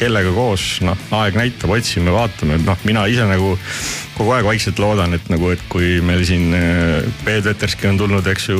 kellega 0.00 0.32
koos, 0.34 0.78
noh, 0.84 0.98
aeg 1.20 1.36
näitab, 1.38 1.74
otsime, 1.76 2.14
vaatame, 2.14 2.58
noh, 2.64 2.80
mina 2.88 3.04
ise 3.10 3.26
nagu 3.28 3.54
kogu 4.14 4.34
aeg 4.34 4.46
vaikselt 4.46 4.80
loodan, 4.82 5.14
et 5.16 5.30
nagu, 5.32 5.52
et 5.54 5.62
kui 5.70 5.98
meil 6.04 6.24
siin 6.26 6.54
äh, 6.56 7.06
Peet 7.24 7.46
Veterski 7.46 7.90
on 7.90 8.00
tulnud, 8.00 8.26
eks 8.30 8.50
ju 8.50 8.58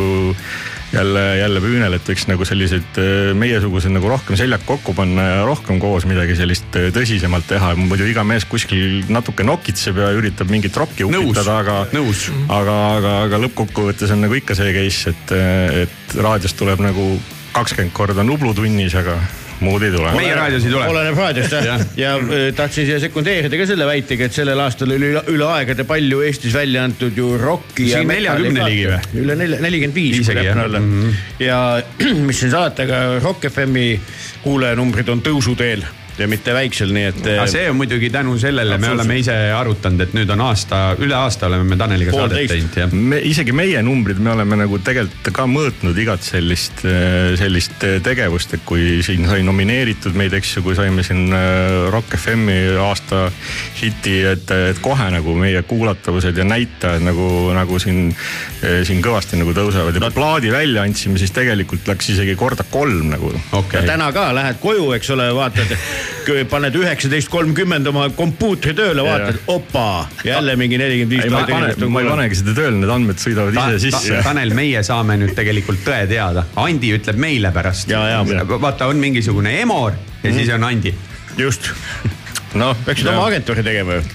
jälle, 0.95 1.23
jälle 1.41 1.63
püünel, 1.63 1.97
et 1.97 2.09
võiks 2.09 2.27
nagu 2.31 2.47
selliseid 2.47 2.99
äh, 3.03 3.33
meiesugused 3.39 3.93
nagu 3.95 4.11
rohkem 4.11 4.39
seljad 4.39 4.63
kokku 4.67 4.95
panna 4.97 5.27
ja 5.27 5.45
rohkem 5.47 5.81
koos 5.83 6.07
midagi 6.11 6.37
sellist 6.39 6.79
äh, 6.79 6.91
tõsisemalt 6.95 7.49
teha. 7.51 7.75
muidu 7.79 8.07
iga 8.11 8.25
mees 8.27 8.47
kuskil 8.51 9.05
natuke 9.11 9.47
nokitseb 9.47 9.99
ja 10.03 10.11
üritab 10.15 10.51
mingit 10.55 10.77
rokki 10.79 11.07
upitada, 11.09 11.61
aga 11.63 11.79
aga, 11.85 12.77
aga, 12.99 13.15
aga 13.29 13.43
lõppkokkuvõttes 13.47 14.15
on 14.15 14.27
nagu 14.27 14.39
ikka 14.39 14.59
see 14.59 14.75
case, 14.77 15.15
et, 15.15 15.39
et 15.85 16.19
raadiost 16.19 16.59
tuleb 16.59 16.83
nagu 16.85 17.15
kakskümmend 17.55 17.95
korda 17.95 18.27
Nublu 18.27 18.55
tunnis, 18.55 18.95
aga 18.99 19.19
muud 19.61 19.83
ei 19.87 19.93
tule. 19.95 20.13
meie 20.17 20.35
raadios 20.35 20.67
ei 20.67 20.73
tule. 20.73 20.85
oleneb 20.91 21.19
raadiost 21.19 21.55
jah 21.55 21.65
Jah., 21.65 21.85
ja 21.97 22.15
äh, 22.19 22.47
tahtsin 22.57 22.89
siia 22.89 23.01
sekundeerida 23.03 23.59
ka 23.61 23.67
selle 23.69 23.87
väitega, 23.89 24.29
et 24.29 24.37
sellel 24.37 24.61
aastal 24.65 24.95
oli 24.97 25.13
üle, 25.15 25.25
üle 25.33 25.49
aegade 25.57 25.87
palju 25.89 26.23
Eestis 26.27 26.55
välja 26.57 26.85
antud 26.85 27.17
ju 27.17 27.35
rocki. 27.41 27.89
Siin 27.93 28.11
40 28.11 28.69
ligi 28.69 28.87
või? 28.91 29.01
üle 29.25 29.39
nelja, 29.39 29.61
nelikümmend 29.65 29.99
viis. 29.99 30.21
Isegi, 30.25 30.47
jah. 30.49 30.63
Mhm. 30.69 31.19
ja 31.43 31.59
mis 32.29 32.41
siin 32.43 32.55
salata, 32.55 32.89
aga 32.89 33.21
Rock 33.25 33.51
FM-i 33.53 33.99
kuulajanumbrid 34.45 35.13
on 35.13 35.23
tõusuteel 35.25 35.85
ja 36.19 36.29
mitte 36.31 36.55
väiksel, 36.55 36.93
nii 36.95 37.07
et. 37.11 37.21
aga 37.35 37.47
see 37.51 37.65
on 37.71 37.79
muidugi 37.79 38.11
tänu 38.15 38.37
sellele, 38.41 38.79
me 38.79 38.93
oleme 38.95 39.19
ise 39.19 39.35
arutanud, 39.55 40.05
et 40.07 40.15
nüüd 40.17 40.31
on 40.35 40.45
aasta, 40.47 40.83
üle 41.03 41.17
aasta 41.19 41.49
oleme 41.51 41.67
me 41.73 41.79
Taneliga 41.81 42.15
saadet 42.15 42.51
teinud 42.51 42.79
jah. 42.79 42.93
me 42.95 43.21
isegi 43.27 43.55
meie 43.57 43.83
numbrid, 43.87 44.21
me 44.23 44.35
oleme 44.35 44.59
nagu 44.65 44.79
tegelikult 44.85 45.33
ka 45.35 45.47
mõõtnud 45.51 45.99
igat 46.01 46.25
sellist, 46.27 46.85
sellist 47.41 47.87
tegevust, 48.05 48.55
et 48.57 48.65
kui 48.67 49.01
siin 49.07 49.27
sai 49.29 49.43
nomineeritud 49.47 50.17
meid, 50.19 50.37
eks 50.39 50.57
ju, 50.59 50.65
kui 50.67 50.77
saime 50.79 51.05
siin 51.07 51.27
äh, 51.35 51.89
Rock 51.93 52.17
FM-i 52.19 52.77
aasta 52.85 53.27
hiti, 53.81 54.21
et, 54.35 54.51
et 54.71 54.81
kohe 54.85 55.09
nagu 55.15 55.35
meie 55.39 55.63
kuulatavused 55.69 56.37
ja 56.39 56.47
näitajad 56.47 57.05
nagu, 57.05 57.29
nagu 57.57 57.79
siin, 57.83 58.09
siin 58.87 59.03
kõvasti 59.05 59.39
nagu 59.41 59.55
tõusevad 59.57 59.97
ja 59.97 60.05
kui 60.05 60.15
plaadi 60.15 60.53
välja 60.55 60.85
andsime, 60.87 61.19
siis 61.21 61.35
tegelikult 61.35 61.89
läks 61.91 62.13
isegi 62.15 62.37
korda 62.39 62.67
kolm 62.71 63.11
nagu. 63.13 63.33
ja, 63.73 63.83
täna 63.85 64.11
ka 64.15 64.29
lähed 64.37 64.61
koju, 64.63 64.91
eks 64.97 65.11
ole, 65.15 65.29
vaatad, 65.37 65.75
paned 66.51 66.77
üheksateist 66.79 67.31
kolmkümmend 67.33 67.89
oma 67.91 68.09
kompuutri 68.17 68.75
tööle, 68.77 69.05
vaatad, 69.07 69.41
opa, 69.53 69.87
jälle 70.25 70.57
mingi 70.61 70.79
nelikümmend 70.81 71.17
ei, 71.19 71.33
ma 71.33 71.45
ei 71.45 71.53
pane, 71.53 71.91
ma 71.93 72.05
ei 72.05 72.11
panegi 72.11 72.41
seda 72.41 72.57
tööle, 72.57 72.81
need 72.81 72.93
andmed 72.95 73.23
sõidavad 73.23 73.57
Ta, 73.59 73.69
ise 73.75 73.93
ta, 73.93 74.01
sisse. 74.01 74.21
Tanel, 74.27 74.55
meie 74.57 74.83
saame 74.87 75.19
nüüd 75.21 75.35
tegelikult 75.37 75.85
tõe 75.87 76.03
teada, 76.11 76.47
Andi 76.65 76.93
ütleb 76.97 77.21
meile 77.21 77.53
pärast. 77.55 77.91
Ja. 77.91 78.23
vaata, 78.59 78.89
on 78.91 79.01
mingisugune 79.03 79.59
Emor 79.61 79.97
ja 80.23 80.35
siis 80.35 80.53
on 80.55 80.69
Andi. 80.69 80.95
just, 81.39 81.73
noh, 82.61 82.77
peaksid 82.87 83.11
oma 83.13 83.27
agentuuri 83.31 83.67
tegema 83.67 83.99
ju. 84.01 84.07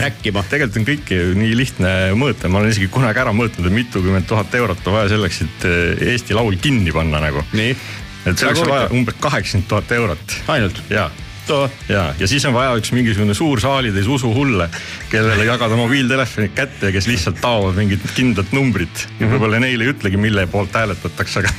track 0.00 0.28
ima. 0.30 0.44
tegelikult 0.48 0.78
on 0.80 0.86
kõike 0.88 1.18
nii 1.36 1.56
lihtne 1.58 1.90
mõõta, 2.18 2.48
ma 2.48 2.62
olen 2.62 2.72
isegi 2.72 2.88
kunagi 2.92 3.20
ära 3.20 3.34
mõõtnud, 3.36 3.68
et 3.68 3.76
mitukümmend 3.76 4.28
tuhat 4.28 4.54
eurot 4.56 4.86
on 4.88 4.96
vaja 4.96 5.12
selleks, 5.12 5.42
et 5.44 5.66
eh, 5.68 6.06
Eesti 6.14 6.36
Laul 6.38 6.56
kinni 6.62 6.94
panna 6.96 7.20
nagu. 7.22 7.44
Et 8.26 8.38
selleks 8.38 8.62
on 8.62 8.68
vaja 8.70 8.88
umbes 8.92 9.14
kaheksakümmend 9.20 9.68
tuhat 9.68 9.92
eurot. 9.92 10.40
Ainult. 10.48 10.82
ja, 11.48 11.68
ja, 11.88 12.02
ja 12.18 12.28
siis 12.28 12.44
on 12.48 12.54
vaja 12.54 12.74
üks 12.78 12.92
mingisugune 12.94 13.34
suur 13.34 13.60
saalitäis 13.60 14.08
usuhulle, 14.10 14.68
kellele 15.10 15.44
jagada 15.46 15.76
mobiiltelefonid 15.78 16.54
kätte 16.56 16.90
ja 16.90 16.94
kes 16.94 17.08
lihtsalt 17.10 17.40
taovad 17.42 17.78
mingit 17.78 18.04
kindlat 18.16 18.52
numbrit 18.54 19.06
ja 19.20 19.28
võib-olla 19.30 19.60
neile 19.62 19.86
ei 19.86 19.92
ütlegi, 19.92 20.20
mille 20.20 20.46
poolt 20.50 20.74
hääletatakse, 20.76 21.42
aga 21.42 21.52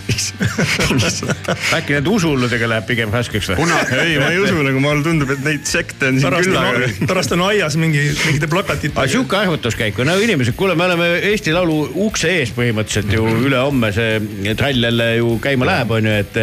lihtsalt. 1.01 1.51
äkki 1.77 1.97
nende 1.97 2.13
usuhulludega 2.13 2.69
läheb 2.71 2.87
pigem 2.89 3.13
raskeks 3.13 3.51
või? 3.53 3.67
ei, 3.97 4.17
ma 4.21 4.31
ei 4.31 4.39
usu, 4.43 4.61
nagu 4.65 4.83
mulle 4.83 5.05
tundub, 5.05 5.33
et 5.35 5.43
neid 5.45 5.67
sekte 5.69 6.11
on 6.11 6.19
siin 6.19 6.29
pärast 6.29 6.49
küll, 6.49 6.59
on 6.59 6.69
aga, 6.69 7.09
pärast 7.13 7.35
on 7.37 7.45
aias 7.49 7.77
mingi, 7.79 8.05
mingite 8.25 8.47
aga 8.47 8.53
plakatitega. 8.55 9.07
sihuke 9.17 9.39
arvutuskäik 9.41 9.99
on, 9.99 10.11
no 10.11 10.17
inimesed, 10.23 10.57
kuule, 10.59 10.77
me 10.79 10.87
oleme 10.87 11.09
Eesti 11.31 11.53
Laulu 11.55 11.79
ukse 12.07 12.31
ees 12.39 12.53
põhimõtteliselt 12.55 13.13
ju 13.13 13.27
ülehomme 13.47 13.91
see 13.95 14.55
trall 14.59 14.89
jälle 14.89 15.09
ju 15.17 15.37
käima 15.43 15.67
läheb, 15.67 15.93
onju, 15.97 16.15
et, 16.23 16.41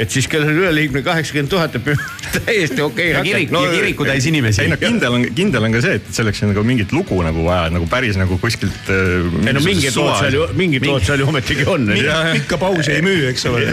et 0.00 0.10
siis 0.10 0.28
kellel 0.30 0.52
on 0.54 0.62
üleliigne 0.64 1.04
kaheksakümmend 1.06 1.52
tuhat, 1.52 1.76
et 1.76 1.90
täiesti 2.46 2.69
okei 2.84 3.08
ja 3.10 3.22
kirik, 3.24 3.50
ja 3.54 3.72
kirikutäis 3.72 4.26
inimesi 4.30 4.62
ei. 4.64 4.70
no 4.72 4.78
kindel 4.80 5.16
on, 5.18 5.26
kindel 5.36 5.66
on 5.66 5.74
ka 5.74 5.82
see, 5.84 5.98
et 6.00 6.12
selleks 6.14 6.44
on 6.44 6.52
nagu 6.52 6.64
mingit 6.66 6.94
lugu 6.94 7.18
nagu 7.26 7.44
vaja, 7.46 7.70
nagu 7.74 7.88
päris 7.90 8.18
nagu 8.20 8.38
kuskilt. 8.42 8.90
ei 8.90 9.56
no 9.56 9.64
mingid 9.64 9.96
lood 9.96 10.14
seal 10.20 10.38
ju, 10.38 10.46
mingid 10.58 10.86
lood 10.86 11.04
seal 11.06 11.22
ju 11.22 11.28
ometigi 11.30 11.66
on. 11.70 11.90
pikka 12.38 12.60
pausi 12.60 12.96
ei 12.98 13.04
müü, 13.04 13.26
eks 13.32 13.46
ole, 13.50 13.66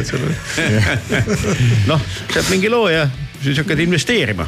noh, 1.91 2.03
saab 2.33 2.51
mingi 2.51 2.71
loo 2.71 2.89
ja 2.91 3.07
siis 3.43 3.57
hakkad 3.61 3.79
investeerima. 3.79 4.47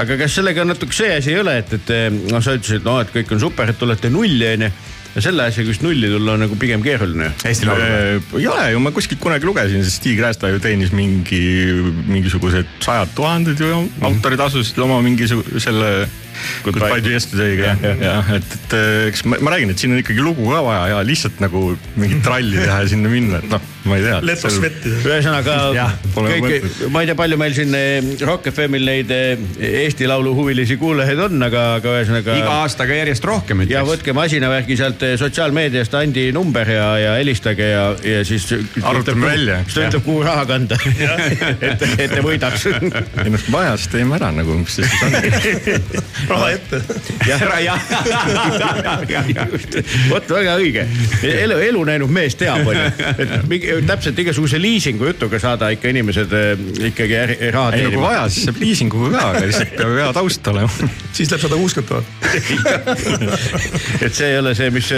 aga 0.00 0.16
kas 0.20 0.38
sellega 0.40 0.64
natuke 0.66 0.96
see 0.96 1.12
asi 1.16 1.34
ei 1.34 1.42
ole, 1.42 1.58
et, 1.62 1.76
et 1.78 1.92
noh, 2.30 2.42
sa 2.42 2.56
ütlesid, 2.58 2.82
et 2.82 2.88
noh, 2.88 3.00
et 3.02 3.12
kõik 3.14 3.36
on 3.36 3.44
super, 3.48 3.70
et 3.70 3.78
tulete 3.78 4.10
nulli 4.12 4.48
onju. 4.54 4.72
Ja 5.14 5.24
selle 5.24 5.46
asjaga 5.50 5.72
vist 5.72 5.84
nulli 5.84 6.10
tulla 6.12 6.36
on 6.36 6.44
nagu 6.44 6.56
pigem 6.60 6.84
keeruline. 6.84 7.32
Eesti 7.48 7.68
Laul. 7.68 7.84
ei 8.38 8.46
ole 8.50 8.70
ju, 8.74 8.82
ma 8.84 8.94
kuskilt 8.94 9.20
kunagi 9.22 9.48
lugesin, 9.48 9.84
sest 9.84 10.00
Stig 10.00 10.20
Räästa 10.22 10.52
ju 10.52 10.62
teenis 10.62 10.94
mingi, 10.96 11.42
mingisugused 12.08 12.70
sajad 12.84 13.14
tuhanded 13.16 13.60
ju 13.60 13.84
autoritasusid 14.06 14.78
oma 14.86 15.00
mingisuguse 15.04 15.62
selle 15.62 15.92
Goodbye. 16.64 17.00
To 17.04 17.12
yesterday'ga. 17.12 17.74
Jah, 17.82 17.98
jah, 18.00 18.30
et, 18.36 18.54
et 18.56 18.74
eks 19.10 19.24
ma, 19.28 19.36
ma 19.44 19.52
räägin, 19.54 19.72
et 19.74 19.82
siin 19.82 19.92
on 19.92 20.00
ikkagi 20.00 20.22
lugu 20.24 20.46
ka 20.48 20.62
vaja 20.64 20.86
ja 20.94 21.00
lihtsalt 21.04 21.40
nagu 21.42 21.74
mingit 22.00 22.22
tralli 22.24 22.56
teha 22.56 22.78
ja 22.84 22.88
sinna 22.88 23.12
minna, 23.12 23.42
et 23.42 23.52
noh, 23.52 23.66
ma 23.84 23.96
ei 23.96 24.02
tea. 24.04 24.18
letos 24.24 24.56
vettida. 24.60 24.98
ühesõnaga 25.08 25.56
Jah, 25.78 25.94
kõik 26.14 26.88
ma 26.92 27.02
ei 27.02 27.08
tea, 27.08 27.16
palju 27.18 27.38
meil 27.40 27.54
siin 27.56 27.74
eh, 27.76 28.10
Rock 28.26 28.50
FM-il 28.52 28.84
neid 28.86 29.12
eh, 29.14 29.40
Eesti 29.84 30.08
Laulu 30.10 30.34
huvilisi 30.36 30.76
kuulajaid 30.80 31.22
on, 31.26 31.40
aga, 31.46 31.64
aga 31.78 31.94
ühesõnaga. 32.00 32.36
iga 32.40 32.56
aastaga 32.64 32.98
järjest 32.98 33.24
rohkem 33.28 33.64
ja 33.64 33.68
ütleks. 33.68 33.90
võtke 33.92 34.16
masinavärgi 34.16 34.78
sealt 34.80 35.04
eh, 35.06 35.14
sotsiaalmeediast 35.20 35.96
Andi 36.00 36.26
number 36.36 36.68
ja, 36.68 36.88
ja 37.00 37.14
helistage 37.18 37.70
ja, 37.70 37.84
ja 38.04 38.24
siis. 38.28 38.48
Arvutame 38.82 39.26
välja. 39.26 39.60
siis 39.64 39.78
ta 39.78 39.86
ütleb, 39.88 40.04
kuhu 40.04 40.24
raha 40.26 40.44
kanda. 40.48 40.78
et, 41.70 41.86
et 41.88 42.12
te 42.12 42.20
võidaks. 42.24 42.66
ei 43.24 43.32
noh, 43.32 43.48
vaja, 43.52 43.76
siis 43.80 43.92
teeme 43.94 44.16
ära 44.18 44.30
nagu, 44.34 44.58
mis 44.60 44.80
siis 44.80 44.92
on. 45.06 45.16
raha 46.30 46.52
ette. 46.56 46.82
vot 50.10 50.32
väga 50.36 50.56
õige, 50.60 50.86
elu, 51.30 51.58
elu 51.70 51.84
näinud 51.92 52.12
mees 52.12 52.36
teab, 52.38 52.66
onju, 52.68 52.86
et 53.16 53.34
mingi, 53.50 53.69
täpselt 53.86 54.18
igasuguse 54.22 54.60
liisingu 54.60 55.06
jutuga 55.10 55.40
saada 55.42 55.70
ikka 55.74 55.90
inimesed 55.92 56.32
eh, 56.36 56.64
ikkagi 56.90 57.20
raha 57.20 57.36
ei 57.40 57.54
no 57.54 57.60
kui 57.60 57.74
teenima. 57.76 58.02
vaja, 58.06 58.24
siis 58.32 58.48
saab 58.48 58.60
liisinguga 58.62 59.10
ka, 59.14 59.24
aga 59.34 59.44
lihtsalt 59.50 59.76
peab 59.76 59.94
hea 59.98 60.10
taust 60.16 60.50
olema. 60.52 60.90
siis 61.16 61.32
läheb 61.32 61.44
sada 61.44 61.60
kuuskümmend 61.60 61.88
tuhat. 61.90 62.04
et 64.04 64.14
see 64.14 64.28
ei 64.32 64.38
ole 64.40 64.54
see, 64.58 64.70
mis 64.74 64.90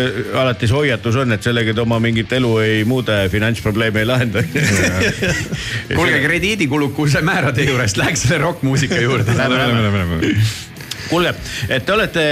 alati 0.43 0.68
see 0.70 0.79
hoiatus 0.79 1.20
on, 1.23 1.37
et 1.37 1.49
sellega 1.49 1.77
te 1.77 1.85
oma 1.85 2.01
mingit 2.03 2.33
elu 2.39 2.53
ei 2.64 2.83
muuda 2.89 3.23
ja 3.23 3.31
finantsprobleeme 3.33 4.03
ei 4.03 4.09
lahenda. 4.09 4.43
kuulge, 5.97 6.18
krediidikulukuse 6.27 7.23
määrade 7.27 7.68
juurest 7.68 8.01
läheks 8.01 8.27
selle 8.27 8.43
rokkmuusika 8.47 9.01
juurde. 9.03 9.37
kuulge, 11.09 11.35
et 11.69 11.87
te 11.87 11.95
olete, 11.95 12.25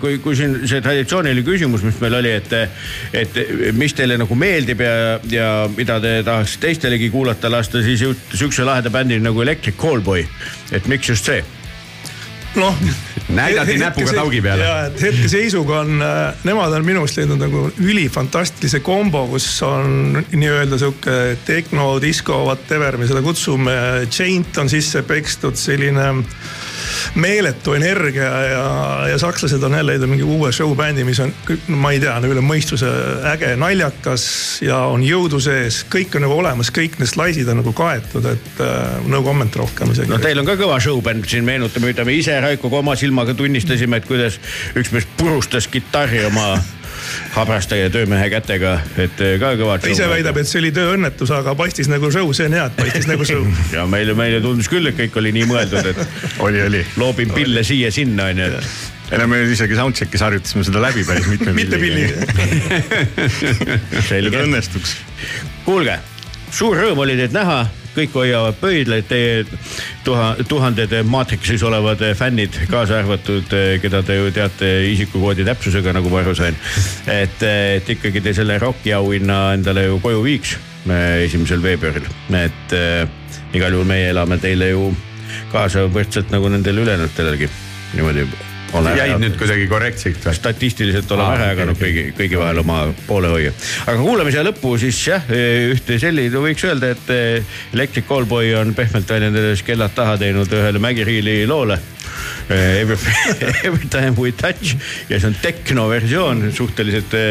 kui, 0.00 0.18
kui 0.24 0.38
siin 0.38 0.58
see 0.70 0.82
traditsiooniline 0.84 1.44
küsimus, 1.46 1.84
mis 1.86 2.00
meil 2.02 2.18
oli, 2.20 2.34
et, 2.40 2.56
et 3.22 3.40
mis 3.78 3.94
teile 3.96 4.18
nagu 4.20 4.38
meeldib 4.38 4.82
ja, 4.84 4.96
ja 5.30 5.52
mida 5.76 6.00
te 6.02 6.18
tahaks 6.26 6.58
teistelegi 6.62 7.10
kuulata 7.12 7.50
lasta, 7.52 7.84
siis 7.84 8.02
jõuti 8.06 8.36
sihukese 8.36 8.66
laheda 8.68 8.92
bändini 8.92 9.24
nagu 9.24 9.42
Electric 9.42 9.78
Callboy. 9.80 10.26
et 10.72 10.86
miks 10.86 11.08
just 11.08 11.26
see? 11.26 11.42
noh. 12.54 12.74
Näidati 13.30 13.76
näpuga 13.78 14.12
taugi 14.12 14.40
peale. 14.42 14.64
ja, 14.64 14.86
et 14.86 15.02
hetkeseisuga 15.02 15.80
on, 15.84 16.00
nemad 16.44 16.72
on 16.74 16.86
minu 16.86 17.04
arust 17.04 17.20
leidnud 17.20 17.38
nagu 17.38 17.66
ülifantastilise 17.78 18.80
kombo, 18.82 19.22
kus 19.30 19.46
on 19.62 20.18
nii-öelda 20.32 20.78
sihuke 20.80 21.18
tehno, 21.46 21.92
disko, 22.02 22.40
whatever 22.48 22.98
me 22.98 23.06
seda 23.06 23.22
kutsume. 23.22 23.76
Chaint 24.10 24.58
on 24.58 24.70
sisse 24.72 25.04
pekstud 25.06 25.58
selline 25.60 26.08
meeletu 27.20 27.74
energia 27.78 28.30
ja, 28.50 28.64
ja 29.10 29.18
sakslased 29.18 29.62
on 29.62 29.76
jälle 29.78 29.92
leidnud 29.92 30.10
mingi 30.10 30.26
uue 30.26 30.52
show 30.52 30.72
bändi, 30.76 31.04
mis 31.04 31.20
on, 31.20 31.32
ma 31.68 31.92
ei 31.94 32.00
tea, 32.02 32.16
üle 32.30 32.42
mõistuse 32.44 32.90
äge, 33.32 33.54
naljakas 33.60 34.24
ja 34.64 34.82
on 34.90 35.04
jõudu 35.04 35.40
sees, 35.42 35.82
kõik 35.90 36.16
on 36.18 36.26
nagu 36.26 36.38
olemas, 36.40 36.72
kõik 36.74 36.98
need 37.00 37.10
slaidid 37.10 37.48
on 37.50 37.60
nagu 37.62 37.74
kaetud, 37.76 38.26
et 38.30 38.64
äh, 38.64 38.98
no 39.10 39.22
comment 39.26 39.60
rohkem 39.62 39.94
isegi. 39.94 40.10
No 40.12 40.20
teil 40.22 40.42
on 40.42 40.48
ka 40.48 40.58
kõva 40.60 40.80
showbänd 40.82 41.28
siin, 41.30 41.46
meenutame, 41.48 41.92
mida 41.92 42.06
me 42.06 42.16
ise 42.16 42.38
Raikoga 42.40 42.82
oma 42.82 42.96
silmaga 42.98 43.34
tunnistasime, 43.38 44.00
et 44.00 44.08
kuidas 44.08 44.40
üks 44.78 44.92
mees 44.94 45.08
purustas 45.18 45.68
kitarri 45.70 46.24
oma 46.28 46.54
habraste 47.34 47.78
ja 47.78 47.90
töömehe 47.92 48.28
kätega, 48.32 48.76
et 49.00 49.20
eh, 49.24 49.36
ka 49.40 49.54
kõva. 49.60 49.78
ta 49.80 49.90
ise 49.92 50.08
väidab, 50.10 50.38
et 50.40 50.50
see 50.50 50.60
oli 50.62 50.72
tööõnnetus, 50.74 51.32
aga 51.34 51.54
paistis 51.58 51.90
nagu 51.90 52.10
show, 52.12 52.30
see 52.36 52.48
on 52.50 52.56
hea, 52.58 52.68
et 52.70 52.78
paistis 52.78 53.10
nagu 53.10 53.26
show. 53.28 53.44
ja 53.76 53.86
meile, 53.90 54.16
meile 54.18 54.40
tundus 54.44 54.70
küll, 54.72 54.90
et 54.90 54.98
kõik 54.98 55.18
oli 55.20 55.34
nii 55.38 55.50
mõeldud, 55.50 55.92
et 55.92 56.00
oli, 56.46 56.62
oli. 56.68 56.86
loobin 57.00 57.34
pille 57.36 57.64
siia-sinna 57.66 58.30
onju, 58.32 58.48
et 58.60 58.88
ei 59.10 59.18
no 59.18 59.26
me 59.26 59.40
isegi 59.50 59.74
soundcheck'is 59.74 60.22
harjutasime 60.22 60.62
seda 60.66 60.82
läbi 60.84 61.02
päris 61.02 61.26
mitme 61.26 61.50
mitte 61.54 61.78
pilliga. 61.82 62.26
selge. 64.10 64.44
õnnestuks. 64.44 64.94
kuulge, 65.66 65.96
suur 66.54 66.78
rõõm 66.78 67.02
oli 67.02 67.16
teid 67.18 67.34
näha, 67.34 67.64
kõik 67.96 68.14
hoiavad 68.14 68.60
pöidlaid, 68.60 69.08
teie 69.10 69.42
tuha, 70.04 70.34
tuhanded 70.48 70.94
Matrixis 71.08 71.62
olevad 71.66 72.02
fännid, 72.16 72.56
kaasa 72.70 72.98
arvatud, 73.00 73.52
keda 73.82 74.02
te 74.06 74.16
ju 74.16 74.32
teate 74.34 74.70
isikukoodi 74.90 75.46
täpsusega, 75.48 75.94
nagu 75.96 76.12
ma 76.12 76.22
aru 76.24 76.34
sain. 76.38 76.56
et, 77.06 77.42
et 77.42 77.94
ikkagi 77.96 78.22
te 78.24 78.34
selle 78.36 78.58
Rocki 78.58 78.94
auhinna 78.96 79.40
endale 79.54 79.86
ju 79.88 80.00
koju 80.02 80.22
viiks 80.24 80.56
eh, 80.88 81.24
esimesel 81.26 81.62
veebruaril, 81.64 82.08
et 82.42 82.76
äh, 82.76 83.02
igal 83.56 83.76
juhul 83.76 83.88
meie 83.88 84.10
elame 84.14 84.40
teile 84.42 84.72
ju 84.72 84.92
kaasa 85.52 85.88
võrdselt 85.90 86.30
nagu 86.34 86.48
nendele 86.52 86.86
ülejäänutele 86.86 87.50
niimoodi. 87.94 88.49
Jäid 88.96 89.18
nüüd 89.22 89.38
kuidagi 89.40 89.66
korrektseks 89.70 90.26
või? 90.26 90.36
statistiliselt 90.36 91.10
oleme 91.16 91.36
ära 91.38 91.50
jaganud 91.52 91.76
okei. 91.76 91.90
kõigi, 91.90 92.16
kõigi 92.18 92.40
vahel 92.40 92.62
oma 92.62 92.80
poolehoia. 93.06 93.52
aga 93.86 93.98
kuulamise 93.98 94.44
lõppu 94.46 94.74
siis 94.80 95.00
jah, 95.06 95.30
ühte 95.30 95.98
sellist 96.02 96.36
võiks 96.40 96.66
öelda, 96.66 96.92
et 96.94 97.14
eh, 97.14 97.56
Electric 97.74 98.06
Callboy 98.08 98.54
on 98.58 98.74
pehmelt 98.76 99.10
väljendades 99.10 99.64
kellad 99.66 99.94
taha 99.96 100.16
teinud 100.20 100.52
ühele 100.52 100.82
Mägi-Riili 100.82 101.42
loole. 101.50 101.78
Every, 102.50 102.96
every 103.68 103.86
time 103.88 104.16
we 104.18 104.32
touch 104.34 104.74
ja 105.08 105.20
see 105.20 105.28
on 105.28 105.36
tehno 105.38 105.86
versioon, 105.90 106.48
suhteliselt 106.54 107.14
eh, 107.14 107.30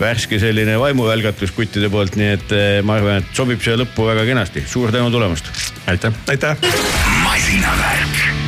värske 0.00 0.40
selline 0.42 0.76
vaimuvälgatus 0.80 1.54
kuttide 1.56 1.88
poolt, 1.92 2.18
nii 2.20 2.30
et 2.36 2.54
eh, 2.56 2.76
ma 2.84 2.98
arvan, 3.00 3.22
et 3.22 3.34
sobib 3.36 3.64
siia 3.64 3.78
lõppu 3.80 4.06
väga 4.10 4.28
kenasti, 4.28 4.66
suur 4.68 4.92
tänu 4.92 5.10
tulemast. 5.14 5.48
aitäh. 5.88 6.22
aitäh. 6.28 6.70
masinavärk. 7.24 8.41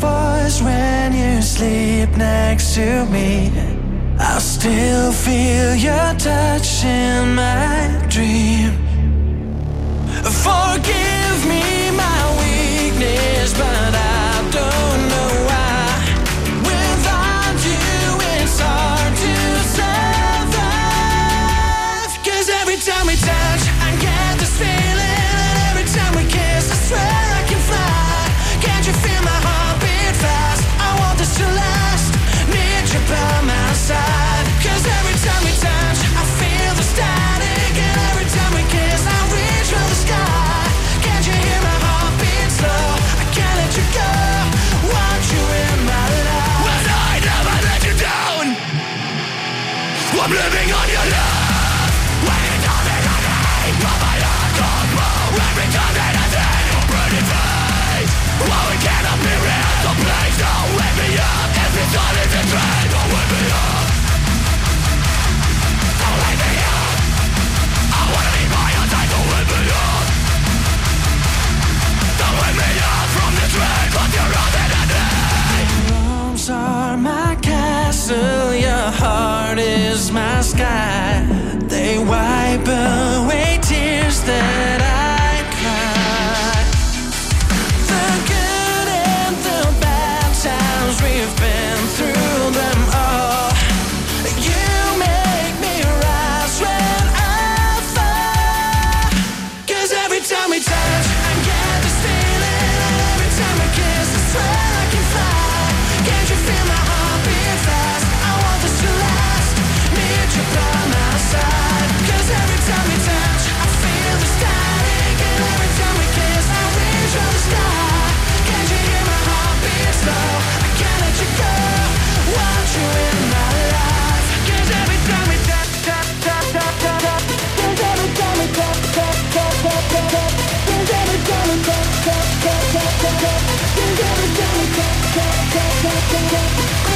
Voice 0.00 0.60
when 0.60 1.12
you 1.12 1.40
sleep 1.42 2.10
next 2.16 2.74
to 2.74 3.06
me. 3.06 3.50
I 4.18 4.38
still 4.38 5.12
feel 5.12 5.74
your 5.74 6.14
touch 6.18 6.84
in 6.84 7.34
my 7.34 8.04
dream. 8.08 8.72
Forgive 10.44 11.38
me 11.48 11.90
my 11.96 12.20
weakness, 12.40 13.52
but 13.54 13.94
I 13.94 14.13
a 62.34 62.42
dream 62.50 62.86
Don't 62.94 63.08
wake 63.14 63.30
me 63.34 63.42
up 63.62 63.86
Don't 66.00 66.16
wake 66.22 66.40
me 66.42 66.52
up 66.74 66.90
I 67.94 68.02
wanna 68.12 68.32
be 68.36 68.44
my 68.54 68.68
wake 69.30 69.50
me 69.52 69.62
up 69.84 70.04
Don't 72.20 72.36
wake 72.40 72.58
me 72.60 72.70
up 72.92 73.06
From 73.14 73.32
you're 74.16 74.34
all 74.40 74.50
that 74.56 74.70
I 74.80 74.84
need 74.92 75.68
Your 75.88 76.02
arms 76.18 76.46
are 76.50 76.96
my 76.96 77.36
castle 77.36 78.54
Your 78.54 78.86
heart 79.02 79.58
is 79.58 80.10
my 80.10 80.40
sky. 80.40 81.24
They 81.68 81.98
wipe 81.98 82.66
away 82.66 83.58
tears 83.62 84.20
that 84.24 84.83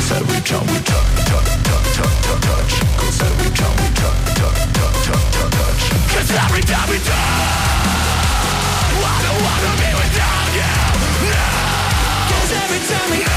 Cause 0.09 0.23
every 0.23 0.41
time 0.41 0.67
we 0.69 0.81
touch, 0.89 1.05
touch, 1.29 1.53
touch, 1.69 1.93
touch, 1.93 2.41
touch 2.41 2.81
Cause 2.97 3.21
every 3.21 3.51
time 3.53 3.77
we 3.77 3.89
touch, 3.93 4.25
touch, 4.41 4.73
touch, 4.73 5.05
touch, 5.05 5.53
touch 5.53 5.83
Cause 6.09 6.31
every 6.33 6.63
time 6.63 6.89
we 6.89 6.97
touch 6.97 7.29
I 9.05 9.21
don't 9.21 9.41
wanna 9.45 9.73
be 9.77 9.89
without 10.01 10.49
you, 10.57 10.73
no 11.29 11.45
Cause 12.25 12.53
every 12.57 12.81
time 12.89 13.09
we 13.11 13.28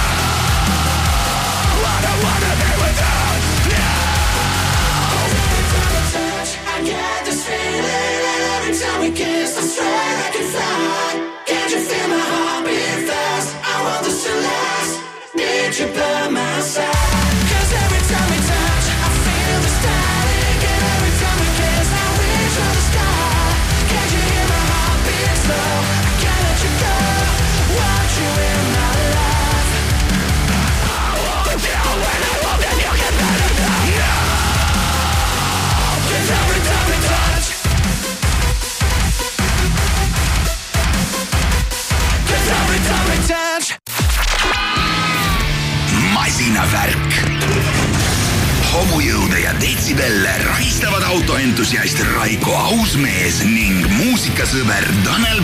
Perdóname. 54.72 55.41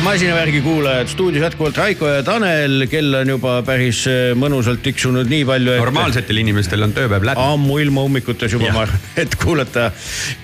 Head 0.00 0.04
masinavärgi 0.04 0.60
kuulajad, 0.60 1.08
stuudios 1.08 1.42
jätkuvalt 1.42 1.76
Raiko 1.76 2.08
ja 2.08 2.22
Tanel, 2.22 2.86
kell 2.90 3.14
on 3.14 3.28
juba 3.28 3.58
päris 3.66 4.04
äh, 4.08 4.32
mõnusalt 4.38 4.80
tiksunud 4.84 5.28
nii 5.28 5.44
palju, 5.44 5.74
et 5.74 5.82
normaalsetel 5.82 6.40
inimestel 6.40 6.84
on 6.86 6.94
tööpäev 6.96 7.24
läbi. 7.26 7.40
ammuilma 7.40 8.04
ummikutes 8.08 8.52
juba 8.52 8.72
ma 8.72 8.84
arvan, 8.86 9.04
et 9.20 9.36
kuulata, 9.40 9.90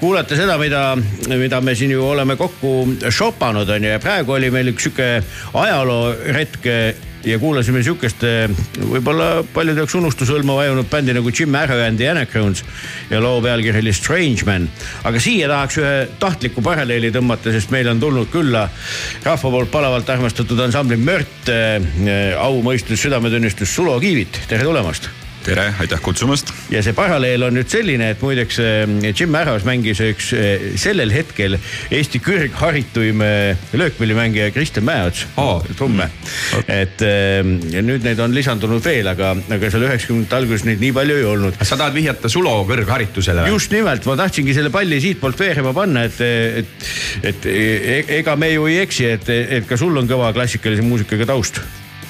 kuulata 0.01 0.37
seda, 0.37 0.59
mida, 0.61 0.83
mida 1.29 1.61
me 1.61 1.75
siin 1.75 1.95
ju 1.95 2.05
oleme 2.05 2.37
kokku 2.37 2.75
shopanud 3.09 3.69
on 3.69 3.85
ju. 3.85 3.95
Ja 3.97 4.03
praegu 4.03 4.37
oli 4.37 4.51
meil 4.53 4.75
üks 4.75 4.89
sihuke 4.89 5.11
ajalooretk 5.65 6.69
ja 7.27 7.39
kuulasime 7.43 7.83
sihukest 7.83 8.23
eh, 8.27 8.47
võib-olla 8.79 9.43
paljude 9.55 9.83
jaoks 9.83 9.97
unustusõlma 9.99 10.55
vajunud 10.61 10.87
bändi 10.91 11.15
nagu 11.17 11.33
Jim 11.35 11.55
Arrow 11.59 11.83
and 11.83 11.99
the 11.99 12.09
Anacrons 12.11 12.63
ja 13.11 13.21
loo 13.23 13.41
pealkiri 13.43 13.83
oli 13.83 13.95
Strange 13.97 14.47
Man. 14.47 14.69
aga 15.05 15.23
siia 15.23 15.51
tahaks 15.51 15.81
ühe 15.83 15.95
tahtliku 16.23 16.63
paralleeli 16.63 17.11
tõmmata, 17.15 17.51
sest 17.55 17.75
meil 17.75 17.91
on 17.91 18.01
tulnud 18.03 18.31
külla 18.33 18.69
rahva 19.27 19.55
poolt 19.59 19.75
palavalt 19.75 20.11
armastatud 20.17 20.61
ansambli 20.69 20.99
Mört, 21.03 21.51
au, 22.41 22.63
mõistus, 22.65 23.03
südametunnistus 23.03 23.75
Sulo 23.75 23.99
Kiivit, 24.01 24.45
tere 24.49 24.65
tulemast 24.67 25.11
tere, 25.47 25.67
aitäh 25.81 26.01
kutsumast. 26.03 26.51
ja 26.71 26.81
see 26.83 26.95
paralleel 26.97 27.45
on 27.47 27.55
nüüd 27.55 27.71
selline, 27.71 28.11
et 28.15 28.23
muideks 28.23 28.59
äh, 28.63 29.13
Jim 29.13 29.35
Arrows 29.39 29.67
mängis 29.69 30.01
üks 30.03 30.33
äh, 30.35 30.65
sellel 30.81 31.13
hetkel 31.15 31.59
Eesti 31.95 32.21
kõrgharituim 32.25 33.23
äh, 33.25 33.69
löökpillimängija 33.77 34.51
Kristjan 34.55 34.87
Mäeots 34.89 35.27
Oo. 35.39 35.61
trumme. 35.79 36.09
et 36.67 37.03
äh, 37.07 37.39
ja 37.73 37.85
nüüd 37.87 38.07
neid 38.07 38.21
on 38.23 38.35
lisandunud 38.35 38.83
veel, 38.85 39.07
aga, 39.13 39.35
aga 39.59 39.71
seal 39.71 39.87
üheksakümnendate 39.87 40.41
alguses 40.41 40.67
neid 40.67 40.83
nii 40.83 40.93
palju 40.97 41.21
ei 41.23 41.29
olnud. 41.31 41.63
sa 41.63 41.79
tahad 41.79 41.95
vihjata 41.95 42.33
Sulo 42.33 42.59
kõrgharitusele 42.69 43.47
just 43.53 43.75
nimelt, 43.75 44.07
ma 44.09 44.19
tahtsingi 44.19 44.57
selle 44.57 44.75
palli 44.75 45.01
siitpoolt 45.03 45.39
veerema 45.41 45.75
panna, 45.77 46.07
et, 46.11 46.21
et, 46.63 46.87
et 47.33 47.51
e- 47.55 48.05
ega 48.21 48.35
me 48.41 48.51
ju 48.51 48.67
ei 48.71 48.83
eksi, 48.83 49.11
et, 49.15 49.31
et 49.31 49.67
ka 49.69 49.79
sul 49.79 49.95
on 49.97 50.11
kõva 50.11 50.35
klassikalise 50.35 50.83
muusikaga 50.87 51.29
taust. 51.37 51.63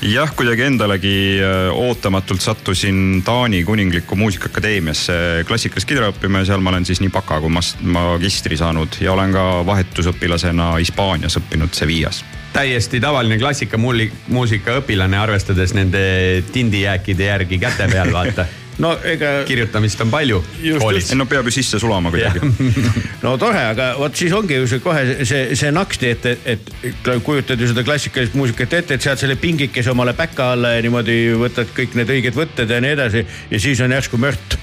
jah, 0.02 0.30
kuidagi 0.36 0.66
endalegi 0.66 1.16
äh, 1.40 1.70
ootamatult 1.72 2.40
sattusin 2.40 3.22
Taani 3.24 3.64
Kuninglikku 3.64 4.16
Muusikaakadeemiasse 4.16 5.44
klassikalist 5.48 5.88
kidra 5.88 6.10
õppima 6.12 6.42
ja 6.42 6.50
seal 6.50 6.64
ma 6.64 6.74
olen 6.74 6.86
siis 6.88 7.00
nii 7.00 7.12
baka 7.12 7.40
kui 7.40 7.52
magistri 7.52 8.58
saanud 8.60 9.00
ja 9.00 9.14
olen 9.14 9.32
ka 9.32 9.46
vahetusõpilasena 9.66 10.74
Hispaanias 10.76 11.38
õppinud 11.40 11.72
Sevillas. 11.76 12.24
täiesti 12.52 13.00
tavaline 13.00 13.38
klassikamuusika 13.38 14.78
õpilane, 14.80 15.18
arvestades 15.20 15.74
nende 15.76 16.42
tindijääkide 16.52 17.32
järgi 17.32 17.58
käte 17.58 17.88
peal, 17.92 18.12
vaata. 18.12 18.46
No 18.82 18.92
ega 19.08 19.30
kirjutamist 19.48 20.00
on 20.04 20.10
palju 20.12 20.40
Just, 20.60 20.82
koolis 20.82 21.12
no 21.16 21.26
peab 21.30 21.48
ju 21.48 21.54
sisse 21.56 21.80
sulama 21.80 22.12
kuidagi. 22.12 22.42
no 23.24 23.36
tore, 23.40 23.62
aga 23.72 23.92
vot 24.00 24.16
siis 24.16 24.34
ongi 24.36 24.58
ju 24.58 24.68
see 24.70 24.82
kohe 24.84 25.24
see, 25.24 25.56
see 25.58 25.72
naksti, 25.74 26.12
et, 26.16 26.28
et, 26.54 26.70
et 26.90 27.10
kujutad 27.24 27.60
ju 27.60 27.70
seda 27.72 27.86
klassikalist 27.86 28.36
muusikat 28.38 28.78
ette, 28.80 28.98
et 28.98 29.08
sead 29.08 29.22
selle 29.22 29.38
pingikese 29.40 29.92
omale 29.92 30.16
päka 30.18 30.52
alla 30.56 30.76
ja 30.76 30.84
niimoodi 30.84 31.18
võtad 31.40 31.72
kõik 31.76 31.96
need 31.98 32.12
õiged 32.18 32.36
võtted 32.36 32.70
ja 32.70 32.82
nii 32.84 32.94
edasi 32.98 33.24
ja 33.24 33.62
siis 33.62 33.80
on 33.84 33.96
järsku 33.96 34.20
mört. 34.20 34.58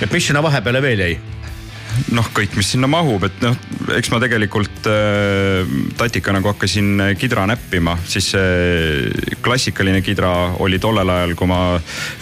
et 0.00 0.10
mis 0.10 0.26
sinna 0.26 0.42
vahepeale 0.44 0.82
veel 0.82 1.06
jäi? 1.06 1.41
noh, 2.16 2.28
kõik, 2.34 2.56
mis 2.58 2.72
sinna 2.74 2.88
mahub, 2.90 3.24
et 3.26 3.42
noh, 3.44 3.56
eks 3.96 4.10
ma 4.12 4.20
tegelikult 4.22 4.88
äh, 4.90 5.68
tatika 5.98 6.34
nagu 6.34 6.50
hakkasin 6.52 7.14
kidra 7.20 7.46
näppima, 7.50 7.96
siis 8.08 8.32
see 8.34 9.36
klassikaline 9.44 10.02
kidra 10.04 10.32
oli 10.62 10.80
tollel 10.82 11.12
ajal, 11.12 11.36
kui 11.38 11.50
ma 11.50 11.60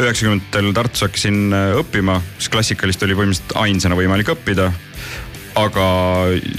üheksakümnendatel 0.01 0.73
Tartus 0.77 1.07
hakkasin 1.07 1.41
äh, 1.53 1.73
õppima, 1.81 2.21
siis 2.39 2.53
klassikalist 2.53 3.07
oli 3.07 3.19
põhimõtteliselt 3.19 3.57
ainsana 3.61 3.99
võimalik 3.99 4.35
õppida. 4.35 4.71
Aga 5.61 5.85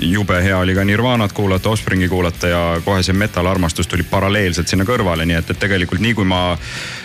jube 0.04 0.42
hea 0.44 0.58
oli 0.60 0.74
ka 0.76 0.84
Nirvanat 0.86 1.32
kuulata, 1.34 1.72
Offspringi 1.72 2.10
kuulata 2.12 2.50
ja 2.52 2.64
kohe 2.84 3.00
see 3.08 3.16
metal 3.16 3.48
armastus 3.48 3.88
tuli 3.88 4.04
paralleelselt 4.04 4.68
sinna 4.68 4.84
kõrvale, 4.86 5.24
nii 5.26 5.38
et, 5.40 5.54
et 5.54 5.62
tegelikult 5.64 6.04
nii 6.04 6.18
kui 6.18 6.28
ma 6.28 6.42
äh, 6.52 7.01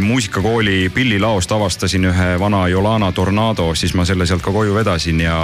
muusikakooli 0.00 0.90
pillilaost 0.94 1.52
avastasin 1.52 2.04
ühe 2.04 2.26
vana 2.40 2.68
Yolana 2.68 3.12
Tornado, 3.12 3.74
siis 3.74 3.94
ma 3.94 4.04
selle 4.04 4.26
sealt 4.26 4.42
ka 4.42 4.52
koju 4.54 4.74
vedasin 4.74 5.20
ja 5.20 5.38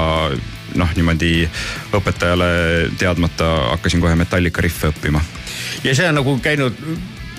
noh, 0.75 0.93
niimoodi 0.97 1.49
õpetajale 1.93 2.53
teadmata 2.99 3.51
hakkasin 3.73 4.01
kohe 4.01 4.15
Metallica 4.17 4.63
riffe 4.63 4.93
õppima. 4.93 5.21
Ja 5.85 5.95
see 5.95 6.09
on 6.09 6.21
nagu 6.21 6.37
käinud 6.43 6.79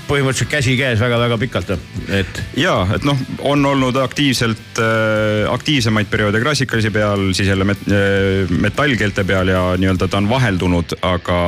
põhimõtteliselt 0.07 0.51
käsikäes 0.51 0.99
väga-väga 0.99 1.37
pikalt, 1.41 1.69
et 2.11 2.41
ja 2.59 2.75
et 2.95 3.05
noh, 3.07 3.19
on 3.39 3.65
olnud 3.65 3.97
aktiivselt 4.01 4.81
äh,, 4.81 5.45
aktiivsemaid 5.53 6.09
perioode 6.11 6.41
klassikalise 6.43 6.91
peal, 6.93 7.29
siis 7.33 7.47
jälle 7.51 7.67
met, 7.67 7.85
äh, 7.87 8.49
metallkeelte 8.49 9.23
peal 9.27 9.53
ja 9.53 9.63
nii-öelda 9.79 10.07
ta 10.07 10.19
on 10.19 10.29
vaheldunud, 10.29 10.97
aga, 11.01 11.39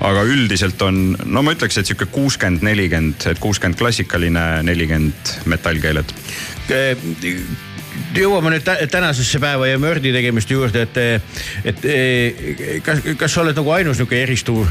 aga 0.00 0.22
üldiselt 0.28 0.82
on, 0.86 1.02
no 1.24 1.42
ma 1.42 1.56
ütleks, 1.56 1.80
et 1.80 1.90
sihuke 1.90 2.06
kuuskümmend, 2.14 2.64
nelikümmend, 2.66 3.26
et 3.32 3.42
kuuskümmend 3.42 3.78
klassikaline, 3.78 4.46
nelikümmend 4.68 5.36
metallkeeled. 5.50 6.16
eh, 6.70 6.96
jõuame 8.16 8.52
nüüd 8.54 8.64
tä- 8.66 8.78
tänasesse 8.90 9.40
päeva 9.42 9.66
ja 9.66 9.78
mördi 9.78 10.12
tegemiste 10.12 10.54
juurde, 10.54 10.86
et, 10.86 10.96
et 11.64 11.84
eh, 11.84 12.80
kas, 12.84 13.02
kas 13.18 13.34
sa 13.34 13.42
oled 13.44 13.56
nagu 13.58 13.74
ainus 13.74 14.00
nihuke 14.00 14.22
eristuv 14.22 14.66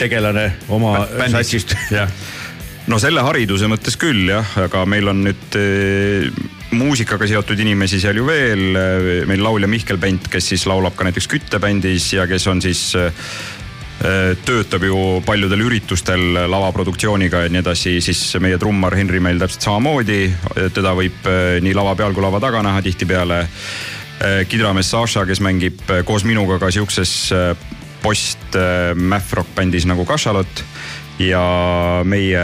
tegelane 0.00 0.50
oma 0.68 0.98
satsist? 1.30 1.76
No 2.90 2.98
selle 3.02 3.24
hariduse 3.26 3.68
mõttes 3.70 3.98
küll 4.00 4.30
jah, 4.30 4.54
aga 4.66 4.84
meil 4.88 5.10
on 5.10 5.24
nüüd 5.26 5.58
äh, 5.58 6.28
muusikaga 6.76 7.28
seotud 7.30 7.60
inimesi 7.62 8.00
seal 8.02 8.18
ju 8.18 8.26
veel, 8.26 8.64
meil 9.28 9.42
laulja 9.42 9.68
Mihkel 9.70 10.00
Pent, 10.02 10.26
kes 10.30 10.52
siis 10.52 10.66
laulab 10.68 10.96
ka 10.98 11.06
näiteks 11.06 11.28
küttebändis 11.30 12.10
ja 12.16 12.26
kes 12.30 12.46
on 12.50 12.62
siis 12.62 12.88
äh, 12.98 13.30
töötab 14.44 14.84
ju 14.84 14.96
paljudel 15.26 15.62
üritustel 15.66 16.42
lavaproduktsiooniga 16.52 17.46
ja 17.46 17.52
nii 17.52 17.62
edasi, 17.62 17.94
siis 18.04 18.20
meie 18.44 18.58
trummar 18.60 18.94
Henri 18.98 19.22
meil 19.24 19.40
täpselt 19.40 19.64
samamoodi, 19.64 20.20
teda 20.76 20.92
võib 20.98 21.30
nii 21.64 21.72
lava 21.74 21.94
peal 21.96 22.12
kui 22.12 22.24
lava 22.24 22.42
taga 22.44 22.60
näha 22.66 22.82
tihtipeale. 22.84 23.46
kidramees 24.48 24.90
Saša, 24.92 25.24
kes 25.26 25.40
mängib 25.40 25.80
koos 26.04 26.24
minuga 26.28 26.58
ka 26.60 26.70
siukses 26.70 27.32
äh, 27.32 27.56
post 28.06 28.54
äh, 28.54 28.94
math 28.94 29.34
rock 29.34 29.50
bändis 29.56 29.86
nagu 29.88 30.04
Kašalot 30.06 30.62
ja 31.18 31.42
meie 32.04 32.42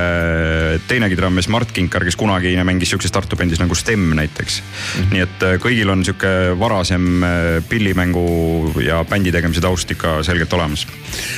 teine 0.88 1.08
kidramees 1.12 1.48
Mart 1.52 1.72
Kinkar, 1.72 2.04
kes 2.06 2.16
kunagi 2.16 2.54
mängis 2.64 2.92
sihukeses 2.92 3.12
Tartu 3.12 3.36
bändis 3.36 3.60
nagu 3.60 3.74
Stem 3.74 4.14
näiteks 4.16 4.62
mm. 4.62 5.02
-hmm. 5.02 5.12
nii 5.12 5.22
et 5.26 5.42
äh, 5.42 5.58
kõigil 5.60 5.90
on 5.92 6.04
sihuke 6.04 6.58
varasem 6.58 7.22
äh, 7.22 7.30
pillimängu 7.68 8.72
ja 8.80 9.04
bändi 9.04 9.32
tegemise 9.32 9.60
taust 9.60 9.90
ikka 9.90 10.22
selgelt 10.22 10.52
olemas. 10.52 10.86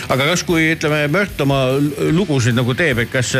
aga 0.09 0.25
kas, 0.25 0.43
kui 0.43 0.73
ütleme, 0.75 1.09
Mört 1.09 1.41
oma 1.41 1.65
lugusid 2.13 2.55
nagu 2.55 2.75
teeb, 2.75 2.99
et 2.99 3.11
kas, 3.11 3.35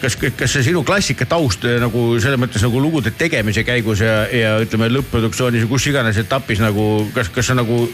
kas, 0.00 0.16
kas 0.16 0.52
see 0.52 0.62
sinu 0.62 0.82
klassikataust 0.86 1.66
eh, 1.68 1.78
nagu 1.82 2.04
selles 2.22 2.40
mõttes 2.40 2.62
nagu 2.64 2.80
lugude 2.82 3.12
tegemise 3.18 3.64
käigus 3.66 4.02
ja, 4.04 4.26
ja 4.30 4.54
ütleme 4.62 4.88
lõpp-produktsioonis 4.92 5.66
ja 5.66 5.70
kus 5.70 5.86
iganes 5.90 6.18
etapis 6.22 6.62
nagu, 6.62 7.08
kas, 7.14 7.30
kas 7.34 7.50
sa 7.50 7.56
nagu. 7.58 7.84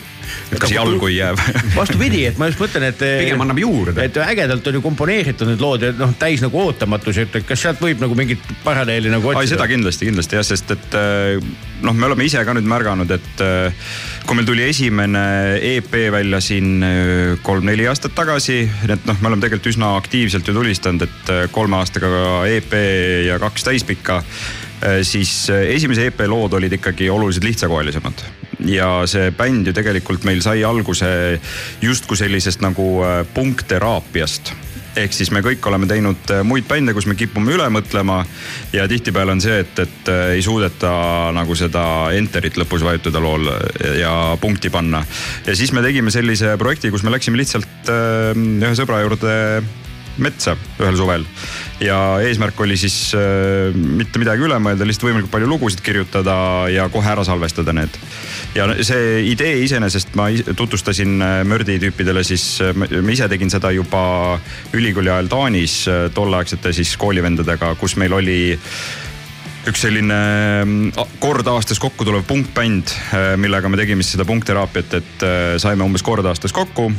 kas 0.58 0.72
jalgu 0.72 1.08
ei 1.08 1.16
jää 1.16 1.32
või? 1.38 1.62
vastupidi, 1.80 2.24
et 2.28 2.38
ma 2.40 2.50
just 2.50 2.60
mõtlen, 2.62 2.88
et. 2.90 3.04
Pigem 3.22 3.44
annab 3.44 3.62
juurde. 3.62 4.04
et 4.04 4.20
ägedalt 4.24 4.66
on 4.68 4.78
ju 4.78 4.84
komponeeritud 4.98 5.46
need 5.46 5.62
lood 5.62 5.84
ja 5.86 5.92
noh, 5.94 6.10
täis 6.18 6.42
nagu 6.42 6.58
ootamatusi, 6.58 7.28
et 7.28 7.36
kas 7.46 7.62
sealt 7.62 7.78
võib 7.82 8.00
nagu 8.02 8.16
mingit 8.18 8.42
paralleeli 8.64 9.12
nagu 9.12 9.30
ai, 9.30 9.44
otsida? 9.44 9.54
seda 9.54 9.68
kindlasti, 9.70 10.08
kindlasti 10.08 10.38
jah, 10.38 10.46
sest 10.46 10.72
et 10.74 10.96
äh, 10.98 11.38
noh, 11.86 11.94
me 11.94 12.08
oleme 12.08 12.26
ise 12.26 12.42
ka 12.42 12.54
nüüd 12.56 12.66
märganud, 12.68 13.12
et 13.14 13.42
äh, 13.44 13.92
kui 14.26 14.38
meil 14.38 14.48
tuli 14.48 14.66
esimene 14.66 15.22
EP 15.76 15.94
välja 16.14 16.42
siin 16.42 16.82
äh, 16.82 17.38
kolm-neli 17.46 17.86
aastat 17.90 18.16
tagasi, 18.18 18.64
et 18.88 19.06
noh, 19.06 19.22
me 19.22 19.30
oleme 19.30 19.44
tegelikult 19.44 19.70
üsna 19.70 19.94
aktiivselt 20.00 20.50
ju 20.50 20.56
tulistanud, 20.56 21.06
et 21.06 21.34
kolme 21.54 21.78
aastaga 21.78 22.42
EP 22.50 22.74
ja 23.28 23.38
kaks 23.42 23.70
täispikka 23.70 24.22
siis 25.02 25.48
esimese 25.50 26.04
EP 26.06 26.20
lood 26.30 26.52
olid 26.54 26.76
ikkagi 26.76 27.08
oluliselt 27.10 27.48
lihtsakoelisemad 27.48 28.22
ja 28.70 28.86
see 29.10 29.32
bänd 29.34 29.66
ju 29.66 29.74
tegelikult 29.74 30.22
meil 30.26 30.38
sai 30.44 30.62
alguse 30.66 31.08
justkui 31.82 32.18
sellisest 32.20 32.62
nagu 32.62 32.86
punkteraapiast 33.34 34.54
ehk 35.04 35.14
siis 35.14 35.30
me 35.34 35.42
kõik 35.44 35.64
oleme 35.70 35.88
teinud 35.90 36.32
äh, 36.34 36.44
muid 36.46 36.68
bände, 36.68 36.94
kus 36.96 37.08
me 37.10 37.16
kipume 37.18 37.54
üle 37.54 37.68
mõtlema 37.72 38.20
ja 38.74 38.86
tihtipeale 38.90 39.36
on 39.36 39.42
see, 39.44 39.60
et, 39.64 39.82
et 39.84 40.12
äh, 40.12 40.34
ei 40.36 40.44
suudeta 40.44 40.92
nagu 41.36 41.56
seda 41.58 41.84
enter'it 42.18 42.58
lõpus 42.60 42.84
vajutada 42.86 43.22
lool 43.22 43.50
ja 43.98 44.14
punkti 44.40 44.72
panna. 44.74 45.04
ja 45.46 45.56
siis 45.56 45.72
me 45.72 45.84
tegime 45.84 46.12
sellise 46.14 46.56
projekti, 46.60 46.92
kus 46.94 47.04
me 47.06 47.14
läksime 47.14 47.40
lihtsalt 47.40 47.92
äh, 47.92 48.32
ühe 48.34 48.74
sõbra 48.78 49.02
juurde 49.04 49.36
metsa 50.22 50.56
ühel 50.80 50.96
suvel 50.98 51.26
ja 51.82 51.96
eesmärk 52.24 52.58
oli 52.60 52.76
siis 52.80 53.14
äh, 53.16 53.74
mitte 53.74 54.20
midagi 54.20 54.44
üle 54.46 54.58
mõelda, 54.62 54.86
lihtsalt 54.86 55.08
võimalikult 55.08 55.32
palju 55.34 55.50
lugusid 55.50 55.82
kirjutada 55.84 56.36
ja 56.72 56.88
kohe 56.92 57.10
ära 57.10 57.24
salvestada 57.26 57.74
need. 57.76 57.98
ja 58.56 58.66
see 58.86 59.24
idee 59.30 59.58
iseenesest 59.64 60.16
ma 60.18 60.28
tutvustasin 60.58 61.18
äh, 61.22 61.42
mördi 61.48 61.78
tüüpidele 61.82 62.24
siis, 62.26 62.46
ma 62.74 63.12
ise 63.14 63.28
tegin 63.30 63.52
seda 63.52 63.70
juba 63.74 64.38
ülikooli 64.74 65.12
ajal 65.12 65.30
Taanis 65.30 65.82
äh, 65.88 66.08
tolleaegsete 66.14 66.72
siis 66.76 66.96
koolivendadega, 67.00 67.74
kus 67.78 67.96
meil 68.00 68.16
oli 68.18 68.40
üks 69.68 69.84
selline 69.84 70.18
mm, 70.64 71.06
kord 71.20 71.46
aastas 71.50 71.80
kokku 71.82 72.06
tulev 72.08 72.24
punkbänd, 72.26 72.94
millega 73.36 73.68
me 73.68 73.78
tegime 73.80 74.02
siis 74.02 74.16
seda 74.16 74.26
punkteraapiat, 74.28 74.98
et 74.98 75.24
äh, 75.26 75.54
saime 75.62 75.86
umbes 75.86 76.02
kord 76.06 76.26
aastas 76.26 76.54
kokku 76.56 76.90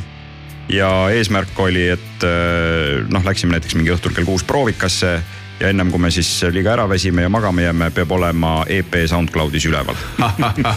ja 0.70 0.90
eesmärk 1.14 1.58
oli, 1.58 1.88
et 1.96 2.24
äh, 2.26 3.04
noh, 3.10 3.24
läksime 3.26 3.56
näiteks 3.56 3.76
mingi 3.78 3.94
õhtul 3.94 4.14
kell 4.16 4.28
kuus 4.28 4.44
proovikasse 4.46 5.18
ja 5.60 5.68
ennem 5.68 5.90
kui 5.92 6.00
me 6.00 6.10
siis 6.12 6.28
liiga 6.54 6.72
ära 6.72 6.86
väsime 6.88 7.26
ja 7.26 7.30
magama 7.32 7.62
jääme, 7.62 7.90
peab 7.94 8.12
olema 8.16 8.52
EP 8.70 8.94
SoundCloudis 9.10 9.66
üleval 9.68 9.98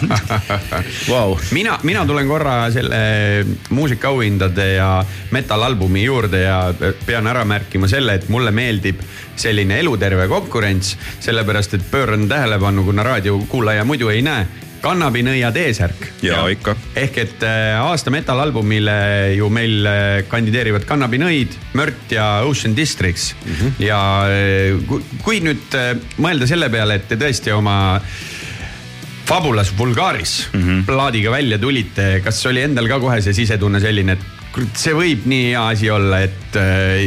wow. 1.12 1.36
mina, 1.56 1.78
mina 1.82 2.04
tulen 2.06 2.28
korra 2.28 2.56
selle 2.74 2.98
muusikaauhindade 3.70 4.68
ja 4.74 4.90
metal-albumi 5.32 6.04
juurde 6.04 6.42
ja 6.44 6.58
pean 7.06 7.30
ära 7.30 7.46
märkima 7.48 7.88
selle, 7.88 8.18
et 8.18 8.28
mulle 8.28 8.52
meeldib 8.54 9.00
selline 9.40 9.80
eluterve 9.80 10.28
konkurents, 10.30 10.94
sellepärast 11.24 11.78
et 11.78 11.88
pööran 11.90 12.28
tähelepanu, 12.28 12.84
kuna 12.84 13.02
raadiokuulaja 13.08 13.88
muidu 13.88 14.12
ei 14.12 14.22
näe 14.22 14.46
kannabinõia 14.84 15.50
T-särk. 15.54 16.06
ja 16.24 16.44
ikka. 16.52 16.76
ehk 16.98 17.18
et 17.22 17.46
äh, 17.46 17.80
aasta 17.80 18.12
metal-albumile 18.14 18.96
ju 19.38 19.48
meil 19.52 19.88
äh, 19.88 20.20
kandideerivad 20.28 20.86
kannabinõid, 20.88 21.56
Mört 21.78 22.12
ja 22.12 22.44
Ocean 22.46 22.76
Districts 22.76 23.32
mm. 23.34 23.54
-hmm. 23.54 23.82
ja 23.86 24.00
äh, 24.28 25.00
kui, 25.24 25.40
nüüd 25.44 25.78
mõelda 26.20 26.48
selle 26.50 26.70
peale, 26.70 27.00
et 27.00 27.08
te 27.08 27.20
tõesti 27.20 27.54
oma 27.54 28.00
Fabulas 29.24 29.72
Vulgaris 29.78 30.48
mm 30.52 30.60
-hmm. 30.60 30.84
plaadiga 30.86 31.30
välja 31.30 31.58
tulite, 31.58 32.20
kas 32.24 32.44
oli 32.46 32.60
endal 32.62 32.88
ka 32.88 33.00
kohe 33.00 33.22
see 33.22 33.32
sisetunne 33.32 33.80
selline, 33.80 34.12
et 34.12 34.76
see 34.76 34.92
võib 34.94 35.24
nii 35.24 35.48
hea 35.48 35.66
asi 35.68 35.90
olla, 35.90 36.20
et 36.20 36.58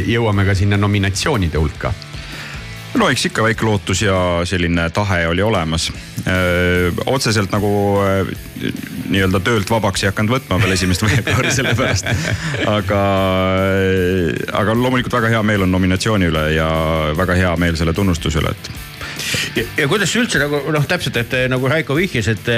jõuame 0.06 0.44
ka 0.44 0.54
sinna 0.54 0.76
nominatsioonide 0.76 1.58
hulka? 1.58 1.94
No 2.94 3.08
eks 3.12 3.26
ikka 3.28 3.42
väike 3.44 3.66
lootus 3.66 4.02
ja 4.02 4.16
selline 4.48 4.88
tahe 4.90 5.26
oli 5.28 5.42
olemas. 5.42 5.92
otseselt 7.06 7.52
nagu 7.52 7.70
nii-öelda 9.08 9.40
töölt 9.40 9.70
vabaks 9.70 10.02
ei 10.04 10.10
hakanud 10.10 10.34
võtma 10.36 10.58
veel 10.62 10.74
esimest 10.76 11.04
veebruari 11.06 11.52
selle 11.54 11.74
pärast. 11.78 12.08
aga, 12.66 13.00
aga 14.60 14.76
loomulikult 14.76 15.18
väga 15.20 15.32
hea 15.36 15.42
meel 15.42 15.66
on 15.66 15.72
nominatsiooni 15.72 16.28
üle 16.32 16.44
ja 16.56 16.68
väga 17.16 17.38
hea 17.38 17.56
meel 17.56 17.76
selle 17.80 17.96
tunnustuse 17.96 18.42
üle, 18.42 18.52
et 18.56 18.70
ja, 19.56 19.64
ja 19.76 19.88
kuidas 19.90 20.14
üldse 20.18 20.40
nagu 20.42 20.60
noh, 20.74 20.86
täpselt, 20.88 21.18
et 21.20 21.36
nagu 21.52 21.70
Raiko 21.70 21.96
vihjas, 21.98 22.30
et, 22.32 22.50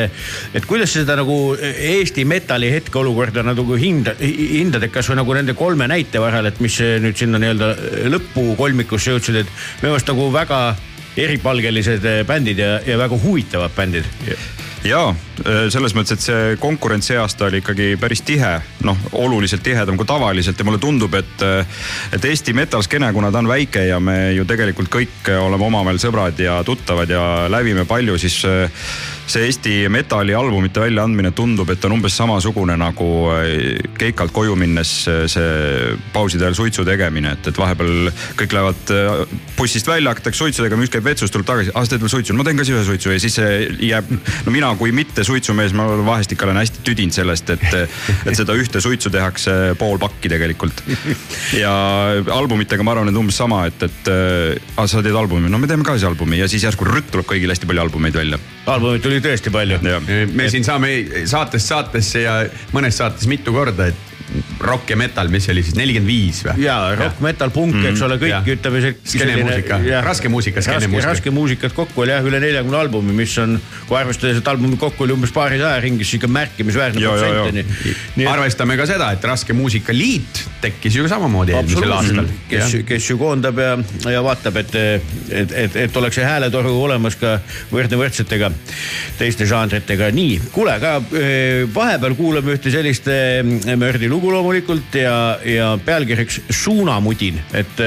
et 0.54 0.68
kuidas 0.68 0.94
seda 0.94 1.16
nagu 1.18 1.38
Eesti 1.60 2.24
metalli 2.28 2.70
hetkeolukorda 2.74 3.44
nagu 3.46 3.66
hinda, 3.80 4.14
hindad, 4.20 4.86
et 4.86 4.94
kasvõi 4.94 5.18
nagu 5.20 5.36
nende 5.36 5.56
kolme 5.58 5.88
näite 5.90 6.22
vahel, 6.22 6.50
et 6.50 6.62
mis 6.64 6.80
nüüd 6.80 7.18
sinna 7.18 7.40
nii-öelda 7.42 7.72
lõppu 8.12 8.54
kolmikusse 8.60 9.14
jõudsid, 9.14 9.42
et 9.42 9.54
minu 9.82 9.94
arust 9.94 10.10
nagu 10.10 10.30
väga 10.34 10.64
eripalgelised 11.20 12.06
bändid 12.28 12.60
ja, 12.62 12.76
ja 12.86 12.98
väga 13.00 13.18
huvitavad 13.20 13.74
bändid 13.76 14.06
ja 14.84 15.00
selles 15.72 15.94
mõttes, 15.96 16.16
et 16.16 16.24
see 16.24 16.56
konkurents 16.60 17.10
see 17.10 17.18
aasta 17.20 17.48
oli 17.48 17.60
ikkagi 17.60 17.92
päris 18.00 18.22
tihe, 18.26 18.52
noh 18.86 18.98
oluliselt 19.20 19.62
tihedam 19.64 19.98
kui 20.00 20.08
tavaliselt 20.08 20.58
ja 20.58 20.66
mulle 20.66 20.80
tundub, 20.80 21.14
et, 21.18 21.44
et 22.16 22.24
Eesti 22.24 22.54
metal-skeene, 22.56 23.12
kuna 23.12 23.32
ta 23.32 23.42
on 23.42 23.50
väike 23.50 23.84
ja 23.90 24.00
me 24.00 24.32
ju 24.36 24.46
tegelikult 24.48 24.92
kõik 24.92 25.32
oleme 25.36 25.68
omavahel 25.68 26.00
sõbrad 26.00 26.40
ja 26.40 26.60
tuttavad 26.64 27.10
ja 27.12 27.24
lävime 27.52 27.84
palju, 27.88 28.18
siis 28.20 28.40
see 29.30 29.46
Eesti 29.46 29.74
metal'i 29.92 30.34
albumite 30.36 30.82
väljaandmine 30.82 31.30
tundub, 31.36 31.70
et 31.70 31.84
on 31.86 31.94
umbes 31.96 32.16
samasugune 32.18 32.76
nagu 32.80 33.08
keikalt 33.98 34.34
koju 34.34 34.56
minnes 34.58 34.90
see 35.30 35.94
pauside 36.14 36.46
ajal 36.46 36.58
suitsu 36.58 36.84
tegemine, 36.86 37.34
et, 37.36 37.50
et 37.50 37.60
vahepeal 37.60 38.10
kõik 38.38 38.56
lähevad 38.56 38.92
bussist 39.56 39.88
välja, 39.88 40.14
hakatakse 40.14 40.42
suitsu 40.44 40.64
tegema, 40.64 40.84
üks 40.86 40.92
käib 40.94 41.06
vetsus, 41.06 41.32
tuleb 41.32 41.46
tagasi, 41.48 41.74
aa 41.74 41.84
sa 41.84 41.94
teed 41.94 42.04
veel 42.04 42.12
suitsu, 42.14 42.36
ma 42.36 42.46
teen 42.46 42.58
ka 42.58 42.66
siis 42.66 42.78
ühe 42.78 42.86
suitsu 42.88 43.14
ja 43.14 43.22
siis 43.22 43.36
see 43.38 43.58
jääb, 43.90 44.10
no 44.46 44.54
mina 44.54 44.72
kui 44.80 44.92
mitte 44.96 45.24
suitsumees, 45.26 45.74
ma 45.76 45.86
vahest 46.06 46.34
ikka 46.34 46.48
olen 46.48 46.60
hästi 46.62 46.84
tüdinud 46.86 47.14
sellest, 47.14 47.52
et, 47.54 47.66
et 48.26 48.38
seda 48.38 48.56
ühte 48.58 48.82
suitsu 48.82 49.12
tehakse 49.12 49.76
pool 49.80 50.00
pakki 50.02 50.32
tegelikult. 50.32 50.82
ja 51.62 51.72
albumitega 52.34 52.86
ma 52.86 52.96
arvan, 52.96 53.12
et 53.12 53.20
umbes 53.20 53.38
sama, 53.40 53.62
et, 53.70 53.86
et 53.86 54.12
aa 54.76 54.88
sa 54.90 55.04
teed 55.04 55.16
albumi, 55.16 55.52
no 55.52 55.60
me 55.62 55.70
teeme 55.70 55.86
ka 55.86 55.96
siis 55.98 56.08
albumi 56.10 56.40
ja 56.40 56.48
siis 56.50 56.66
järsku 56.66 56.88
rütt 56.88 57.12
tuleb 57.12 57.28
kõigil 57.30 57.52
hästi 57.52 57.68
palju 57.68 57.86
albumeid 57.86 58.16
välja. 58.16 58.40
albumeid 58.70 59.04
tuli 59.04 59.19
tõesti 59.24 59.52
palju. 59.54 59.80
me 60.34 60.48
siin 60.52 60.64
saame 60.66 60.92
saatest 61.30 61.72
saatesse 61.72 62.24
ja 62.24 62.36
mõnes 62.74 62.98
saates 63.00 63.28
mitu 63.30 63.52
korda, 63.54 63.90
et 63.90 64.09
rock 64.60 64.90
ja 64.90 64.96
metal, 64.96 65.28
mis 65.32 65.44
see 65.46 65.54
oli 65.54 65.62
siis 65.64 65.76
nelikümmend 65.78 66.08
viis 66.10 66.42
või? 66.46 66.64
ja 66.64 66.76
rock, 66.98 67.20
metal, 67.24 67.50
punk 67.54 67.74
mm, 67.74 67.82
-hmm. 67.82 67.94
eks 67.94 68.02
ole, 68.06 68.18
kõik 68.20 68.50
ütleme 68.54 68.82
see. 68.84 68.94
skeenemuusika, 69.14 69.78
raske 70.06 70.30
muusika, 70.32 70.62
skeenemuusika. 70.64 71.10
raske 71.10 71.32
muusikat 71.34 71.74
kokku 71.76 72.04
oli 72.04 72.14
jah 72.14 72.26
üle 72.26 72.40
neljakümne 72.42 72.78
albumi, 72.78 73.14
mis 73.22 73.34
on, 73.42 73.56
kui 73.88 73.98
arvestada, 73.98 74.36
et 74.38 74.50
albumi 74.52 74.78
kokku 74.80 75.06
oli 75.06 75.16
umbes 75.16 75.32
paarisaja 75.34 75.80
ringis, 75.82 76.12
ikka 76.18 76.30
märkimisväärne 76.30 77.02
protsent. 77.02 78.26
Arvestame 78.30 78.76
ka 78.78 78.86
seda, 78.86 79.10
et 79.16 79.24
Raske 79.24 79.56
Muusikaliit 79.56 80.44
tekkis 80.60 80.96
ju 81.00 81.08
samamoodi 81.08 81.56
eelmisel 81.56 81.96
aastal. 81.96 82.30
kes, 82.48 82.76
kes 82.86 83.10
ju 83.10 83.18
koondab 83.18 83.58
ja, 83.58 83.74
ja 84.12 84.22
vaatab, 84.24 84.60
et, 84.62 84.74
et, 84.76 85.52
et, 85.64 85.76
et 85.86 85.96
oleks 85.96 86.20
see 86.20 86.26
hääletoru 86.26 86.74
olemas 86.84 87.16
ka 87.20 87.38
võrdne 87.72 87.98
võrdsetega 88.00 88.52
teiste 89.18 89.48
žanritega. 89.48 90.10
nii, 90.14 90.38
kuule, 90.52 90.76
aga 90.76 90.98
vahepeal 91.74 92.16
kuulame 92.18 92.56
ühte 92.58 92.72
sellist 92.72 93.08
Mördi 93.80 94.08
lugu 94.10 94.19
loomulikult 94.28 94.94
ja, 95.00 95.38
ja 95.46 95.78
pealkirjaks 95.84 96.42
Suunamudin, 96.52 97.40
et 97.56 97.80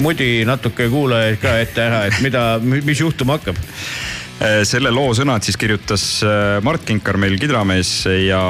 mudi 0.00 0.46
natuke 0.48 0.88
kuulajaid 0.88 1.36
ka 1.42 1.58
ette 1.60 1.84
ära, 1.84 2.04
et 2.08 2.20
mida, 2.24 2.56
mis 2.62 3.02
juhtuma 3.02 3.36
hakkab. 3.36 3.58
Selle 4.66 4.90
loo 4.90 5.12
sõnad 5.14 5.44
siis 5.44 5.58
kirjutas 5.60 6.04
Mart 6.64 6.82
Kinkar, 6.88 7.18
meil 7.20 7.36
kidramees 7.38 7.90
ja 8.24 8.40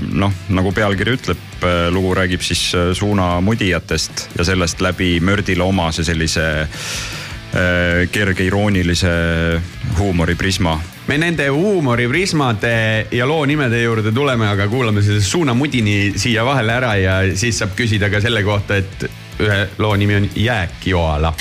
noh, 0.00 0.32
nagu 0.54 0.70
pealkiri 0.72 1.16
ütleb, 1.18 1.66
lugu 1.92 2.14
räägib 2.16 2.44
siis 2.46 2.70
suunamudijatest 2.96 4.28
ja 4.38 4.46
sellest 4.48 4.80
läbi 4.80 5.18
Mördile 5.20 5.66
omase 5.66 6.06
sellise 6.06 6.46
kerge 8.14 8.46
iroonilise 8.46 9.12
huumoriprisma 9.98 10.78
me 11.06 11.18
nende 11.18 11.48
huumoriprismade 11.48 13.06
ja 13.10 13.26
loo 13.26 13.46
nimede 13.46 13.82
juurde 13.82 14.12
tuleme, 14.12 14.48
aga 14.48 14.68
kuulame 14.68 15.02
selle 15.02 15.20
suunamudini 15.20 16.12
siia 16.16 16.44
vahele 16.46 16.72
ära 16.78 16.94
ja 17.00 17.18
siis 17.34 17.58
saab 17.58 17.74
küsida 17.78 18.10
ka 18.10 18.22
selle 18.22 18.44
kohta, 18.46 18.78
et 18.78 19.08
ühe 19.42 19.62
loo 19.78 19.96
nimi 19.96 20.20
on 20.20 20.30
Jääkjoala. 20.36 21.34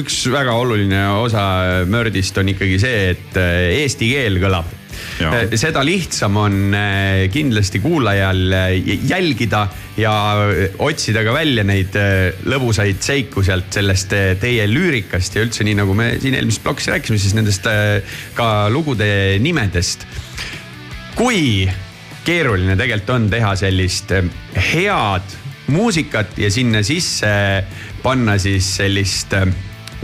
Üks 0.00 0.24
väga 0.32 0.56
oluline 0.58 1.04
osa 1.20 1.84
Mördist 1.90 2.36
on 2.40 2.50
ikkagi 2.52 2.80
see, 2.82 3.06
et 3.14 3.38
äh, 3.40 3.82
eesti 3.82 4.10
keel 4.14 4.40
kõlab. 4.42 4.74
Jaa. 5.20 5.42
seda 5.60 5.82
lihtsam 5.84 6.36
on 6.40 6.74
äh, 6.76 7.26
kindlasti 7.32 7.82
kuulajal 7.84 8.52
äh, 8.52 8.70
jälgida 9.08 9.66
ja 10.00 10.12
otsida 10.84 11.20
ka 11.24 11.34
välja 11.36 11.64
neid 11.68 11.96
äh, 12.00 12.36
lõbusaid 12.48 13.00
seiku 13.04 13.44
sealt 13.44 13.68
sellest 13.76 14.12
äh, 14.16 14.30
teie 14.40 14.64
lüürikast 14.68 15.36
ja 15.36 15.44
üldse 15.44 15.64
nii 15.68 15.76
nagu 15.82 15.96
me 15.96 16.14
siin 16.20 16.36
eelmises 16.36 16.62
plokis 16.64 16.88
rääkisime, 16.92 17.20
siis 17.20 17.36
nendest 17.36 17.68
äh, 17.68 18.16
ka 18.36 18.68
lugude 18.72 19.08
nimedest 19.44 20.08
kui 21.16 21.64
keeruline 22.26 22.76
tegelikult 22.76 23.14
on 23.16 23.28
teha 23.32 23.52
sellist 23.56 24.12
head 24.72 25.36
muusikat 25.72 26.36
ja 26.38 26.50
sinna 26.52 26.82
sisse 26.86 27.30
panna 28.06 28.36
siis 28.38 28.68
sellist 28.78 29.34
eh, 29.34 29.48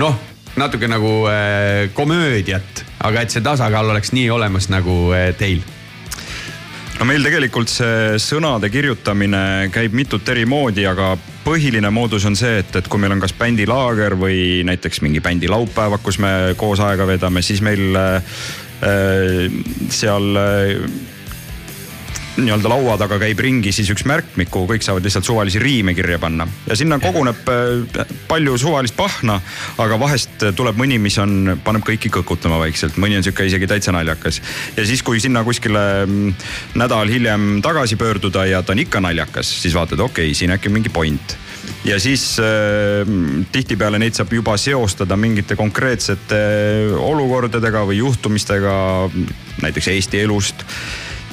noh, 0.02 0.16
natuke 0.58 0.88
nagu 0.90 1.12
eh, 1.30 1.90
komöödiat, 1.94 2.82
aga 3.06 3.22
et 3.22 3.30
see 3.30 3.44
tasakaal 3.44 3.92
oleks 3.92 4.10
nii 4.16 4.26
olemas 4.34 4.66
nagu 4.72 5.12
eh, 5.14 5.30
teil. 5.38 5.62
No 6.98 7.06
meil 7.08 7.22
tegelikult 7.24 7.70
see 7.70 8.18
sõnade 8.22 8.68
kirjutamine 8.70 9.70
käib 9.74 9.94
mitut 9.96 10.26
eri 10.34 10.44
moodi, 10.46 10.84
aga 10.86 11.14
põhiline 11.46 11.90
moodus 11.94 12.26
on 12.28 12.36
see, 12.38 12.58
et, 12.62 12.74
et 12.78 12.90
kui 12.90 13.00
meil 13.02 13.14
on 13.14 13.22
kas 13.22 13.34
bändilaager 13.38 14.18
või 14.18 14.60
näiteks 14.66 15.02
mingi 15.06 15.22
bändi 15.22 15.50
laupäevad, 15.50 16.02
kus 16.02 16.18
me 16.22 16.32
koos 16.58 16.82
aega 16.82 17.06
veedame, 17.08 17.42
siis 17.42 17.62
meil 17.62 17.98
äh, 17.98 18.36
seal 19.94 20.42
äh, 20.42 21.10
nii-öelda 22.36 22.70
laua 22.70 22.94
taga 23.00 23.18
käib 23.20 23.40
ringi 23.44 23.72
siis 23.74 23.90
üks 23.92 24.06
märkmik, 24.08 24.48
kuhu 24.52 24.68
kõik 24.70 24.84
saavad 24.84 25.04
lihtsalt 25.04 25.26
suvalisi 25.26 25.60
riime 25.60 25.94
kirja 25.96 26.18
panna. 26.22 26.46
Ja 26.68 26.76
sinna 26.78 26.98
koguneb 27.02 27.48
äh, 27.52 28.14
palju 28.28 28.56
suvalist 28.60 28.96
pahna, 28.96 29.38
aga 29.82 29.98
vahest 30.00 30.46
tuleb 30.56 30.80
mõni, 30.80 30.98
mis 31.02 31.18
on, 31.20 31.58
paneb 31.64 31.84
kõiki 31.86 32.12
kõkutama 32.12 32.60
vaikselt, 32.62 32.96
mõni 33.02 33.18
on 33.18 33.26
sihuke 33.26 33.46
isegi 33.48 33.68
täitsa 33.68 33.92
naljakas. 33.92 34.40
ja 34.76 34.86
siis, 34.88 35.02
kui 35.04 35.20
sinna 35.20 35.44
kuskile 35.44 35.84
mm, 36.06 36.34
nädal 36.80 37.12
hiljem 37.12 37.60
tagasi 37.64 38.00
pöörduda 38.00 38.46
ja 38.48 38.62
ta 38.62 38.72
on 38.72 38.80
ikka 38.84 39.04
naljakas, 39.04 39.52
siis 39.62 39.76
vaatad, 39.76 40.00
okei 40.00 40.30
okay,, 40.30 40.38
siin 40.38 40.56
äkki 40.56 40.72
on 40.72 40.78
mingi 40.80 40.92
point. 40.92 41.36
Ja 41.84 42.00
siis 42.00 42.38
äh, 42.40 43.06
tihtipeale 43.52 44.00
neid 44.00 44.16
saab 44.16 44.32
juba 44.32 44.56
seostada 44.56 45.16
mingite 45.20 45.56
konkreetsete 45.58 46.42
olukordadega 46.96 47.84
või 47.86 48.00
juhtumistega 48.00 48.74
näiteks 49.62 49.92
Eesti 49.92 50.22
elust 50.24 50.64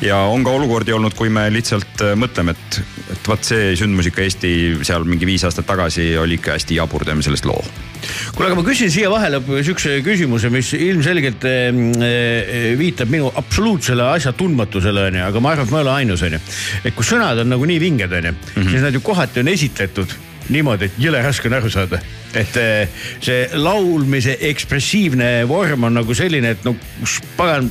ja 0.02 0.18
on 0.32 0.44
ka 0.44 0.54
olukordi 0.56 0.94
olnud, 0.96 1.14
kui 1.18 1.32
me 1.34 1.46
lihtsalt 1.52 2.04
äh, 2.06 2.14
mõtleme, 2.20 2.54
et, 2.56 2.80
et 3.14 3.28
vot 3.28 3.44
see 3.46 3.74
sündmus 3.80 4.08
ikka 4.10 4.24
Eesti 4.24 4.52
seal 4.88 5.06
mingi 5.08 5.28
viis 5.28 5.44
aastat 5.48 5.68
tagasi 5.68 6.12
oli 6.20 6.38
ikka 6.40 6.56
hästi 6.56 6.78
jabur, 6.80 7.04
teeme 7.08 7.26
sellest 7.26 7.48
loo. 7.50 7.60
kuule, 8.36 8.48
aga 8.48 8.58
ma 8.60 8.64
küsin 8.68 8.92
siia 8.94 9.10
vahele 9.12 9.42
sihukese 9.48 10.00
küsimuse, 10.06 10.52
mis 10.54 10.72
ilmselgelt 10.78 11.48
eh, 11.50 11.68
eh, 12.06 12.70
viitab 12.80 13.12
minu 13.12 13.32
absoluutsele 13.42 14.08
asja 14.14 14.34
tundmatusele 14.38 15.10
onju, 15.10 15.26
aga 15.28 15.44
ma 15.44 15.54
arvan, 15.56 15.68
et 15.68 15.76
ma 15.76 15.82
ei 15.82 15.88
ole 15.88 15.98
ainus 15.98 16.24
onju. 16.28 16.40
et 16.84 16.96
kui 16.96 17.08
sõnad 17.08 17.44
on 17.44 17.54
nagu 17.56 17.68
nii 17.68 17.84
vinged 17.84 18.16
onju 18.22 18.34
-hmm. 18.34 18.72
siis 18.72 18.86
nad 18.86 18.96
ju 18.96 19.04
kohati 19.04 19.44
on 19.44 19.52
esitletud 19.52 20.16
niimoodi, 20.50 20.90
et 20.90 20.98
jõle 20.98 21.22
raske 21.22 21.48
on 21.48 21.60
aru 21.60 21.70
saada. 21.70 22.00
et 22.34 22.58
eh, 22.58 22.88
see 23.20 23.50
laulmise 23.54 24.38
ekspressiivne 24.40 25.44
vorm 25.50 25.84
on 25.84 25.94
nagu 26.00 26.16
selline, 26.16 26.56
et 26.56 26.64
no 26.64 26.76
pagan 27.38 27.70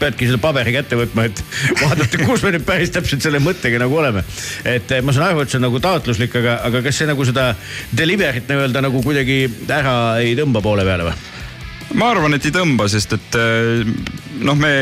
peadki 0.00 0.28
selle 0.28 0.40
paberi 0.42 0.74
kätte 0.76 0.98
võtma, 0.98 1.26
et 1.28 1.42
vaadata, 1.82 2.20
kus 2.24 2.44
me 2.46 2.54
nüüd 2.56 2.66
päris 2.66 2.92
täpselt 2.94 3.24
selle 3.24 3.40
mõttega 3.42 3.80
nagu 3.82 3.98
oleme. 4.00 4.24
et 4.64 4.90
eh, 4.92 5.02
ma 5.04 5.14
saan 5.16 5.30
aru, 5.30 5.44
et 5.44 5.52
see 5.52 5.60
on 5.60 5.66
nagu 5.68 5.82
taotluslik, 5.82 6.36
aga, 6.42 6.60
aga 6.68 6.82
kas 6.86 7.00
see 7.02 7.08
nagu 7.10 7.28
seda 7.28 7.50
delivery't 7.96 8.50
nii-öelda 8.50 8.84
nagu 8.84 9.02
kuidagi 9.04 9.44
ära 9.68 9.96
ei 10.22 10.36
tõmba 10.38 10.62
poole 10.64 10.86
peale 10.86 11.08
või? 11.10 11.16
ma 11.96 12.10
arvan, 12.12 12.34
et 12.36 12.48
ei 12.48 12.54
tõmba, 12.54 12.88
sest 12.92 13.16
et 13.16 13.40
äh, 13.40 13.86
noh, 14.42 14.58
me 14.58 14.74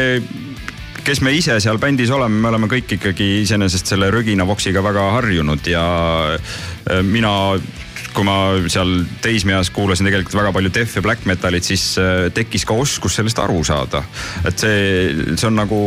kes 1.05 1.21
me 1.21 1.35
ise 1.37 1.59
seal 1.61 1.79
bändis 1.81 2.11
oleme, 2.15 2.39
me 2.41 2.49
oleme 2.49 2.69
kõik 2.71 2.97
ikkagi 2.97 3.27
iseenesest 3.43 3.93
selle 3.93 4.09
röginavoksiga 4.13 4.81
väga 4.85 5.11
harjunud 5.19 5.67
ja 5.69 5.85
äh, 6.35 7.03
mina 7.05 7.35
kui 8.15 8.27
ma 8.27 8.37
seal 8.71 9.05
teismeeas 9.25 9.71
kuulasin 9.75 10.09
tegelikult 10.09 10.37
väga 10.39 10.53
palju 10.55 10.73
def 10.75 10.97
ja 10.99 11.03
black 11.05 11.27
metalit, 11.29 11.67
siis 11.67 11.95
äh, 12.01 12.29
tekkis 12.35 12.67
ka 12.69 12.77
oskus 12.79 13.19
sellest 13.19 13.39
aru 13.43 13.63
saada. 13.67 14.05
et 14.45 14.59
see, 14.59 15.35
see 15.35 15.49
on 15.49 15.59
nagu. 15.59 15.81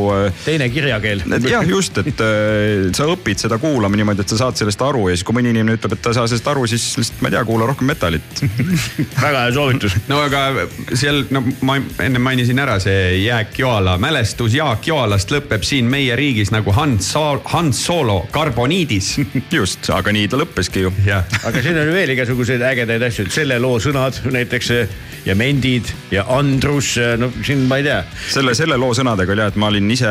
teine 0.45 0.69
kirjakeel. 0.73 1.23
jah, 1.47 1.65
just, 1.67 1.97
et 2.03 2.23
äh, 2.23 2.87
sa 2.97 3.07
õpid 3.11 3.43
seda 3.43 3.59
kuulama 3.61 3.99
niimoodi, 3.99 4.25
et 4.25 4.33
sa 4.33 4.41
saad 4.43 4.59
sellest 4.59 4.81
aru 4.83 5.07
ja 5.09 5.17
siis, 5.17 5.25
kui 5.27 5.37
mõni 5.37 5.53
inimene 5.53 5.77
ütleb, 5.77 5.97
et 5.97 6.03
ta 6.03 6.13
ei 6.13 6.19
saa 6.19 6.27
sellest 6.27 6.51
aru, 6.51 6.67
siis 6.69 6.87
lihtsalt 6.99 7.23
ma 7.23 7.31
ei 7.31 7.37
tea, 7.37 7.45
kuula 7.47 7.69
rohkem 7.71 7.89
metalit. 7.89 8.43
väga 9.25 9.45
hea 9.45 9.53
soovitus. 9.55 9.97
no 10.11 10.21
aga 10.25 10.67
seal, 10.93 11.23
no 11.33 11.43
ma 11.67 11.79
enne 12.03 12.21
mainisin 12.23 12.59
ära 12.61 12.77
see 12.83 13.23
Jääk 13.23 13.57
Joala 13.59 13.97
mälestus 14.01 14.55
Jaak 14.57 14.87
Joalast 14.87 15.31
lõpeb 15.33 15.65
siin 15.67 15.87
meie 15.89 16.15
riigis 16.19 16.51
nagu 16.53 16.73
Hans 16.75 17.13
Hans 17.51 17.85
Solo 17.85 18.19
karboniidis. 18.31 19.15
just, 19.57 19.87
aga 19.93 20.13
nii 20.13 20.27
ta 20.31 20.39
lõppeski 20.39 20.85
ju. 20.85 20.93
aga 21.07 21.63
siin 21.63 21.79
on 21.81 21.93
veel 21.93 22.16
igasuguseid 22.17 22.63
ägedaid 22.65 23.05
asju, 23.07 23.27
selle 23.33 23.59
loo 23.61 23.77
sõnad 23.83 24.17
näiteks 24.33 24.71
eh, 24.75 24.95
ja 25.27 25.35
Mendid 25.37 25.89
ja 26.11 26.25
Andrus, 26.33 26.95
no 27.19 27.29
siin 27.45 27.65
ma 27.69 27.79
ei 27.81 27.85
tea. 27.87 27.99
selle, 28.33 28.55
selle 28.57 28.77
loo 28.79 28.93
sõnadega 28.97 29.35
oli 29.35 29.43
jah, 29.43 29.51
et 29.53 29.59
ma 29.61 29.69
olin 29.71 29.91
ise, 29.93 30.09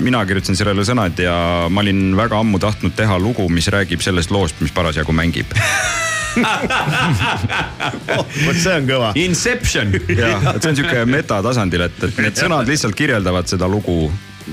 mina 0.00 0.24
kirjutasin 0.26 0.58
sellele 0.58 0.84
sõnad 0.88 1.22
ja 1.22 1.36
ma 1.70 1.84
olin 1.84 2.16
väga 2.18 2.40
ammu 2.42 2.60
tahtnud 2.62 2.96
teha 2.98 3.18
lugu, 3.22 3.48
mis 3.52 3.68
räägib 3.72 4.02
sellest 4.04 4.34
loost, 4.34 4.60
mis 4.64 4.74
parasjagu 4.74 5.14
mängib. 5.16 5.54
vot 8.16 8.58
see 8.60 8.74
on 8.74 8.88
kõva. 8.88 9.12
Inception. 9.20 9.92
jah, 10.20 10.50
et 10.54 10.62
see 10.62 10.72
on 10.72 10.78
sihuke 10.80 11.04
metatasandil, 11.08 11.86
et, 11.88 12.02
et 12.08 12.22
need 12.26 12.36
sõnad 12.40 12.68
lihtsalt 12.68 12.96
kirjeldavad 12.98 13.48
seda 13.50 13.68
lugu, 13.70 14.10